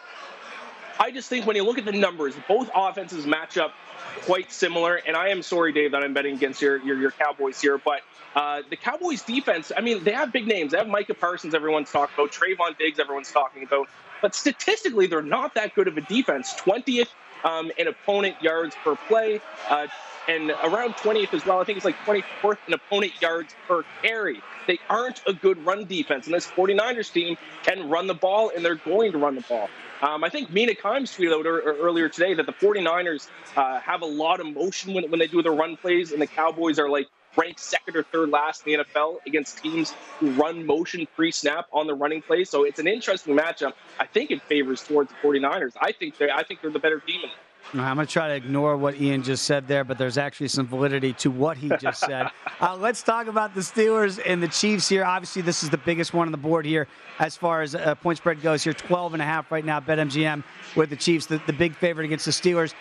I 0.99 1.11
just 1.11 1.29
think 1.29 1.45
when 1.45 1.55
you 1.55 1.63
look 1.63 1.77
at 1.77 1.85
the 1.85 1.91
numbers, 1.91 2.33
both 2.47 2.71
offenses 2.73 3.27
match 3.27 3.59
up 3.59 3.75
quite 4.23 4.51
similar. 4.51 4.95
And 4.95 5.15
I 5.15 5.27
am 5.27 5.43
sorry, 5.43 5.73
Dave, 5.73 5.91
that 5.91 6.03
I'm 6.03 6.15
betting 6.15 6.33
against 6.37 6.59
your 6.59 6.77
your, 6.77 6.97
your 6.97 7.11
Cowboys 7.11 7.61
here, 7.61 7.77
but 7.77 8.01
uh, 8.35 8.63
the 8.67 8.77
Cowboys 8.77 9.21
defense. 9.21 9.71
I 9.77 9.81
mean, 9.81 10.03
they 10.03 10.13
have 10.13 10.33
big 10.33 10.47
names. 10.47 10.71
They 10.71 10.79
have 10.79 10.87
Micah 10.87 11.13
Parsons. 11.13 11.53
Everyone's 11.53 11.91
talking 11.91 12.15
about 12.17 12.31
Trevon 12.31 12.75
Diggs. 12.79 12.99
Everyone's 12.99 13.31
talking 13.31 13.61
about. 13.61 13.89
But 14.23 14.33
statistically, 14.33 15.05
they're 15.05 15.21
not 15.21 15.53
that 15.53 15.75
good 15.75 15.87
of 15.87 15.97
a 15.97 16.01
defense. 16.01 16.53
20th 16.53 17.09
um, 17.43 17.71
in 17.77 17.87
opponent 17.87 18.41
yards 18.41 18.75
per 18.83 18.95
play. 18.95 19.41
Uh, 19.69 19.87
and 20.27 20.51
around 20.63 20.93
20th 20.95 21.33
as 21.33 21.45
well. 21.45 21.59
I 21.59 21.63
think 21.63 21.77
it's 21.77 21.85
like 21.85 21.97
24th 22.05 22.57
in 22.67 22.73
opponent 22.73 23.19
yards 23.21 23.55
per 23.67 23.83
carry. 24.01 24.41
They 24.67 24.79
aren't 24.89 25.21
a 25.25 25.33
good 25.33 25.63
run 25.65 25.85
defense, 25.85 26.25
and 26.25 26.35
this 26.35 26.47
49ers 26.47 27.11
team 27.11 27.37
can 27.63 27.89
run 27.89 28.07
the 28.07 28.13
ball, 28.13 28.51
and 28.55 28.63
they're 28.63 28.75
going 28.75 29.11
to 29.13 29.17
run 29.17 29.35
the 29.35 29.41
ball. 29.41 29.69
Um, 30.01 30.23
I 30.23 30.29
think 30.29 30.51
Mina 30.51 30.73
Kimes 30.73 31.15
tweeted 31.15 31.33
out 31.33 31.45
earlier 31.45 32.09
today 32.09 32.33
that 32.33 32.45
the 32.45 32.53
49ers 32.53 33.27
uh, 33.55 33.79
have 33.79 34.01
a 34.01 34.05
lot 34.05 34.39
of 34.39 34.47
motion 34.47 34.93
when, 34.93 35.09
when 35.11 35.19
they 35.19 35.27
do 35.27 35.41
their 35.41 35.51
run 35.53 35.77
plays, 35.77 36.11
and 36.11 36.21
the 36.21 36.27
Cowboys 36.27 36.79
are 36.79 36.89
like 36.89 37.07
ranked 37.35 37.59
second 37.59 37.95
or 37.95 38.03
third 38.03 38.29
last 38.29 38.65
in 38.65 38.77
the 38.79 38.85
NFL 38.85 39.17
against 39.25 39.57
teams 39.61 39.93
who 40.19 40.31
run 40.31 40.65
motion 40.65 41.07
pre 41.15 41.31
snap 41.31 41.67
on 41.71 41.87
the 41.87 41.93
running 41.93 42.21
play. 42.21 42.43
So 42.43 42.63
it's 42.63 42.79
an 42.79 42.87
interesting 42.87 43.35
matchup. 43.35 43.73
I 43.99 44.05
think 44.05 44.31
it 44.31 44.41
favors 44.43 44.83
towards 44.83 45.11
the 45.11 45.15
49ers. 45.17 45.73
I 45.79 45.91
think 45.91 46.17
they 46.17 46.29
I 46.29 46.43
think 46.43 46.61
they're 46.61 46.71
the 46.71 46.79
better 46.79 46.99
team 46.99 47.21
in 47.23 47.29
it. 47.29 47.35
I'm 47.73 47.95
going 47.95 48.05
to 48.05 48.11
try 48.11 48.27
to 48.27 48.33
ignore 48.33 48.75
what 48.75 48.99
Ian 48.99 49.23
just 49.23 49.45
said 49.45 49.67
there, 49.67 49.83
but 49.83 49.97
there's 49.97 50.17
actually 50.17 50.49
some 50.49 50.67
validity 50.67 51.13
to 51.13 51.31
what 51.31 51.57
he 51.57 51.71
just 51.79 52.01
said. 52.01 52.27
uh, 52.61 52.75
let's 52.75 53.01
talk 53.01 53.27
about 53.27 53.55
the 53.55 53.61
Steelers 53.61 54.19
and 54.25 54.43
the 54.43 54.47
Chiefs 54.49 54.89
here. 54.89 55.05
Obviously, 55.05 55.41
this 55.41 55.63
is 55.63 55.69
the 55.69 55.77
biggest 55.77 56.13
one 56.13 56.27
on 56.27 56.31
the 56.31 56.37
board 56.37 56.65
here 56.65 56.87
as 57.19 57.37
far 57.37 57.61
as 57.61 57.73
uh, 57.73 57.95
point 57.95 58.17
spread 58.17 58.41
goes 58.41 58.63
here. 58.63 58.73
12 58.73 59.13
and 59.13 59.21
a 59.21 59.25
half 59.25 59.51
right 59.51 59.63
now, 59.63 59.79
BetMGM 59.79 60.43
with 60.75 60.89
the 60.89 60.95
Chiefs, 60.95 61.27
the, 61.27 61.41
the 61.47 61.53
big 61.53 61.75
favorite 61.75 62.05
against 62.05 62.25
the 62.25 62.31
Steelers. 62.31 62.73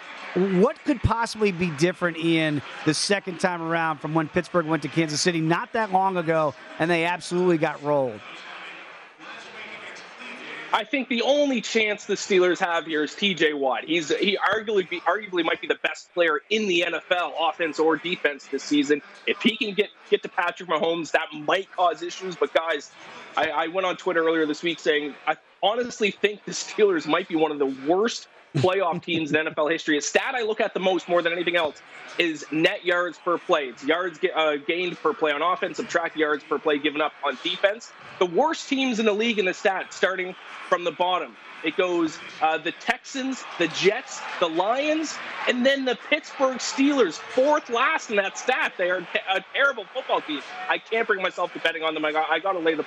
What 0.61 0.83
could 0.85 1.01
possibly 1.03 1.53
be 1.53 1.71
different, 1.71 2.17
Ian, 2.19 2.63
the 2.85 2.95
second 2.95 3.39
time 3.39 3.63
around 3.63 3.99
from 3.99 4.15
when 4.15 4.29
Pittsburgh 4.29 4.67
went 4.67 4.83
to 4.83 4.89
Kansas 4.89 5.21
City 5.21 5.41
not 5.41 5.73
that 5.73 5.93
long 5.93 6.17
ago 6.17 6.55
and 6.79 6.91
they 6.91 7.05
absolutely 7.05 7.59
got 7.59 7.83
rolled? 7.83 8.21
I 10.73 10.85
think 10.85 11.09
the 11.09 11.23
only 11.23 11.61
chance 11.61 12.05
the 12.05 12.15
Steelers 12.15 12.61
have 12.61 12.87
here 12.87 13.03
is 13.03 13.15
T.J. 13.15 13.55
Watt. 13.55 13.85
He's 13.85 14.15
he 14.17 14.39
arguably 14.39 14.89
be, 14.89 15.01
arguably 15.01 15.45
might 15.45 15.61
be 15.61 15.67
the 15.67 15.79
best 15.83 16.13
player 16.15 16.41
in 16.49 16.69
the 16.69 16.85
NFL, 16.87 17.33
offense 17.41 17.81
or 17.81 17.97
defense 17.97 18.47
this 18.47 18.63
season. 18.63 19.03
If 19.27 19.43
he 19.43 19.57
can 19.57 19.75
get 19.75 19.91
get 20.11 20.23
to 20.23 20.29
Patrick 20.29 20.69
Mahomes, 20.69 21.11
that 21.13 21.27
might 21.33 21.71
cause 21.73 22.03
issues. 22.03 22.37
But 22.37 22.55
guys, 22.55 22.93
I, 23.37 23.51
I 23.51 23.67
went 23.67 23.87
on 23.87 23.97
Twitter 23.97 24.25
earlier 24.25 24.47
this 24.47 24.63
week 24.63 24.79
saying 24.79 25.15
I 25.27 25.37
honestly 25.61 26.13
think 26.13 26.45
the 26.45 26.53
Steelers 26.53 27.07
might 27.07 27.27
be 27.27 27.35
one 27.35 27.51
of 27.51 27.59
the 27.59 27.75
worst 27.89 28.29
playoff 28.57 29.03
teams 29.03 29.33
in 29.33 29.47
NFL 29.47 29.71
history. 29.71 29.99
A 29.99 30.01
stat 30.01 30.35
I 30.35 30.43
look 30.43 30.61
at 30.61 30.75
the 30.75 30.81
most, 30.81 31.09
more 31.09 31.23
than 31.23 31.33
anything 31.33 31.57
else, 31.57 31.81
is 32.19 32.45
net 32.51 32.85
yards 32.85 33.19
per 33.19 33.39
play. 33.39 33.67
It's 33.67 33.85
yards 33.85 34.19
uh, 34.35 34.57
gained 34.67 34.99
per 34.99 35.15
play 35.15 35.33
on 35.33 35.43
offense, 35.43 35.77
subtract 35.77 36.17
yards 36.17 36.45
per 36.45 36.59
play 36.59 36.79
given 36.79 37.01
up 37.01 37.13
on 37.25 37.39
defense. 37.43 37.93
The 38.19 38.27
worst 38.27 38.69
teams 38.69 38.99
in 38.99 39.07
the 39.07 39.13
league 39.13 39.39
in 39.39 39.45
the 39.45 39.55
stat, 39.55 39.93
starting 39.93 40.35
from 40.69 40.85
the 40.85 40.93
bottom. 40.93 41.37
It 41.63 41.77
goes 41.77 42.19
uh, 42.41 42.59
the 42.59 42.73
Texans, 42.73 43.45
the 43.59 43.69
Jets, 43.69 44.21
the 44.41 44.49
Lions, 44.49 45.17
and 45.47 45.65
then 45.65 45.85
the 45.85 45.99
Pittsburgh 46.09 46.57
Steelers, 46.59 47.15
fourth 47.15 47.69
last 47.69 48.11
in 48.11 48.17
that 48.17 48.39
stat. 48.39 48.73
They 48.79 48.91
are 48.91 49.07
a 49.29 49.45
terrible 49.53 49.85
football 49.93 50.23
team. 50.23 50.41
I 50.69 50.79
can't 50.79 51.07
bring 51.07 51.23
myself 51.23 51.53
to 51.53 51.59
betting 51.59 51.83
on 51.83 51.95
them. 51.95 52.05
I 52.05 52.13
got, 52.13 52.31
I 52.31 52.39
got 52.39 52.53
to 52.53 52.59
lay 52.59 52.75
the. 52.75 52.85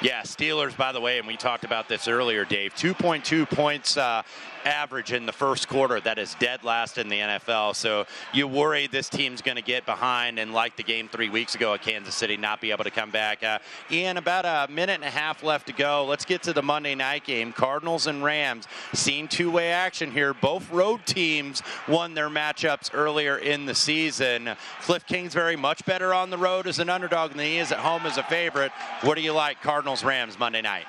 Yeah, 0.00 0.22
Steelers, 0.22 0.76
by 0.76 0.92
the 0.92 1.00
way, 1.00 1.18
and 1.18 1.26
we 1.26 1.36
talked 1.36 1.64
about 1.64 1.88
this 1.88 2.06
earlier, 2.06 2.44
Dave, 2.44 2.72
2.2 2.74 3.50
points 3.50 3.96
uh, 3.96 4.22
average 4.68 5.12
in 5.12 5.24
the 5.24 5.32
first 5.32 5.66
quarter. 5.66 5.98
That 5.98 6.18
is 6.18 6.36
dead 6.38 6.62
last 6.62 6.98
in 6.98 7.08
the 7.08 7.18
NFL. 7.18 7.74
So 7.74 8.06
you 8.34 8.46
worry 8.46 8.86
this 8.86 9.08
team's 9.08 9.40
going 9.40 9.56
to 9.56 9.62
get 9.62 9.86
behind 9.86 10.38
and, 10.38 10.52
like 10.52 10.76
the 10.76 10.82
game 10.82 11.08
three 11.08 11.30
weeks 11.30 11.54
ago 11.54 11.74
at 11.74 11.82
Kansas 11.82 12.14
City, 12.14 12.36
not 12.36 12.60
be 12.60 12.70
able 12.70 12.84
to 12.84 12.90
come 12.90 13.10
back. 13.10 13.42
Uh, 13.42 13.58
Ian, 13.90 14.18
about 14.18 14.44
a 14.44 14.70
minute 14.70 14.94
and 14.94 15.04
a 15.04 15.10
half 15.10 15.42
left 15.42 15.66
to 15.68 15.72
go. 15.72 16.04
Let's 16.04 16.24
get 16.24 16.42
to 16.42 16.52
the 16.52 16.62
Monday 16.62 16.94
night 16.94 17.24
game. 17.24 17.52
Cardinals 17.52 18.06
and 18.06 18.22
Rams. 18.22 18.68
Seen 18.92 19.26
two 19.26 19.50
way 19.50 19.72
action 19.72 20.10
here. 20.10 20.34
Both 20.34 20.70
road 20.70 21.00
teams 21.06 21.62
won 21.88 22.14
their 22.14 22.28
matchups 22.28 22.90
earlier 22.92 23.38
in 23.38 23.64
the 23.64 23.74
season. 23.74 24.50
Cliff 24.82 25.06
Kingsbury 25.06 25.56
much 25.56 25.84
better 25.86 26.12
on 26.12 26.30
the 26.30 26.38
road 26.38 26.66
as 26.66 26.78
an 26.78 26.90
underdog 26.90 27.30
than 27.30 27.40
he 27.40 27.58
is 27.58 27.72
at 27.72 27.78
home 27.78 28.04
as 28.04 28.18
a 28.18 28.22
favorite. 28.24 28.72
What 29.00 29.14
do 29.14 29.22
you 29.22 29.32
like, 29.32 29.62
Cardinals 29.62 30.04
Rams 30.04 30.38
Monday 30.38 30.60
night? 30.60 30.84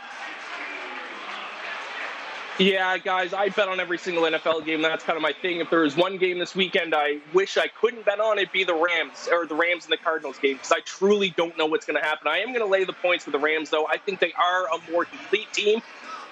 Yeah, 2.59 2.97
guys, 2.97 3.31
I 3.31 3.47
bet 3.47 3.69
on 3.69 3.79
every 3.79 3.97
single 3.97 4.23
NFL 4.23 4.65
game. 4.65 4.81
That's 4.81 5.05
kind 5.05 5.15
of 5.15 5.23
my 5.23 5.31
thing. 5.31 5.61
If 5.61 5.69
there 5.69 5.79
was 5.79 5.95
one 5.95 6.17
game 6.17 6.39
this 6.39 6.53
weekend 6.53 6.93
I 6.93 7.19
wish 7.33 7.57
I 7.57 7.69
couldn't 7.69 8.03
bet 8.03 8.19
on, 8.19 8.37
it'd 8.37 8.51
be 8.51 8.65
the 8.65 8.75
Rams 8.75 9.29
or 9.31 9.45
the 9.45 9.55
Rams 9.55 9.85
and 9.85 9.93
the 9.93 9.97
Cardinals 9.97 10.37
game 10.39 10.55
because 10.55 10.73
I 10.73 10.81
truly 10.81 11.29
don't 11.37 11.57
know 11.57 11.67
what's 11.67 11.85
going 11.85 11.97
to 11.97 12.05
happen. 12.05 12.27
I 12.27 12.39
am 12.39 12.47
going 12.47 12.59
to 12.59 12.65
lay 12.65 12.83
the 12.83 12.91
points 12.91 13.23
for 13.23 13.31
the 13.31 13.39
Rams, 13.39 13.69
though. 13.69 13.87
I 13.87 13.95
think 13.97 14.19
they 14.19 14.33
are 14.33 14.65
a 14.65 14.91
more 14.91 15.05
complete 15.05 15.47
team. 15.53 15.81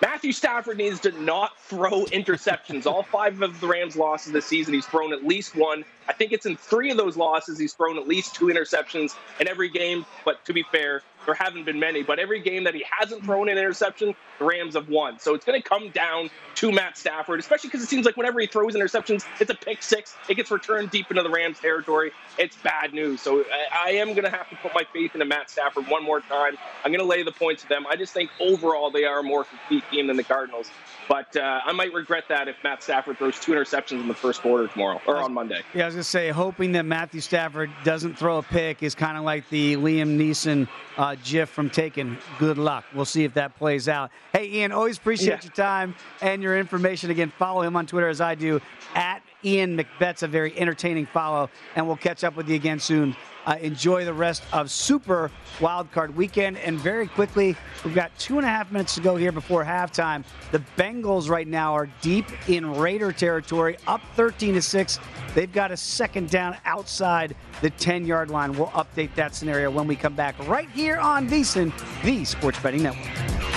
Matthew 0.02 0.34
Stafford 0.34 0.78
needs 0.78 1.00
to 1.02 1.12
not 1.24 1.58
throw 1.60 2.04
interceptions. 2.08 2.86
All 2.86 3.04
five 3.04 3.42
of 3.42 3.60
the 3.62 3.68
Rams' 3.68 3.96
losses 3.96 4.34
this 4.34 4.46
season, 4.46 4.74
he's 4.74 4.86
thrown 4.86 5.14
at 5.14 5.24
least 5.24 5.56
one. 5.56 5.86
I 6.10 6.14
think 6.14 6.34
it's 6.34 6.46
in 6.46 6.58
three 6.58 6.92
of 6.92 6.98
those 6.98 7.16
losses, 7.16 7.58
he's 7.58 7.74
thrown 7.74 7.98
at 7.98 8.08
least 8.08 8.36
two 8.36 8.48
interceptions 8.48 9.16
in 9.40 9.48
every 9.48 9.70
game. 9.70 10.06
But 10.26 10.44
to 10.46 10.54
be 10.54 10.64
fair, 10.64 11.04
there 11.28 11.36
haven't 11.36 11.66
been 11.66 11.80
many, 11.80 12.02
but 12.02 12.20
every 12.20 12.40
game 12.40 12.64
that 12.64 12.74
he 12.74 12.84
hasn't 12.90 13.24
thrown 13.24 13.50
an 13.50 13.58
interception, 13.58 14.16
the 14.40 14.46
Rams 14.46 14.76
have 14.76 14.88
won. 14.88 15.20
So 15.20 15.36
it's 15.36 15.46
going 15.46 15.62
to 15.62 15.68
come 15.68 15.90
down 15.90 16.30
to 16.56 16.72
Matt 16.72 16.98
Stafford, 16.98 17.40
especially 17.40 17.68
because 17.68 17.84
it 17.84 17.88
seems 17.88 18.06
like 18.06 18.16
whenever 18.16 18.40
he 18.40 18.48
throws 18.48 18.76
interceptions, 18.76 19.26
it's 19.40 19.52
a 19.52 19.56
pick 19.56 19.84
six. 19.84 20.16
It 20.30 20.36
gets 20.36 20.50
returned 20.50 20.90
deep 20.90 21.12
into 21.12 21.22
the 21.22 21.30
Rams 21.30 21.60
territory. 21.60 22.14
It's 22.40 22.56
bad 22.56 22.94
news. 22.94 23.22
So 23.22 23.42
I, 23.42 23.90
I 23.90 23.92
am 23.92 24.14
going 24.14 24.24
to 24.24 24.30
have 24.30 24.50
to 24.50 24.56
put 24.56 24.74
my 24.74 24.84
faith 24.94 25.14
into 25.14 25.26
Matt 25.26 25.50
Stafford 25.50 25.88
one 25.88 26.04
more 26.04 26.22
time. 26.22 26.56
I'm 26.86 26.92
going 26.92 27.04
to 27.04 27.06
lay 27.06 27.24
the 27.24 27.32
points 27.34 27.62
to 27.64 27.70
them. 27.70 27.86
I 27.88 27.98
just 27.98 28.14
think 28.14 28.30
overall 28.40 28.90
they 28.90 29.04
are 29.04 29.20
a 29.20 29.24
more 29.24 29.44
complete 29.44 29.84
team 29.92 30.08
than 30.08 30.16
the 30.16 30.24
Cardinals. 30.24 30.72
But 31.10 31.36
uh, 31.36 31.62
I 31.66 31.74
might 31.74 31.94
regret 31.94 32.26
that 32.30 32.48
if 32.48 32.56
Matt 32.64 32.84
Stafford 32.84 33.18
throws 33.18 33.40
two 33.40 33.52
interceptions 33.52 34.02
in 34.02 34.08
the 34.08 34.14
first 34.14 34.42
quarter 34.42 34.68
tomorrow 34.68 35.02
or 35.06 35.18
on 35.18 35.34
Monday. 35.34 35.62
Yeah, 35.74 35.84
I 35.84 35.86
was 35.88 35.96
going 35.96 36.04
to 36.04 36.10
say, 36.10 36.30
hoping 36.30 36.74
that 36.74 36.86
Matthew 36.86 37.22
Stafford 37.22 37.70
doesn't 37.84 38.18
throw 38.18 38.38
a 38.38 38.44
pick 38.44 38.82
is 38.82 38.96
kind 38.96 39.18
of 39.18 39.24
like 39.24 39.50
the 39.50 39.76
Liam 39.76 40.18
Neeson 40.18 40.68
uh, 40.98 41.16
GIF 41.24 41.50
from 41.50 41.70
taking. 41.70 42.18
Good 42.40 42.58
luck. 42.58 42.86
We'll 42.94 43.06
see 43.06 43.24
if 43.24 43.34
that 43.36 43.56
plays 43.58 43.88
out. 43.88 44.12
Hey, 44.34 44.48
Ian, 44.50 44.72
always 44.72 44.98
appreciate 44.98 45.28
yeah. 45.28 45.44
your 45.44 45.54
time 45.54 45.96
and 46.22 46.42
your 46.42 46.58
information. 46.58 47.12
Again, 47.12 47.32
follow 47.38 47.62
him 47.62 47.76
on 47.76 47.86
Twitter 47.86 48.08
as 48.08 48.22
I 48.22 48.36
do 48.36 48.62
at 48.96 49.22
Ian 49.44 49.78
McBet's 49.78 50.24
a 50.24 50.28
very 50.28 50.58
entertaining 50.58 51.06
follow, 51.06 51.50
and 51.76 51.86
we'll 51.86 51.96
catch 51.96 52.24
up 52.24 52.36
with 52.36 52.50
you 52.50 52.56
again 52.56 52.80
soon. 52.80 53.16
Uh, 53.46 53.56
enjoy 53.62 54.04
the 54.04 54.14
rest 54.14 54.44
of 54.52 54.70
Super 54.70 55.32
Wildcard 55.60 56.14
Weekend. 56.16 56.58
And 56.58 56.78
very 56.78 57.08
quickly, 57.08 57.56
we've 57.86 57.96
got 57.96 58.12
two 58.20 58.38
and 58.38 58.46
a 58.46 58.50
half 58.50 58.72
minutes 58.74 58.96
to 58.96 59.02
go 59.02 59.16
here 59.16 59.32
before 59.32 59.64
halftime. 59.64 60.26
The 60.52 60.62
Bengals 60.76 61.30
right 61.30 61.48
now 61.48 61.74
are 61.74 61.90
deep 62.02 62.26
in 62.50 62.76
Raider 62.76 63.14
territory, 63.14 63.78
up 63.88 64.02
13 64.16 64.56
to 64.56 64.62
6. 64.62 65.00
They've 65.38 65.54
got 65.54 65.72
a 65.72 65.78
second 65.78 66.32
down 66.32 66.58
outside 66.66 67.36
the 67.62 67.70
10 67.70 68.08
yard 68.08 68.32
line. 68.32 68.54
We'll 68.58 68.70
update 68.70 69.14
that 69.14 69.36
scenario 69.36 69.70
when 69.70 69.86
we 69.86 69.96
come 69.96 70.16
back 70.16 70.36
right 70.48 70.68
here 70.72 70.98
on 70.98 71.30
VSIN, 71.30 71.72
the 72.02 72.26
Sports 72.26 72.60
Betting 72.60 72.82
Network. 72.82 73.57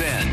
On 0.00 0.31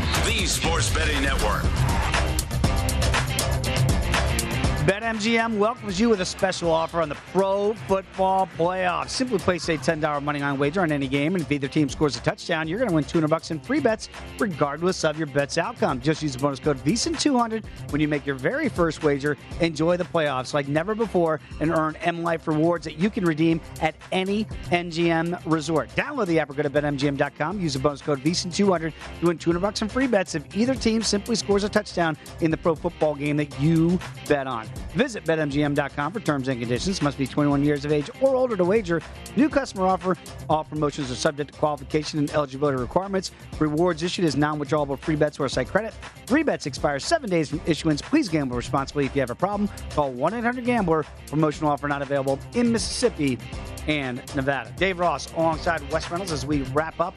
BetMGM 5.10 5.58
welcomes 5.58 5.98
you 5.98 6.08
with 6.08 6.20
a 6.20 6.24
special 6.24 6.70
offer 6.70 7.02
on 7.02 7.08
the 7.08 7.16
Pro 7.32 7.74
Football 7.88 8.48
Playoffs. 8.56 9.08
Simply 9.08 9.40
place 9.40 9.68
a 9.68 9.76
$10 9.76 10.22
money 10.22 10.38
line 10.38 10.56
wager 10.56 10.82
on 10.82 10.92
any 10.92 11.08
game, 11.08 11.34
and 11.34 11.42
if 11.42 11.50
either 11.50 11.66
team 11.66 11.88
scores 11.88 12.16
a 12.16 12.20
touchdown, 12.20 12.68
you're 12.68 12.78
going 12.78 12.90
to 12.90 12.94
win 12.94 13.02
200 13.02 13.26
bucks 13.26 13.50
in 13.50 13.58
free 13.58 13.80
bets, 13.80 14.08
regardless 14.38 15.04
of 15.04 15.18
your 15.18 15.26
bet's 15.26 15.58
outcome. 15.58 16.00
Just 16.00 16.22
use 16.22 16.34
the 16.34 16.38
bonus 16.38 16.60
code 16.60 16.78
VSIN200 16.84 17.64
when 17.90 18.00
you 18.00 18.06
make 18.06 18.24
your 18.24 18.36
very 18.36 18.68
first 18.68 19.02
wager. 19.02 19.36
Enjoy 19.60 19.96
the 19.96 20.04
playoffs 20.04 20.54
like 20.54 20.68
never 20.68 20.94
before 20.94 21.40
and 21.58 21.72
earn 21.72 21.96
M 22.02 22.22
Life 22.22 22.46
rewards 22.46 22.84
that 22.84 22.96
you 22.96 23.10
can 23.10 23.24
redeem 23.24 23.60
at 23.80 23.96
any 24.12 24.44
MGM 24.70 25.42
resort. 25.44 25.88
Download 25.96 26.28
the 26.28 26.38
app 26.38 26.50
or 26.50 26.54
go 26.54 26.62
to 26.62 26.70
BetMGM.com. 26.70 27.60
Use 27.60 27.72
the 27.72 27.80
bonus 27.80 28.00
code 28.00 28.20
VSIN200 28.20 28.92
to 29.18 29.26
win 29.26 29.38
200 29.38 29.58
bucks 29.58 29.82
in 29.82 29.88
free 29.88 30.06
bets 30.06 30.36
if 30.36 30.56
either 30.56 30.76
team 30.76 31.02
simply 31.02 31.34
scores 31.34 31.64
a 31.64 31.68
touchdown 31.68 32.16
in 32.42 32.52
the 32.52 32.56
pro 32.56 32.76
football 32.76 33.16
game 33.16 33.36
that 33.38 33.60
you 33.60 33.98
bet 34.28 34.46
on. 34.46 34.68
Visit 35.00 35.24
BetMGM.com 35.24 36.12
for 36.12 36.20
terms 36.20 36.48
and 36.48 36.60
conditions. 36.60 37.00
Must 37.00 37.16
be 37.16 37.26
21 37.26 37.64
years 37.64 37.86
of 37.86 37.90
age 37.90 38.10
or 38.20 38.34
older 38.34 38.54
to 38.54 38.66
wager. 38.66 39.00
New 39.34 39.48
customer 39.48 39.86
offer. 39.86 40.14
All 40.50 40.62
promotions 40.62 41.10
are 41.10 41.14
subject 41.14 41.54
to 41.54 41.58
qualification 41.58 42.18
and 42.18 42.30
eligibility 42.32 42.76
requirements. 42.76 43.30
Rewards 43.58 44.02
issued 44.02 44.26
as 44.26 44.36
non-withdrawable 44.36 44.98
free 44.98 45.16
bets 45.16 45.40
or 45.40 45.48
site 45.48 45.68
credit. 45.68 45.94
Free 46.26 46.42
bets 46.42 46.66
expire 46.66 46.98
seven 46.98 47.30
days 47.30 47.48
from 47.48 47.62
issuance. 47.64 48.02
Please 48.02 48.28
gamble 48.28 48.58
responsibly. 48.58 49.06
If 49.06 49.16
you 49.16 49.22
have 49.22 49.30
a 49.30 49.34
problem, 49.34 49.70
call 49.94 50.12
1-800-GAMBLER. 50.12 51.06
Promotional 51.28 51.70
offer 51.70 51.88
not 51.88 52.02
available 52.02 52.38
in 52.54 52.70
Mississippi 52.70 53.38
and 53.88 54.22
Nevada. 54.36 54.70
Dave 54.76 54.98
Ross 54.98 55.32
alongside 55.32 55.80
Wes 55.90 56.10
Reynolds 56.10 56.30
as 56.30 56.44
we 56.44 56.60
wrap 56.74 57.00
up 57.00 57.14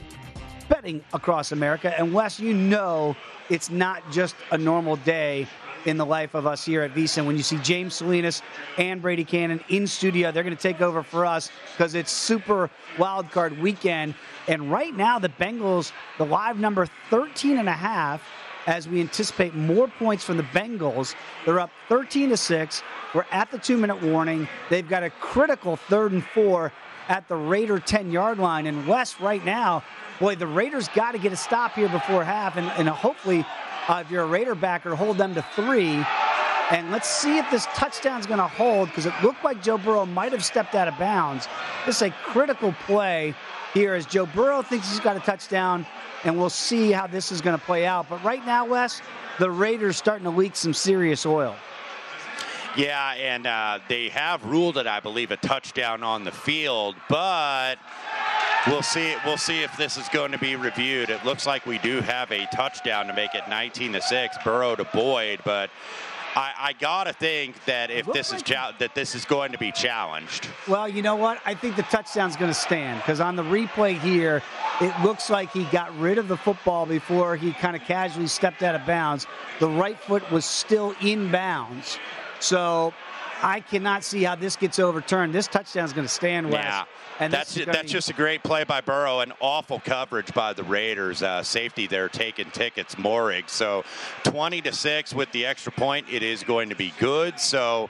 betting 0.69 1.03
across 1.11 1.51
America. 1.51 1.93
And 1.99 2.13
Wes, 2.13 2.39
you 2.39 2.53
know 2.53 3.13
it's 3.49 3.69
not 3.69 4.09
just 4.09 4.35
a 4.51 4.57
normal 4.57 4.95
day 4.95 5.47
in 5.85 5.97
the 5.97 6.05
life 6.05 6.33
of 6.33 6.47
us 6.47 6.65
here 6.65 6.81
at 6.81 6.93
VSIN. 6.93 7.25
When 7.25 7.37
you 7.37 7.43
see 7.43 7.57
James 7.57 7.95
Salinas 7.95 8.41
and 8.77 9.01
Brady 9.01 9.25
Kannon 9.25 9.59
in 9.69 9.87
studio, 9.87 10.31
they're 10.31 10.43
going 10.43 10.55
to 10.55 10.61
take 10.61 10.81
over 10.81 11.03
for 11.03 11.25
us 11.25 11.49
because 11.73 11.95
it's 11.95 12.11
super 12.11 12.69
wild 12.97 13.31
card 13.31 13.57
weekend. 13.59 14.15
And 14.47 14.71
right 14.71 14.95
now, 14.95 15.19
the 15.19 15.29
Bengals, 15.29 15.91
the 16.17 16.25
live 16.25 16.59
number 16.59 16.87
13 17.09 17.57
and 17.57 17.69
a 17.69 17.73
half, 17.73 18.21
as 18.67 18.87
we 18.87 19.01
anticipate 19.01 19.53
more 19.53 19.87
points 19.87 20.23
from 20.23 20.37
the 20.37 20.43
Bengals. 20.43 21.15
They're 21.45 21.59
up 21.59 21.71
13 21.89 22.29
to 22.29 22.37
6. 22.37 22.83
We're 23.13 23.25
at 23.31 23.51
the 23.51 23.57
two 23.57 23.77
minute 23.77 24.01
warning. 24.01 24.47
They've 24.69 24.87
got 24.87 25.03
a 25.03 25.09
critical 25.09 25.75
third 25.75 26.11
and 26.13 26.23
four 26.23 26.71
at 27.09 27.27
the 27.27 27.35
Raider 27.35 27.79
10 27.79 28.11
yard 28.11 28.39
line. 28.39 28.67
And 28.67 28.87
Wes 28.87 29.19
right 29.19 29.43
now, 29.43 29.83
boy, 30.19 30.35
the 30.35 30.47
Raiders 30.47 30.87
got 30.89 31.11
to 31.11 31.17
get 31.17 31.33
a 31.33 31.35
stop 31.35 31.73
here 31.73 31.89
before 31.89 32.23
half 32.23 32.57
and, 32.57 32.67
and 32.77 32.87
hopefully 32.87 33.45
if 33.89 34.09
you're 34.09 34.23
a 34.23 34.27
Raider 34.27 34.55
backer, 34.55 34.95
hold 34.95 35.17
them 35.17 35.35
to 35.35 35.41
three. 35.55 36.03
And 36.71 36.91
let's 36.91 37.09
see 37.09 37.37
if 37.37 37.49
this 37.51 37.65
touchdown's 37.75 38.25
going 38.25 38.39
to 38.39 38.47
hold 38.47 38.87
because 38.89 39.05
it 39.05 39.13
looked 39.21 39.43
like 39.43 39.61
Joe 39.61 39.77
Burrow 39.77 40.05
might 40.05 40.31
have 40.31 40.43
stepped 40.43 40.75
out 40.75 40.87
of 40.87 40.97
bounds. 40.97 41.47
This 41.85 41.97
is 41.97 42.01
a 42.03 42.11
critical 42.11 42.73
play 42.85 43.35
here 43.73 43.93
as 43.93 44.05
Joe 44.05 44.25
Burrow 44.25 44.61
thinks 44.61 44.89
he's 44.89 44.99
got 44.99 45.17
a 45.17 45.19
touchdown, 45.19 45.85
and 46.23 46.37
we'll 46.37 46.49
see 46.49 46.91
how 46.91 47.07
this 47.07 47.31
is 47.31 47.41
going 47.41 47.57
to 47.57 47.63
play 47.65 47.85
out. 47.85 48.07
But 48.09 48.23
right 48.23 48.43
now, 48.45 48.65
Wes, 48.65 49.01
the 49.39 49.51
Raiders 49.51 49.97
starting 49.97 50.23
to 50.23 50.29
leak 50.29 50.55
some 50.55 50.73
serious 50.73 51.25
oil. 51.25 51.55
Yeah, 52.75 53.13
and 53.13 53.45
uh, 53.45 53.79
they 53.87 54.09
have 54.09 54.43
ruled 54.45 54.77
it, 54.77 54.87
I 54.87 54.99
believe, 54.99 55.29
a 55.31 55.37
touchdown 55.37 56.01
on 56.01 56.23
the 56.23 56.31
field, 56.31 56.95
but 57.07 57.75
we'll 58.67 58.81
see. 58.81 59.15
We'll 59.25 59.37
see 59.37 59.63
if 59.63 59.75
this 59.77 59.97
is 59.97 60.07
going 60.09 60.31
to 60.31 60.37
be 60.37 60.55
reviewed. 60.55 61.09
It 61.09 61.23
looks 61.25 61.45
like 61.45 61.65
we 61.65 61.77
do 61.79 62.01
have 62.01 62.31
a 62.31 62.45
touchdown 62.47 63.07
to 63.07 63.13
make 63.13 63.35
it 63.35 63.43
19 63.49 63.93
to 63.93 64.01
six, 64.01 64.37
Burrow 64.43 64.75
to 64.75 64.85
Boyd, 64.85 65.41
but. 65.43 65.69
I, 66.35 66.51
I, 66.57 66.73
gotta 66.73 67.13
think 67.13 67.63
that 67.65 67.91
if 67.91 68.07
this 68.07 68.33
is 68.33 68.41
cha- 68.41 68.73
that 68.79 68.95
this 68.95 69.13
is 69.13 69.23
going 69.23 69.51
to 69.51 69.59
be 69.59 69.71
challenged. 69.71 70.47
Well, 70.67 70.89
you 70.89 71.03
know 71.03 71.15
what? 71.15 71.39
I 71.45 71.53
think 71.53 71.75
the 71.75 71.83
touchdown's 71.83 72.35
going 72.35 72.49
to 72.49 72.59
stand 72.59 72.99
because 73.01 73.19
on 73.19 73.35
the 73.35 73.43
replay 73.43 73.99
here, 73.99 74.41
it 74.81 74.99
looks 75.03 75.29
like 75.29 75.51
he 75.51 75.65
got 75.65 75.95
rid 75.99 76.17
of 76.17 76.27
the 76.27 76.37
football 76.37 76.87
before 76.87 77.35
he 77.35 77.51
kind 77.53 77.75
of 77.75 77.83
casually 77.83 78.25
stepped 78.25 78.63
out 78.63 78.73
of 78.73 78.83
bounds. 78.87 79.27
The 79.59 79.69
right 79.69 79.99
foot 79.99 80.27
was 80.31 80.43
still 80.43 80.95
in 81.01 81.29
bounds, 81.29 81.99
so 82.39 82.95
I 83.43 83.59
cannot 83.59 84.03
see 84.03 84.23
how 84.23 84.33
this 84.33 84.55
gets 84.55 84.79
overturned. 84.79 85.35
This 85.35 85.47
touchdown 85.47 85.85
is 85.85 85.93
going 85.93 86.07
to 86.07 86.13
stand, 86.13 86.49
Wes. 86.49 86.63
Yeah. 86.63 86.85
And 87.19 87.31
that's 87.31 87.53
that's 87.53 87.91
just 87.91 88.09
a 88.09 88.13
great 88.13 88.43
play 88.43 88.63
by 88.63 88.81
Burrow 88.81 89.19
and 89.19 89.33
awful 89.39 89.79
coverage 89.79 90.33
by 90.33 90.53
the 90.53 90.63
Raiders. 90.63 91.21
Uh, 91.21 91.43
safety 91.43 91.85
there 91.87 92.09
taking 92.09 92.49
tickets, 92.51 92.95
Moehrig. 92.95 93.49
So 93.49 93.83
20 94.23 94.61
to 94.61 94.73
six 94.73 95.13
with 95.13 95.31
the 95.31 95.45
extra 95.45 95.71
point, 95.71 96.07
it 96.11 96.23
is 96.23 96.43
going 96.43 96.69
to 96.69 96.75
be 96.75 96.91
good. 96.99 97.39
So 97.39 97.89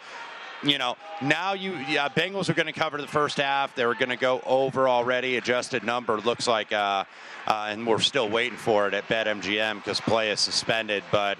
you 0.63 0.77
know, 0.77 0.95
now 1.21 1.53
you, 1.53 1.73
yeah, 1.89 2.09
Bengals 2.09 2.49
are 2.49 2.53
going 2.53 2.67
to 2.67 2.73
cover 2.73 3.01
the 3.01 3.07
first 3.07 3.37
half. 3.37 3.75
They 3.75 3.85
were 3.85 3.95
going 3.95 4.09
to 4.09 4.15
go 4.15 4.41
over 4.45 4.87
already. 4.87 5.37
Adjusted 5.37 5.83
number 5.83 6.19
looks 6.19 6.47
like, 6.47 6.71
uh, 6.71 7.03
uh, 7.47 7.67
and 7.69 7.85
we're 7.85 7.99
still 7.99 8.29
waiting 8.29 8.57
for 8.57 8.87
it 8.87 8.93
at 8.93 9.07
BetMGM 9.07 9.75
because 9.75 9.99
play 9.99 10.31
is 10.31 10.39
suspended. 10.39 11.03
But 11.11 11.37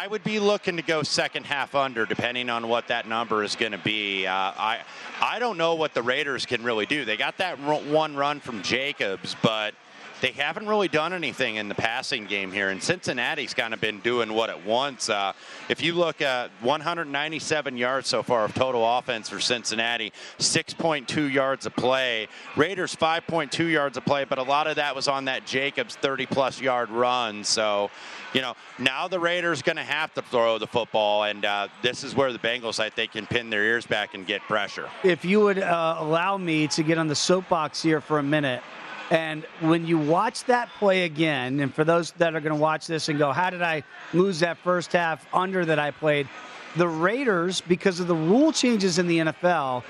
I 0.00 0.06
would 0.06 0.24
be 0.24 0.40
looking 0.40 0.78
to 0.78 0.82
go 0.82 1.02
second 1.02 1.44
half 1.44 1.74
under, 1.74 2.06
depending 2.06 2.48
on 2.48 2.68
what 2.68 2.88
that 2.88 3.06
number 3.06 3.44
is 3.44 3.54
going 3.54 3.72
to 3.72 3.78
be. 3.78 4.26
Uh, 4.26 4.32
I 4.32 4.78
I 5.20 5.38
don't 5.38 5.58
know 5.58 5.74
what 5.74 5.92
the 5.92 6.00
Raiders 6.00 6.46
can 6.46 6.64
really 6.64 6.86
do. 6.86 7.04
They 7.04 7.18
got 7.18 7.36
that 7.36 7.58
one 7.58 8.16
run 8.16 8.40
from 8.40 8.62
Jacobs, 8.62 9.36
but 9.42 9.74
they 10.20 10.32
haven't 10.32 10.66
really 10.66 10.88
done 10.88 11.12
anything 11.12 11.56
in 11.56 11.68
the 11.68 11.74
passing 11.74 12.26
game 12.26 12.52
here. 12.52 12.68
And 12.68 12.82
Cincinnati's 12.82 13.54
kind 13.54 13.72
of 13.72 13.80
been 13.80 14.00
doing 14.00 14.32
what 14.32 14.50
it 14.50 14.64
wants. 14.66 15.08
Uh, 15.08 15.32
if 15.68 15.82
you 15.82 15.94
look 15.94 16.20
at 16.20 16.50
197 16.60 17.76
yards 17.76 18.08
so 18.08 18.22
far 18.22 18.44
of 18.44 18.54
total 18.54 18.98
offense 18.98 19.28
for 19.28 19.40
Cincinnati, 19.40 20.12
6.2 20.38 21.32
yards 21.32 21.66
of 21.66 21.74
play. 21.74 22.28
Raiders 22.56 22.94
5.2 22.94 23.70
yards 23.70 23.96
of 23.96 24.04
play, 24.04 24.24
but 24.24 24.38
a 24.38 24.42
lot 24.42 24.66
of 24.66 24.76
that 24.76 24.94
was 24.94 25.08
on 25.08 25.24
that 25.26 25.46
Jacobs 25.46 25.96
30 25.96 26.26
plus 26.26 26.60
yard 26.60 26.90
run. 26.90 27.42
So, 27.44 27.90
you 28.34 28.42
know, 28.42 28.54
now 28.78 29.08
the 29.08 29.18
Raiders 29.18 29.62
going 29.62 29.76
to 29.76 29.82
have 29.82 30.12
to 30.14 30.22
throw 30.22 30.58
the 30.58 30.66
football, 30.66 31.24
and 31.24 31.44
uh, 31.44 31.68
this 31.82 32.04
is 32.04 32.14
where 32.14 32.32
the 32.32 32.38
Bengals, 32.38 32.78
I 32.78 32.90
think, 32.90 33.12
can 33.12 33.26
pin 33.26 33.50
their 33.50 33.64
ears 33.64 33.86
back 33.86 34.14
and 34.14 34.26
get 34.26 34.42
pressure. 34.42 34.88
If 35.02 35.24
you 35.24 35.40
would 35.40 35.58
uh, 35.58 35.96
allow 35.98 36.36
me 36.36 36.68
to 36.68 36.82
get 36.82 36.98
on 36.98 37.08
the 37.08 37.14
soapbox 37.14 37.82
here 37.82 38.00
for 38.00 38.18
a 38.18 38.22
minute, 38.22 38.62
and 39.10 39.44
when 39.60 39.86
you 39.86 39.98
watch 39.98 40.44
that 40.44 40.68
play 40.78 41.02
again, 41.02 41.58
and 41.58 41.74
for 41.74 41.82
those 41.82 42.12
that 42.12 42.36
are 42.36 42.40
going 42.40 42.54
to 42.54 42.60
watch 42.60 42.86
this 42.86 43.08
and 43.08 43.18
go, 43.18 43.32
how 43.32 43.50
did 43.50 43.60
I 43.60 43.82
lose 44.14 44.40
that 44.40 44.56
first 44.58 44.92
half 44.92 45.26
under 45.34 45.64
that 45.64 45.80
I 45.80 45.90
played? 45.90 46.28
The 46.76 46.86
Raiders, 46.86 47.60
because 47.60 47.98
of 47.98 48.06
the 48.06 48.14
rule 48.14 48.52
changes 48.52 49.00
in 49.00 49.08
the 49.08 49.18
NFL, 49.18 49.82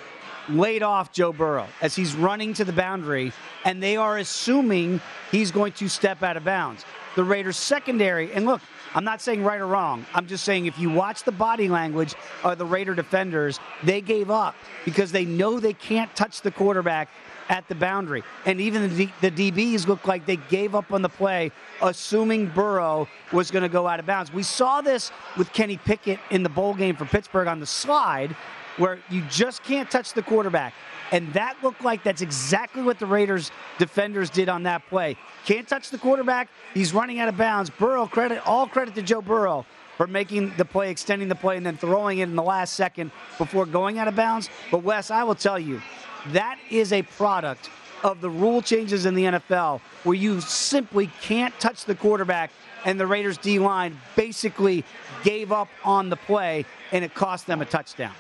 laid 0.49 0.83
off 0.83 1.13
Joe 1.13 1.35
Burrow 1.35 1.67
as 1.83 1.95
he's 1.95 2.15
running 2.15 2.55
to 2.55 2.65
the 2.65 2.73
boundary, 2.73 3.33
and 3.67 3.83
they 3.83 3.99
are 3.99 4.17
assuming 4.17 5.03
he's 5.31 5.51
going 5.51 5.73
to 5.73 5.89
step 5.89 6.23
out 6.23 6.39
of 6.39 6.45
bounds. 6.45 6.87
The 7.15 7.25
Raiders 7.25 7.59
secondary, 7.59 8.33
and 8.33 8.47
look, 8.47 8.63
I'm 8.95 9.05
not 9.05 9.21
saying 9.21 9.45
right 9.45 9.61
or 9.61 9.67
wrong. 9.67 10.07
I'm 10.15 10.27
just 10.27 10.45
saying 10.45 10.65
if 10.65 10.79
you 10.79 10.91
watch 10.91 11.25
the 11.25 11.33
body 11.33 11.69
language 11.69 12.15
of 12.43 12.57
the 12.57 12.65
Raider 12.65 12.95
defenders, 12.95 13.61
they 13.85 14.01
gave 14.01 14.31
up 14.31 14.55
because 14.87 15.13
they 15.13 15.27
know 15.27 15.61
they 15.61 15.75
can't 15.75 16.15
touch 16.17 16.41
the 16.41 16.51
quarterback 16.51 17.09
at 17.51 17.69
the 17.69 17.75
boundary. 17.75 18.23
And 18.47 18.61
even 18.61 18.97
the, 18.97 19.11
the 19.21 19.31
DBs 19.31 19.87
looked 19.87 20.07
like 20.07 20.25
they 20.25 20.37
gave 20.37 20.75
up 20.75 20.93
on 20.93 21.03
the 21.03 21.09
play, 21.09 21.51
assuming 21.83 22.47
Burrow 22.47 23.09
was 23.33 23.51
going 23.51 23.65
to 23.65 23.69
go 23.69 23.87
out 23.87 24.01
of 24.01 24.07
bounds. 24.07 24.33
We 24.33 24.45
saw 24.45 24.81
this 24.81 25.11
with 25.37 25.53
Kenny 25.53 25.77
Pickett 25.77 26.21
in 26.31 26.43
the 26.43 26.49
bowl 26.49 26.73
game 26.73 26.97
for 26.97 27.05
Pittsburgh 27.05 27.49
on 27.49 27.61
the 27.61 27.67
slide, 27.67 28.35
where 28.79 29.01
you 29.11 29.23
just 29.29 29.63
can't 29.65 29.91
touch 29.91 30.15
the 30.15 30.23
quarterback. 30.23 30.73
And 31.13 31.33
that 31.35 31.57
looked 31.61 31.83
like 31.83 32.05
that's 32.05 32.23
exactly 32.23 32.83
what 32.83 33.01
the 33.01 33.07
Raiders 33.07 33.51
defenders 33.79 34.31
did 34.31 34.49
on 34.49 34.63
that 34.63 34.89
play. 34.89 35.17
Can't 35.45 35.67
touch 35.67 35.91
the 35.91 35.99
quarterback. 35.99 36.49
He's 36.73 36.95
running 36.95 37.19
out 37.19 37.29
of 37.29 37.37
bounds. 37.37 37.69
Burrow 37.69 38.07
credit 38.07 38.47
all 38.47 38.69
credit 38.69 38.95
to 38.95 39.03
Joe 39.03 39.21
Burrow 39.21 39.67
for 39.97 40.07
making 40.07 40.53
the 40.57 40.65
play, 40.65 40.89
extending 40.89 41.29
the 41.29 41.35
play, 41.35 41.57
and 41.57 41.67
then 41.67 41.77
throwing 41.77 42.21
it 42.21 42.23
in 42.23 42.37
the 42.37 42.43
last 42.43 42.75
second 42.75 43.11
before 43.39 43.67
going 43.67 43.99
out 43.99 44.07
of 44.07 44.15
bounds. 44.15 44.49
But 44.71 44.85
Wes, 44.85 45.11
I 45.11 45.25
will 45.25 45.35
tell 45.35 45.59
you, 45.59 45.83
that 46.29 46.59
is 46.71 46.93
a 46.93 47.03
product 47.03 47.71
of 48.03 48.21
the 48.21 48.31
rule 48.31 48.63
changes 48.63 49.07
in 49.07 49.15
the 49.15 49.25
NFL 49.25 49.81
where 50.05 50.15
you 50.15 50.41
simply 50.41 51.11
can't 51.21 51.59
touch 51.61 51.85
the 51.85 51.95
quarterback 51.95 52.51
and 52.85 52.99
the 52.99 53.07
Raiders 53.07 53.37
D 53.39 53.59
line 53.59 53.99
basically 54.17 54.85
gave 55.23 55.53
up 55.53 55.69
on 55.85 56.09
the 56.09 56.17
play 56.17 56.65
and 56.93 57.05
it 57.05 57.15
cost 57.15 57.47
them 57.47 57.61
a 57.61 57.65
touchdown. 57.65 58.15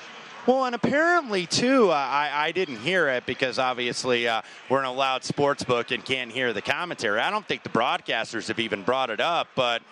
Well, 0.46 0.64
and 0.64 0.74
apparently, 0.74 1.46
too, 1.46 1.90
uh, 1.90 1.94
I, 1.94 2.30
I 2.32 2.52
didn't 2.52 2.78
hear 2.78 3.08
it 3.08 3.26
because 3.26 3.58
obviously 3.58 4.26
uh, 4.26 4.42
we're 4.68 4.80
in 4.80 4.86
a 4.86 4.92
loud 4.92 5.22
sports 5.22 5.62
book 5.62 5.90
and 5.90 6.04
can't 6.04 6.32
hear 6.32 6.52
the 6.52 6.62
commentary. 6.62 7.20
I 7.20 7.30
don't 7.30 7.46
think 7.46 7.62
the 7.62 7.68
broadcasters 7.68 8.48
have 8.48 8.58
even 8.58 8.82
brought 8.82 9.10
it 9.10 9.20
up, 9.20 9.48
but 9.54 9.82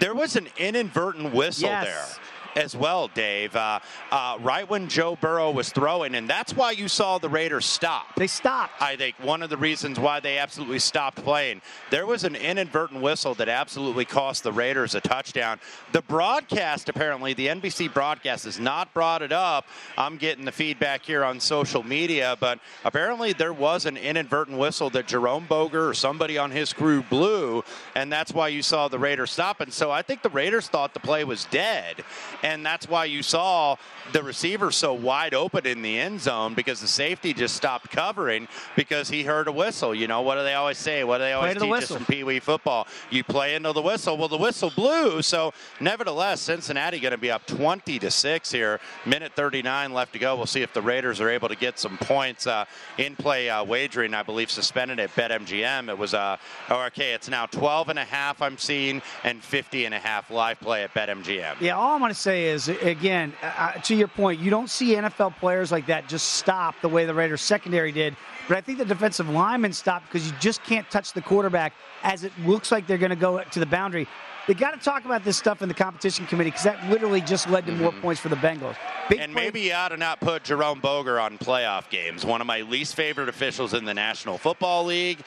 there 0.00 0.14
was 0.14 0.36
an 0.36 0.48
inadvertent 0.56 1.34
whistle 1.34 1.68
yes. 1.68 1.84
there 1.84 2.25
as 2.56 2.74
well, 2.74 3.08
Dave. 3.08 3.54
Uh, 3.54 3.78
uh, 4.10 4.38
right 4.40 4.68
when 4.68 4.88
Joe 4.88 5.16
Burrow 5.20 5.50
was 5.50 5.68
throwing, 5.68 6.14
and 6.14 6.28
that's 6.28 6.54
why 6.54 6.70
you 6.70 6.88
saw 6.88 7.18
the 7.18 7.28
Raiders 7.28 7.66
stop. 7.66 8.14
They 8.16 8.26
stopped. 8.26 8.80
I 8.80 8.96
think 8.96 9.16
one 9.20 9.42
of 9.42 9.50
the 9.50 9.56
reasons 9.56 10.00
why 10.00 10.20
they 10.20 10.38
absolutely 10.38 10.78
stopped 10.78 11.22
playing. 11.22 11.60
There 11.90 12.06
was 12.06 12.24
an 12.24 12.34
inadvertent 12.34 13.02
whistle 13.02 13.34
that 13.34 13.48
absolutely 13.48 14.06
cost 14.06 14.42
the 14.42 14.52
Raiders 14.52 14.94
a 14.94 15.00
touchdown. 15.00 15.60
The 15.92 16.02
broadcast, 16.02 16.88
apparently, 16.88 17.34
the 17.34 17.48
NBC 17.48 17.92
broadcast 17.92 18.44
has 18.46 18.58
not 18.58 18.92
brought 18.94 19.22
it 19.22 19.32
up. 19.32 19.66
I'm 19.98 20.16
getting 20.16 20.44
the 20.44 20.52
feedback 20.52 21.04
here 21.04 21.24
on 21.24 21.38
social 21.40 21.82
media, 21.82 22.36
but 22.40 22.58
apparently 22.84 23.34
there 23.34 23.52
was 23.52 23.84
an 23.84 23.96
inadvertent 23.96 24.56
whistle 24.56 24.88
that 24.90 25.06
Jerome 25.06 25.46
Boger 25.46 25.88
or 25.88 25.94
somebody 25.94 26.38
on 26.38 26.50
his 26.50 26.72
crew 26.72 27.02
blew, 27.02 27.62
and 27.94 28.10
that's 28.10 28.32
why 28.32 28.48
you 28.48 28.62
saw 28.62 28.88
the 28.88 28.98
Raiders 28.98 29.30
stop. 29.30 29.60
And 29.60 29.72
so 29.72 29.90
I 29.90 30.00
think 30.00 30.22
the 30.22 30.30
Raiders 30.30 30.68
thought 30.68 30.94
the 30.94 31.00
play 31.00 31.24
was 31.24 31.44
dead 31.46 32.02
and 32.46 32.64
that's 32.64 32.88
why 32.88 33.04
you 33.04 33.24
saw 33.24 33.74
the 34.12 34.22
receiver 34.22 34.70
so 34.70 34.94
wide 34.94 35.34
open 35.34 35.66
in 35.66 35.82
the 35.82 35.98
end 35.98 36.20
zone 36.20 36.54
because 36.54 36.80
the 36.80 36.86
safety 36.86 37.34
just 37.34 37.56
stopped 37.56 37.90
covering 37.90 38.46
because 38.76 39.08
he 39.08 39.24
heard 39.24 39.48
a 39.48 39.52
whistle. 39.52 39.92
You 39.92 40.06
know, 40.06 40.20
what 40.20 40.36
do 40.36 40.44
they 40.44 40.54
always 40.54 40.78
say? 40.78 41.02
What 41.02 41.18
do 41.18 41.24
they 41.24 41.32
always 41.32 41.56
teach 41.56 41.72
us 41.72 41.90
from 41.90 42.04
Pee 42.06 42.22
Wee 42.22 42.38
football? 42.38 42.86
You 43.10 43.24
play 43.24 43.56
into 43.56 43.72
the 43.72 43.82
whistle. 43.82 44.16
Well, 44.16 44.28
the 44.28 44.36
whistle 44.36 44.70
blew. 44.70 45.22
So, 45.22 45.52
nevertheless, 45.80 46.40
Cincinnati 46.40 47.00
going 47.00 47.10
to 47.10 47.18
be 47.18 47.32
up 47.32 47.44
20 47.46 47.98
to 47.98 48.10
6 48.12 48.52
here. 48.52 48.78
Minute 49.04 49.32
39 49.34 49.92
left 49.92 50.12
to 50.12 50.20
go. 50.20 50.36
We'll 50.36 50.46
see 50.46 50.62
if 50.62 50.72
the 50.72 50.82
Raiders 50.82 51.20
are 51.20 51.28
able 51.28 51.48
to 51.48 51.56
get 51.56 51.80
some 51.80 51.98
points. 51.98 52.46
Uh, 52.46 52.64
in 52.98 53.16
play 53.16 53.50
uh, 53.50 53.64
wagering, 53.64 54.14
I 54.14 54.22
believe, 54.22 54.52
suspended 54.52 55.00
at 55.00 55.10
BetMGM. 55.10 55.90
It 55.90 55.98
was, 55.98 56.14
uh, 56.14 56.36
oh, 56.70 56.84
okay, 56.86 57.12
it's 57.12 57.28
now 57.28 57.46
12 57.46 57.88
and 57.88 57.98
a 57.98 58.04
half 58.04 58.40
I'm 58.40 58.56
seeing 58.56 59.02
and 59.24 59.42
50 59.42 59.84
and 59.86 59.94
a 59.94 59.98
half 59.98 60.30
live 60.30 60.60
play 60.60 60.84
at 60.84 60.94
BetMGM. 60.94 61.60
Yeah, 61.60 61.76
all 61.76 61.94
I'm 61.94 62.00
going 62.00 62.10
to 62.10 62.14
say 62.14 62.35
is, 62.44 62.68
again, 62.68 63.32
uh, 63.42 63.72
to 63.72 63.94
your 63.94 64.08
point, 64.08 64.40
you 64.40 64.50
don't 64.50 64.70
see 64.70 64.94
NFL 64.94 65.36
players 65.36 65.72
like 65.72 65.86
that 65.86 66.08
just 66.08 66.34
stop 66.34 66.74
the 66.82 66.88
way 66.88 67.04
the 67.04 67.14
Raiders 67.14 67.42
secondary 67.42 67.92
did. 67.92 68.16
But 68.48 68.56
I 68.56 68.60
think 68.60 68.78
the 68.78 68.84
defensive 68.84 69.28
linemen 69.28 69.72
stopped 69.72 70.06
because 70.06 70.26
you 70.26 70.34
just 70.38 70.62
can't 70.62 70.88
touch 70.90 71.12
the 71.12 71.22
quarterback 71.22 71.72
as 72.02 72.24
it 72.24 72.32
looks 72.44 72.70
like 72.70 72.86
they're 72.86 72.98
going 72.98 73.10
to 73.10 73.16
go 73.16 73.42
to 73.42 73.60
the 73.60 73.66
boundary. 73.66 74.06
They 74.46 74.54
got 74.54 74.70
to 74.70 74.78
talk 74.78 75.04
about 75.04 75.24
this 75.24 75.36
stuff 75.36 75.60
in 75.60 75.68
the 75.68 75.74
competition 75.74 76.24
committee 76.26 76.50
because 76.50 76.64
that 76.64 76.88
literally 76.88 77.20
just 77.20 77.48
led 77.50 77.66
to 77.66 77.72
more 77.72 77.90
mm-hmm. 77.90 78.00
points 78.00 78.20
for 78.20 78.28
the 78.28 78.36
Bengals. 78.36 78.76
Big 79.08 79.18
and 79.18 79.32
play- 79.32 79.44
maybe 79.44 79.60
you 79.62 79.72
ought 79.72 79.88
to 79.88 79.96
not 79.96 80.20
put 80.20 80.44
Jerome 80.44 80.78
Boger 80.78 81.18
on 81.18 81.36
playoff 81.38 81.90
games. 81.90 82.24
One 82.24 82.40
of 82.40 82.46
my 82.46 82.60
least 82.60 82.94
favorite 82.94 83.28
officials 83.28 83.74
in 83.74 83.84
the 83.84 83.94
National 83.94 84.38
Football 84.38 84.84
League 84.84 85.18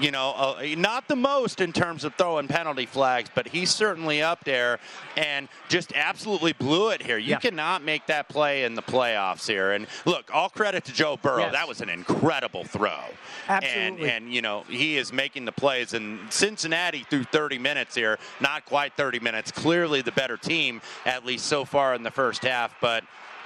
you 0.00 0.10
know, 0.10 0.30
uh, 0.36 0.62
not 0.76 1.08
the 1.08 1.16
most 1.16 1.60
in 1.60 1.72
terms 1.72 2.04
of 2.04 2.14
throwing 2.14 2.48
penalty 2.48 2.86
flags, 2.86 3.28
but 3.34 3.48
he's 3.48 3.70
certainly 3.70 4.22
up 4.22 4.44
there 4.44 4.78
and 5.16 5.48
just 5.68 5.92
absolutely 5.94 6.52
blew 6.52 6.90
it 6.90 7.02
here. 7.02 7.18
You 7.18 7.30
Yeah. 7.30 7.38
cannot 7.38 7.82
make 7.82 8.06
that 8.06 8.28
play 8.28 8.64
in 8.64 8.74
the 8.74 8.82
playoffs 8.82 9.46
here. 9.46 9.72
And 9.72 9.86
look, 10.04 10.30
all 10.32 10.48
credit 10.50 10.84
to 10.86 10.92
Joe 10.92 11.16
Burrow. 11.16 11.40
Yes. 11.44 11.52
That 11.52 11.68
was 11.68 11.80
an 11.80 11.88
incredible 11.88 12.64
throw. 12.64 13.00
Absolutely. 13.48 14.08
And, 14.10 14.24
and, 14.24 14.34
you 14.34 14.42
know, 14.42 14.64
he 14.68 14.96
is 14.96 15.12
making 15.12 15.44
the 15.44 15.52
plays. 15.52 15.94
And 15.94 16.20
Cincinnati, 16.32 17.04
through 17.08 17.24
30 17.24 17.58
minutes 17.58 17.94
here, 17.94 18.18
not 18.40 18.64
quite 18.66 18.92
30 18.96 19.20
minutes, 19.20 19.50
clearly 19.50 20.02
the 20.02 20.12
better 20.12 20.36
team, 20.36 20.80
at 21.06 21.24
least 21.24 21.46
so 21.46 21.64
far 21.64 21.94
in 21.94 22.02
the 22.02 22.10
first 22.10 22.44
half. 22.44 22.74
But 22.80 23.04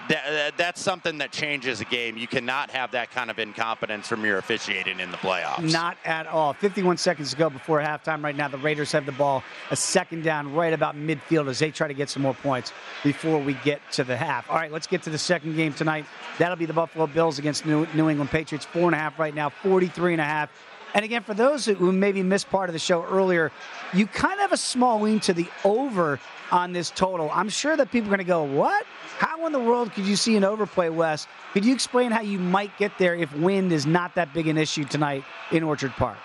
that, 0.08 0.24
that- 0.30 0.56
that's 0.56 0.80
something 0.80 1.18
that 1.18 1.32
changes 1.32 1.80
a 1.80 1.84
game. 1.84 2.16
You 2.16 2.26
cannot 2.26 2.70
have 2.70 2.90
that 2.92 3.10
kind 3.10 3.30
of 3.30 3.38
incompetence 3.38 4.06
from 4.08 4.24
your 4.24 4.38
officiating 4.38 5.00
in 5.00 5.10
the 5.10 5.16
playoffs. 5.16 5.72
Not 5.72 5.96
at 6.04 6.26
all. 6.26 6.52
51 6.52 6.96
seconds 6.98 7.30
to 7.30 7.36
go 7.36 7.48
before 7.50 7.80
halftime. 7.80 8.22
Right 8.22 8.36
now, 8.36 8.48
the 8.48 8.58
Raiders 8.58 8.92
have 8.92 9.06
the 9.06 9.12
ball 9.12 9.42
a 9.70 9.76
second 9.76 10.22
down 10.24 10.52
right 10.54 10.72
about 10.72 10.96
midfield 10.96 11.48
as 11.48 11.58
they 11.58 11.70
try 11.70 11.88
to 11.88 11.94
get 11.94 12.08
some 12.10 12.22
more 12.22 12.34
points 12.34 12.72
before 13.02 13.38
we 13.38 13.54
get 13.64 13.80
to 13.92 14.04
the 14.04 14.16
half. 14.16 14.48
All 14.50 14.56
right, 14.56 14.70
let's 14.72 14.86
get 14.86 15.02
to 15.04 15.10
the 15.10 15.18
second 15.18 15.56
game 15.56 15.72
tonight. 15.72 16.04
That'll 16.38 16.56
be 16.56 16.66
the 16.66 16.72
Buffalo 16.72 17.06
Bills 17.06 17.38
against 17.38 17.64
New, 17.66 17.86
New 17.94 18.08
England 18.10 18.30
Patriots. 18.30 18.64
Four 18.66 18.84
and 18.86 18.94
a 18.94 18.98
half 18.98 19.18
right 19.18 19.34
now, 19.34 19.48
43 19.48 20.12
and 20.14 20.20
a 20.20 20.24
half. 20.24 20.50
And 20.94 21.04
again, 21.06 21.22
for 21.22 21.32
those 21.32 21.64
who 21.64 21.90
maybe 21.90 22.22
missed 22.22 22.50
part 22.50 22.68
of 22.68 22.74
the 22.74 22.78
show 22.78 23.02
earlier, 23.04 23.50
you 23.94 24.06
kind 24.06 24.34
of 24.34 24.40
have 24.40 24.52
a 24.52 24.58
small 24.58 25.00
lean 25.00 25.20
to 25.20 25.32
the 25.32 25.48
over 25.64 26.20
on 26.50 26.72
this 26.74 26.90
total. 26.90 27.30
I'm 27.32 27.48
sure 27.48 27.74
that 27.78 27.90
people 27.90 28.08
are 28.08 28.16
going 28.16 28.18
to 28.18 28.24
go, 28.24 28.42
What? 28.42 28.84
How 29.22 29.46
in 29.46 29.52
the 29.52 29.60
world 29.60 29.92
could 29.92 30.04
you 30.04 30.16
see 30.16 30.34
an 30.36 30.42
overplay, 30.42 30.88
Wes? 30.88 31.28
Could 31.52 31.64
you 31.64 31.72
explain 31.72 32.10
how 32.10 32.22
you 32.22 32.40
might 32.40 32.76
get 32.76 32.90
there 32.98 33.14
if 33.14 33.32
wind 33.36 33.70
is 33.70 33.86
not 33.86 34.16
that 34.16 34.34
big 34.34 34.48
an 34.48 34.58
issue 34.58 34.82
tonight 34.82 35.22
in 35.52 35.62
Orchard 35.62 35.92
Park? 35.92 36.18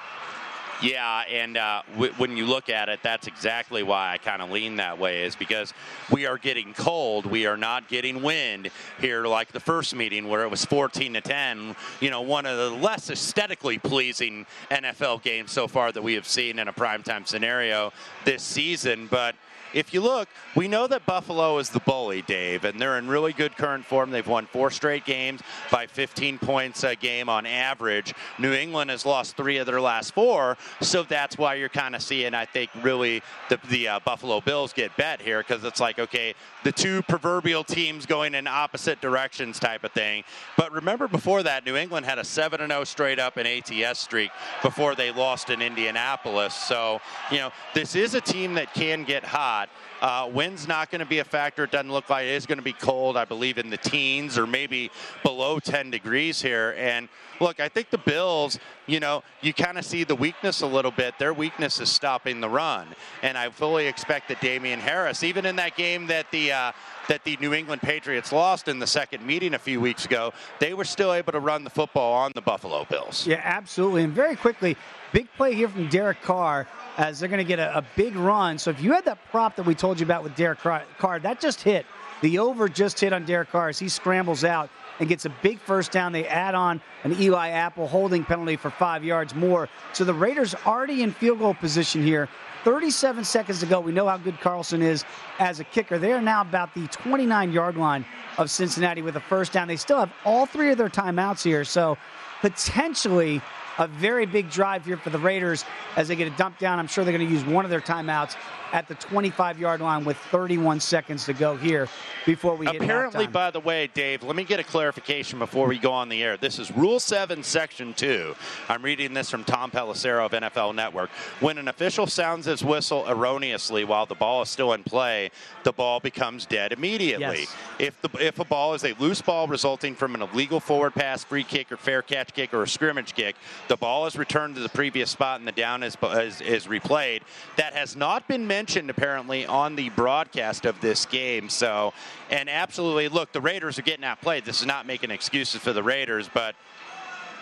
Yeah, 0.82 1.22
and 1.32 1.58
uh, 1.58 1.84
w- 1.94 2.12
when 2.18 2.36
you 2.36 2.48
look 2.48 2.70
at 2.70 2.90
it, 2.90 3.02
that's 3.04 3.28
exactly 3.28 3.84
why 3.84 4.14
I 4.14 4.18
kind 4.18 4.42
of 4.42 4.50
lean 4.50 4.78
that 4.78 4.98
way, 4.98 5.26
is 5.26 5.36
because 5.36 5.74
we 6.12 6.26
are 6.26 6.40
getting 6.40 6.74
cold. 6.74 7.28
We 7.28 7.46
are 7.46 7.58
not 7.58 7.88
getting 7.88 8.24
wind 8.24 8.72
here 9.00 9.28
like 9.28 9.52
the 9.52 9.60
first 9.60 9.96
meeting 9.96 10.28
where 10.28 10.42
it 10.42 10.50
was 10.50 10.66
14 10.66 11.14
to 11.14 11.22
10. 11.22 11.76
You 12.00 12.10
know, 12.10 12.22
one 12.22 12.48
of 12.48 12.58
the 12.58 12.72
less 12.72 13.12
aesthetically 13.12 13.78
pleasing 13.78 14.48
NFL 14.72 15.22
games 15.22 15.52
so 15.52 15.68
far 15.68 15.92
that 15.92 16.02
we 16.02 16.16
have 16.16 16.28
seen 16.28 16.58
in 16.58 16.68
a 16.68 16.74
primetime 16.74 17.28
scenario 17.28 17.94
this 18.26 18.42
season. 18.42 19.06
But 19.06 19.36
if 19.78 19.94
you 19.94 20.02
look, 20.02 20.28
we 20.56 20.68
know 20.68 20.88
that 20.88 21.06
Buffalo 21.06 21.60
is 21.60 21.70
the 21.70 21.80
bully, 21.82 22.24
Dave, 22.24 22.66
and 22.66 22.82
they're 22.82 22.98
in 22.98 23.08
really 23.08 23.32
good 23.32 23.56
current 23.56 23.86
form. 23.86 24.10
They've 24.10 24.26
won 24.26 24.48
four 24.48 24.72
straight 24.72 25.06
games 25.06 25.40
by 25.70 25.86
15 25.86 26.40
points 26.40 26.84
a 26.84 26.96
game 26.96 27.30
on 27.30 27.46
average. 27.46 28.16
New 28.40 28.54
England 28.54 28.90
has 28.90 29.06
lost 29.06 29.38
three 29.38 29.58
of 29.58 29.68
their 29.68 29.80
last 29.80 30.16
four, 30.16 30.58
so 30.82 31.04
that's 31.04 31.38
why 31.38 31.54
you're 31.54 31.70
kind 31.70 31.96
of 31.96 32.02
seeing, 32.02 32.34
I 32.34 32.46
think, 32.46 32.72
really 32.82 33.22
the, 33.50 33.60
the 33.70 33.88
uh, 33.88 34.00
Buffalo 34.00 34.42
Bills 34.42 34.74
get 34.74 34.98
bet 34.98 35.22
here 35.22 35.44
because 35.48 35.64
it's 35.64 35.80
like, 35.80 36.00
okay, 36.00 36.34
the 36.64 36.72
two 36.72 37.04
proverbial 37.04 37.64
teams 37.64 38.08
going 38.08 38.34
in 38.34 38.48
opposite 38.48 39.00
directions 39.00 39.60
type 39.60 39.84
of 39.84 39.92
thing. 39.92 40.24
But 40.58 40.72
remember, 40.72 41.08
before 41.08 41.44
that, 41.44 41.68
New 41.68 41.76
England 41.76 42.08
had 42.08 42.18
a 42.18 42.24
7 42.24 42.68
0 42.68 42.84
straight 42.84 43.20
up 43.20 43.38
in 43.38 43.46
ATS 43.46 44.00
streak 44.00 44.32
before 44.64 44.96
they 44.96 45.12
lost 45.12 45.52
in 45.52 45.62
Indianapolis. 45.62 46.56
So, 46.56 47.00
you 47.30 47.38
know, 47.38 47.52
this 47.76 47.96
is 47.96 48.16
a 48.16 48.22
team 48.22 48.56
that 48.56 48.74
can 48.74 49.04
get 49.04 49.24
hot. 49.24 49.67
Uh, 50.02 50.30
wind's 50.32 50.68
not 50.68 50.92
going 50.92 51.00
to 51.00 51.06
be 51.06 51.20
a 51.20 51.24
factor. 51.24 51.64
It 51.64 51.72
doesn't 51.72 51.92
look 51.92 52.10
like 52.10 52.26
it 52.26 52.32
is 52.32 52.46
going 52.46 52.60
to 52.60 52.64
be 52.64 52.74
cold, 52.74 53.18
I 53.18 53.26
believe, 53.26 53.58
in 53.58 53.70
the 53.70 53.78
teens 53.78 54.38
or 54.38 54.46
maybe 54.46 54.92
below 55.24 55.60
10 55.60 55.90
degrees 55.90 56.42
here. 56.42 56.76
And 56.78 57.10
look, 57.40 57.60
I 57.60 57.70
think 57.70 57.90
the 57.90 57.98
Bills, 57.98 58.60
you 58.86 59.00
know, 59.00 59.24
you 59.42 59.54
kind 59.54 59.78
of 59.78 59.86
see 59.86 60.04
the 60.04 60.16
weakness 60.16 60.62
a 60.62 60.68
little 60.68 60.92
bit. 60.92 61.18
Their 61.20 61.34
weakness 61.34 61.80
is 61.80 61.90
stopping 61.90 62.42
the 62.42 62.50
run. 62.50 62.88
And 63.22 63.38
I 63.38 63.50
fully 63.50 63.88
expect 63.88 64.30
that 64.30 64.42
Damien 64.42 64.80
Harris, 64.80 65.24
even 65.24 65.46
in 65.46 65.56
that 65.58 65.76
game 65.76 66.08
that 66.08 66.30
the 66.32 66.52
uh, 66.52 66.72
that 67.08 67.24
the 67.24 67.38
New 67.40 67.54
England 67.54 67.82
Patriots 67.82 68.32
lost 68.32 68.68
in 68.68 68.80
the 68.80 68.88
second 68.88 69.26
meeting 69.26 69.54
a 69.54 69.60
few 69.60 69.80
weeks 69.80 70.06
ago, 70.06 70.34
they 70.60 70.74
were 70.74 70.84
still 70.84 71.14
able 71.14 71.32
to 71.32 71.40
run 71.40 71.64
the 71.64 71.70
football 71.70 72.14
on 72.14 72.32
the 72.36 72.42
Buffalo 72.42 72.86
Bills. 72.90 73.26
Yeah, 73.26 73.42
absolutely. 73.44 74.04
And 74.04 74.14
very 74.14 74.36
quickly, 74.36 74.76
big 75.14 75.28
play 75.38 75.56
here 75.56 75.70
from 75.70 75.88
Derek 75.88 76.22
Carr 76.22 76.68
as 76.98 77.20
they're 77.20 77.30
going 77.30 77.38
to 77.38 77.48
get 77.48 77.60
a, 77.60 77.78
a 77.78 77.86
big 77.96 78.16
run. 78.16 78.58
So 78.58 78.72
if 78.72 78.82
you 78.82 78.92
had 78.92 79.06
that 79.06 79.20
prop 79.32 79.56
that 79.56 79.66
we 79.66 79.76
told 79.76 80.00
you 80.00 80.06
about 80.06 80.24
with 80.24 80.36
Derek 80.36 80.60
Carr, 80.60 80.84
Carr, 80.98 81.20
that 81.20 81.40
just 81.40 81.62
hit. 81.62 81.86
The 82.22 82.40
over 82.40 82.68
just 82.68 83.00
hit 83.00 83.14
on 83.14 83.26
Derek 83.26 83.52
Carr 83.52 83.70
as 83.70 83.80
he 83.80 83.90
scrambles 83.90 84.44
out 84.44 84.70
and 85.00 85.10
gets 85.10 85.26
a 85.26 85.30
big 85.42 85.60
first 85.60 85.92
down. 85.92 86.12
They 86.12 86.26
add 86.28 86.56
on 86.56 86.82
an 87.04 87.14
Eli 87.20 87.50
Apple 87.50 87.88
holding 87.88 88.24
penalty 88.24 88.56
for 88.56 88.70
five 88.70 89.04
yards 89.04 89.36
more. 89.36 89.70
So 89.94 90.04
the 90.04 90.14
Raiders 90.14 90.56
already 90.66 91.04
in 91.04 91.12
field 91.12 91.40
goal 91.40 91.54
position 91.54 92.04
here. 92.04 92.30
37 92.64 93.24
seconds 93.24 93.60
to 93.60 93.66
go. 93.66 93.80
We 93.80 93.92
know 93.92 94.08
how 94.08 94.18
good 94.18 94.40
Carlson 94.42 94.82
is 94.82 95.06
as 95.40 95.60
a 95.60 95.64
kicker. 95.64 95.98
They 95.98 96.12
are 96.12 96.22
now 96.22 96.42
about 96.42 96.74
the 96.74 96.88
29 96.88 97.52
yard 97.52 97.78
line 97.78 98.06
of 98.38 98.52
Cincinnati 98.52 99.02
with 99.02 99.16
a 99.16 99.22
first 99.22 99.54
down. 99.54 99.68
They 99.68 99.78
still 99.78 100.00
have 100.00 100.12
all 100.26 100.46
three 100.46 100.72
of 100.72 100.78
their 100.78 100.90
timeouts 100.90 101.44
here. 101.44 101.64
So 101.64 101.98
potentially 102.42 103.42
a 103.78 103.88
very 103.88 104.26
big 104.26 104.50
drive 104.50 104.86
here 104.86 104.98
for 104.98 105.12
the 105.12 105.20
Raiders 105.20 105.64
as 105.96 106.08
they 106.08 106.16
get 106.16 106.28
a 106.28 106.36
dump 106.36 106.58
down. 106.60 106.80
I'm 106.80 106.88
sure 106.88 107.04
they're 107.04 107.16
going 107.16 107.28
to 107.28 107.34
use 107.34 107.46
one 107.46 107.64
of 107.64 107.72
their 107.72 107.82
timeouts 107.82 108.36
at 108.74 108.88
the 108.88 108.96
25 108.96 109.60
yard 109.60 109.82
line 109.82 110.04
with 110.04 110.18
31 110.18 110.80
seconds 110.80 111.26
to 111.26 111.34
go 111.34 111.56
here 111.56 111.88
before 112.26 112.56
we 112.56 112.68
Apparently, 112.68 113.28
by 113.28 113.52
the 113.52 113.60
way, 113.60 113.90
Dave, 113.94 114.24
let 114.24 114.36
me 114.36 114.44
get 114.44 114.60
a 114.60 114.64
clarification 114.64 115.40
before 115.40 115.68
we 115.68 115.78
go 115.78 115.92
on 115.92 116.10
the 116.10 116.22
air. 116.24 116.38
This 116.38 116.60
is 116.60 116.72
Rule 116.72 117.00
7, 117.00 117.44
Section 117.44 117.94
2. 117.94 118.36
I'm 118.70 118.82
reading 118.82 119.14
this 119.14 119.30
from 119.30 119.44
Tom 119.44 119.72
Pelissero 119.72 120.26
of 120.26 120.32
NFL 120.32 120.76
Network. 120.76 121.10
When 121.40 121.58
an 121.58 121.68
official 121.68 122.08
sounds 122.08 122.46
his 122.46 122.64
whistle 122.64 123.06
erroneously 123.08 123.86
while 123.86 124.06
the 124.06 124.16
ball 124.16 124.42
is 124.42 124.50
still 124.50 124.74
in 124.74 124.84
play, 124.84 125.32
the 125.64 125.72
ball 125.72 126.00
becomes 126.00 126.46
dead 126.46 126.74
immediately. 126.74 127.40
Yes. 127.40 127.56
If 127.80 128.02
the 128.02 128.10
if 128.20 128.40
a 128.40 128.46
ball 128.46 128.74
is 128.74 128.84
a 128.84 128.94
loose 128.94 129.22
ball 129.22 129.48
resulting 129.48 129.96
from 129.96 130.16
an 130.16 130.22
illegal 130.22 130.60
forward 130.60 130.94
pass, 130.94 131.24
free 131.24 131.44
kick, 131.44 131.72
or 131.72 131.78
fair 131.78 132.02
catch 132.02 132.34
kick, 132.34 132.54
or 132.54 132.64
a 132.64 132.68
scrimmage 132.68 133.14
kick, 133.14 133.36
the 133.68 133.78
ball 133.78 134.06
is 134.06 134.18
returned 134.18 134.56
to 134.56 134.62
the 134.62 134.70
previous 134.70 135.10
spot 135.10 135.40
and 135.40 135.48
the 135.48 135.52
down 135.52 135.84
is 135.84 135.96
is, 136.04 136.42
is 136.42 136.68
replayed. 136.68 137.22
That 137.56 137.74
has 137.74 137.96
not 137.96 138.28
been 138.28 138.48
mentioned 138.58 138.90
apparently 138.90 139.46
on 139.46 139.76
the 139.76 139.90
broadcast 139.90 140.66
of 140.66 140.82
this 140.82 141.06
game. 141.06 141.48
So, 141.48 141.94
and 142.32 142.50
absolutely, 142.50 143.08
look, 143.08 143.32
the 143.32 143.40
Raiders 143.40 143.78
are 143.78 143.84
getting 143.84 144.04
outplayed. 144.04 144.46
This 144.46 144.62
is 144.62 144.66
not 144.66 144.88
making 144.88 145.12
excuses 145.12 145.62
for 145.62 145.74
the 145.74 145.84
Raiders, 145.84 146.28
but 146.34 146.56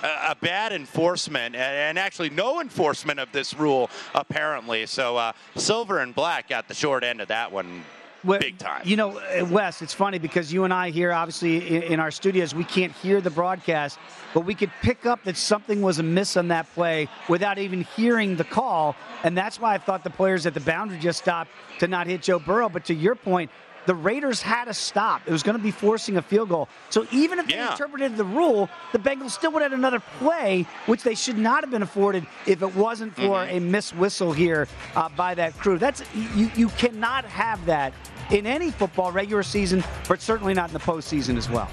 a 0.03 0.35
bad 0.35 0.73
enforcement 0.73 1.55
and 1.55 1.97
actually 1.97 2.29
no 2.29 2.59
enforcement 2.59 3.17
of 3.21 3.31
this 3.31 3.53
rule 3.53 3.89
apparently. 4.13 4.85
So 4.85 5.15
uh, 5.15 5.31
silver 5.55 5.99
and 5.99 6.13
black 6.13 6.49
got 6.49 6.67
the 6.67 6.73
short 6.73 7.05
end 7.05 7.21
of 7.21 7.29
that 7.29 7.49
one. 7.49 7.85
Well, 8.25 8.39
big 8.39 8.57
time. 8.57 8.81
You 8.85 8.95
know, 8.95 9.19
uh, 9.19 9.45
Wes, 9.45 9.81
it's 9.81 9.93
funny 9.93 10.17
because 10.17 10.51
you 10.51 10.63
and 10.63 10.73
I 10.73 10.89
here, 10.89 11.11
obviously, 11.11 11.75
in, 11.75 11.83
in 11.83 11.99
our 11.99 12.09
studios, 12.09 12.55
we 12.55 12.63
can't 12.63 12.91
hear 12.91 13.21
the 13.21 13.29
broadcast, 13.29 13.99
but 14.33 14.41
we 14.41 14.55
could 14.55 14.71
pick 14.81 15.05
up 15.05 15.23
that 15.25 15.37
something 15.37 15.81
was 15.81 15.99
amiss 15.99 16.35
on 16.35 16.47
that 16.47 16.71
play 16.73 17.07
without 17.29 17.59
even 17.59 17.81
hearing 17.95 18.35
the 18.35 18.43
call. 18.43 18.95
And 19.23 19.37
that's 19.37 19.59
why 19.59 19.75
I 19.75 19.77
thought 19.77 20.03
the 20.03 20.09
players 20.09 20.45
at 20.45 20.55
the 20.55 20.59
boundary 20.59 20.97
just 20.97 21.19
stopped 21.19 21.51
to 21.79 21.87
not 21.87 22.07
hit 22.07 22.23
Joe 22.23 22.39
Burrow. 22.39 22.67
But 22.67 22.85
to 22.85 22.95
your 22.95 23.15
point, 23.15 23.51
the 23.85 23.95
Raiders 23.95 24.41
had 24.41 24.65
to 24.65 24.73
stop. 24.73 25.21
It 25.25 25.31
was 25.31 25.43
going 25.43 25.57
to 25.57 25.63
be 25.63 25.71
forcing 25.71 26.17
a 26.17 26.21
field 26.21 26.49
goal. 26.49 26.67
So 26.89 27.05
even 27.11 27.39
if 27.39 27.47
they 27.47 27.55
Yeah. 27.55 27.71
interpreted 27.71 28.17
the 28.17 28.23
rule, 28.23 28.69
the 28.91 28.99
Bengals 28.99 29.31
still 29.31 29.51
would 29.51 29.61
have 29.61 29.71
had 29.71 29.77
another 29.77 29.99
play, 30.19 30.65
which 30.87 31.03
they 31.03 31.15
should 31.15 31.37
not 31.37 31.63
have 31.63 31.71
been 31.71 31.83
afforded 31.83 32.25
if 32.45 32.61
it 32.61 32.75
wasn't 32.75 33.15
for 33.15 33.21
Mm-hmm. 33.21 33.57
a 33.57 33.59
missed 33.59 33.95
whistle 33.95 34.33
here 34.33 34.67
uh, 34.95 35.09
by 35.09 35.33
that 35.35 35.57
crew. 35.57 35.77
That's 35.77 36.03
you. 36.13 36.49
You 36.55 36.69
cannot 36.69 37.25
have 37.25 37.65
that 37.65 37.93
in 38.31 38.45
any 38.47 38.71
football 38.71 39.11
regular 39.11 39.43
season, 39.43 39.83
but 40.07 40.21
certainly 40.21 40.53
not 40.53 40.69
in 40.69 40.73
the 40.73 40.79
postseason 40.79 41.37
as 41.37 41.49
well. 41.49 41.69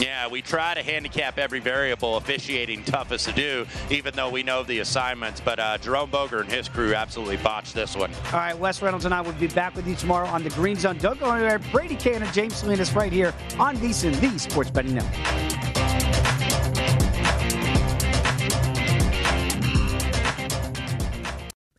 Yeah, 0.00 0.28
we 0.28 0.40
try 0.40 0.72
to 0.74 0.82
handicap 0.82 1.38
every 1.38 1.60
variable, 1.60 2.16
officiating 2.16 2.84
toughest 2.84 3.26
to 3.26 3.32
do, 3.32 3.66
even 3.90 4.14
though 4.14 4.30
we 4.30 4.42
know 4.42 4.62
the 4.62 4.78
assignments. 4.78 5.40
But 5.40 5.58
uh, 5.58 5.78
Jerome 5.78 6.10
Boger 6.10 6.40
and 6.40 6.50
his 6.50 6.68
crew 6.68 6.94
absolutely 6.94 7.36
botched 7.38 7.74
this 7.74 7.94
one. 7.94 8.10
All 8.32 8.38
right, 8.38 8.58
Wes 8.58 8.80
Reynolds 8.80 9.04
and 9.04 9.12
I 9.12 9.20
will 9.20 9.32
be 9.32 9.48
back 9.48 9.76
with 9.76 9.86
you 9.86 9.94
tomorrow 9.94 10.26
on 10.28 10.42
the 10.42 10.50
Green 10.50 10.76
Zone. 10.76 10.96
Don't 10.98 11.20
go 11.20 11.30
anywhere. 11.30 11.58
Brady 11.70 11.98
and 12.10 12.32
James 12.32 12.56
Salinas 12.56 12.94
right 12.94 13.12
here 13.12 13.34
on 13.58 13.76
VSIN, 13.76 14.18
the 14.20 14.38
Sports 14.38 14.70
Betting 14.70 14.94
Network. 14.94 15.49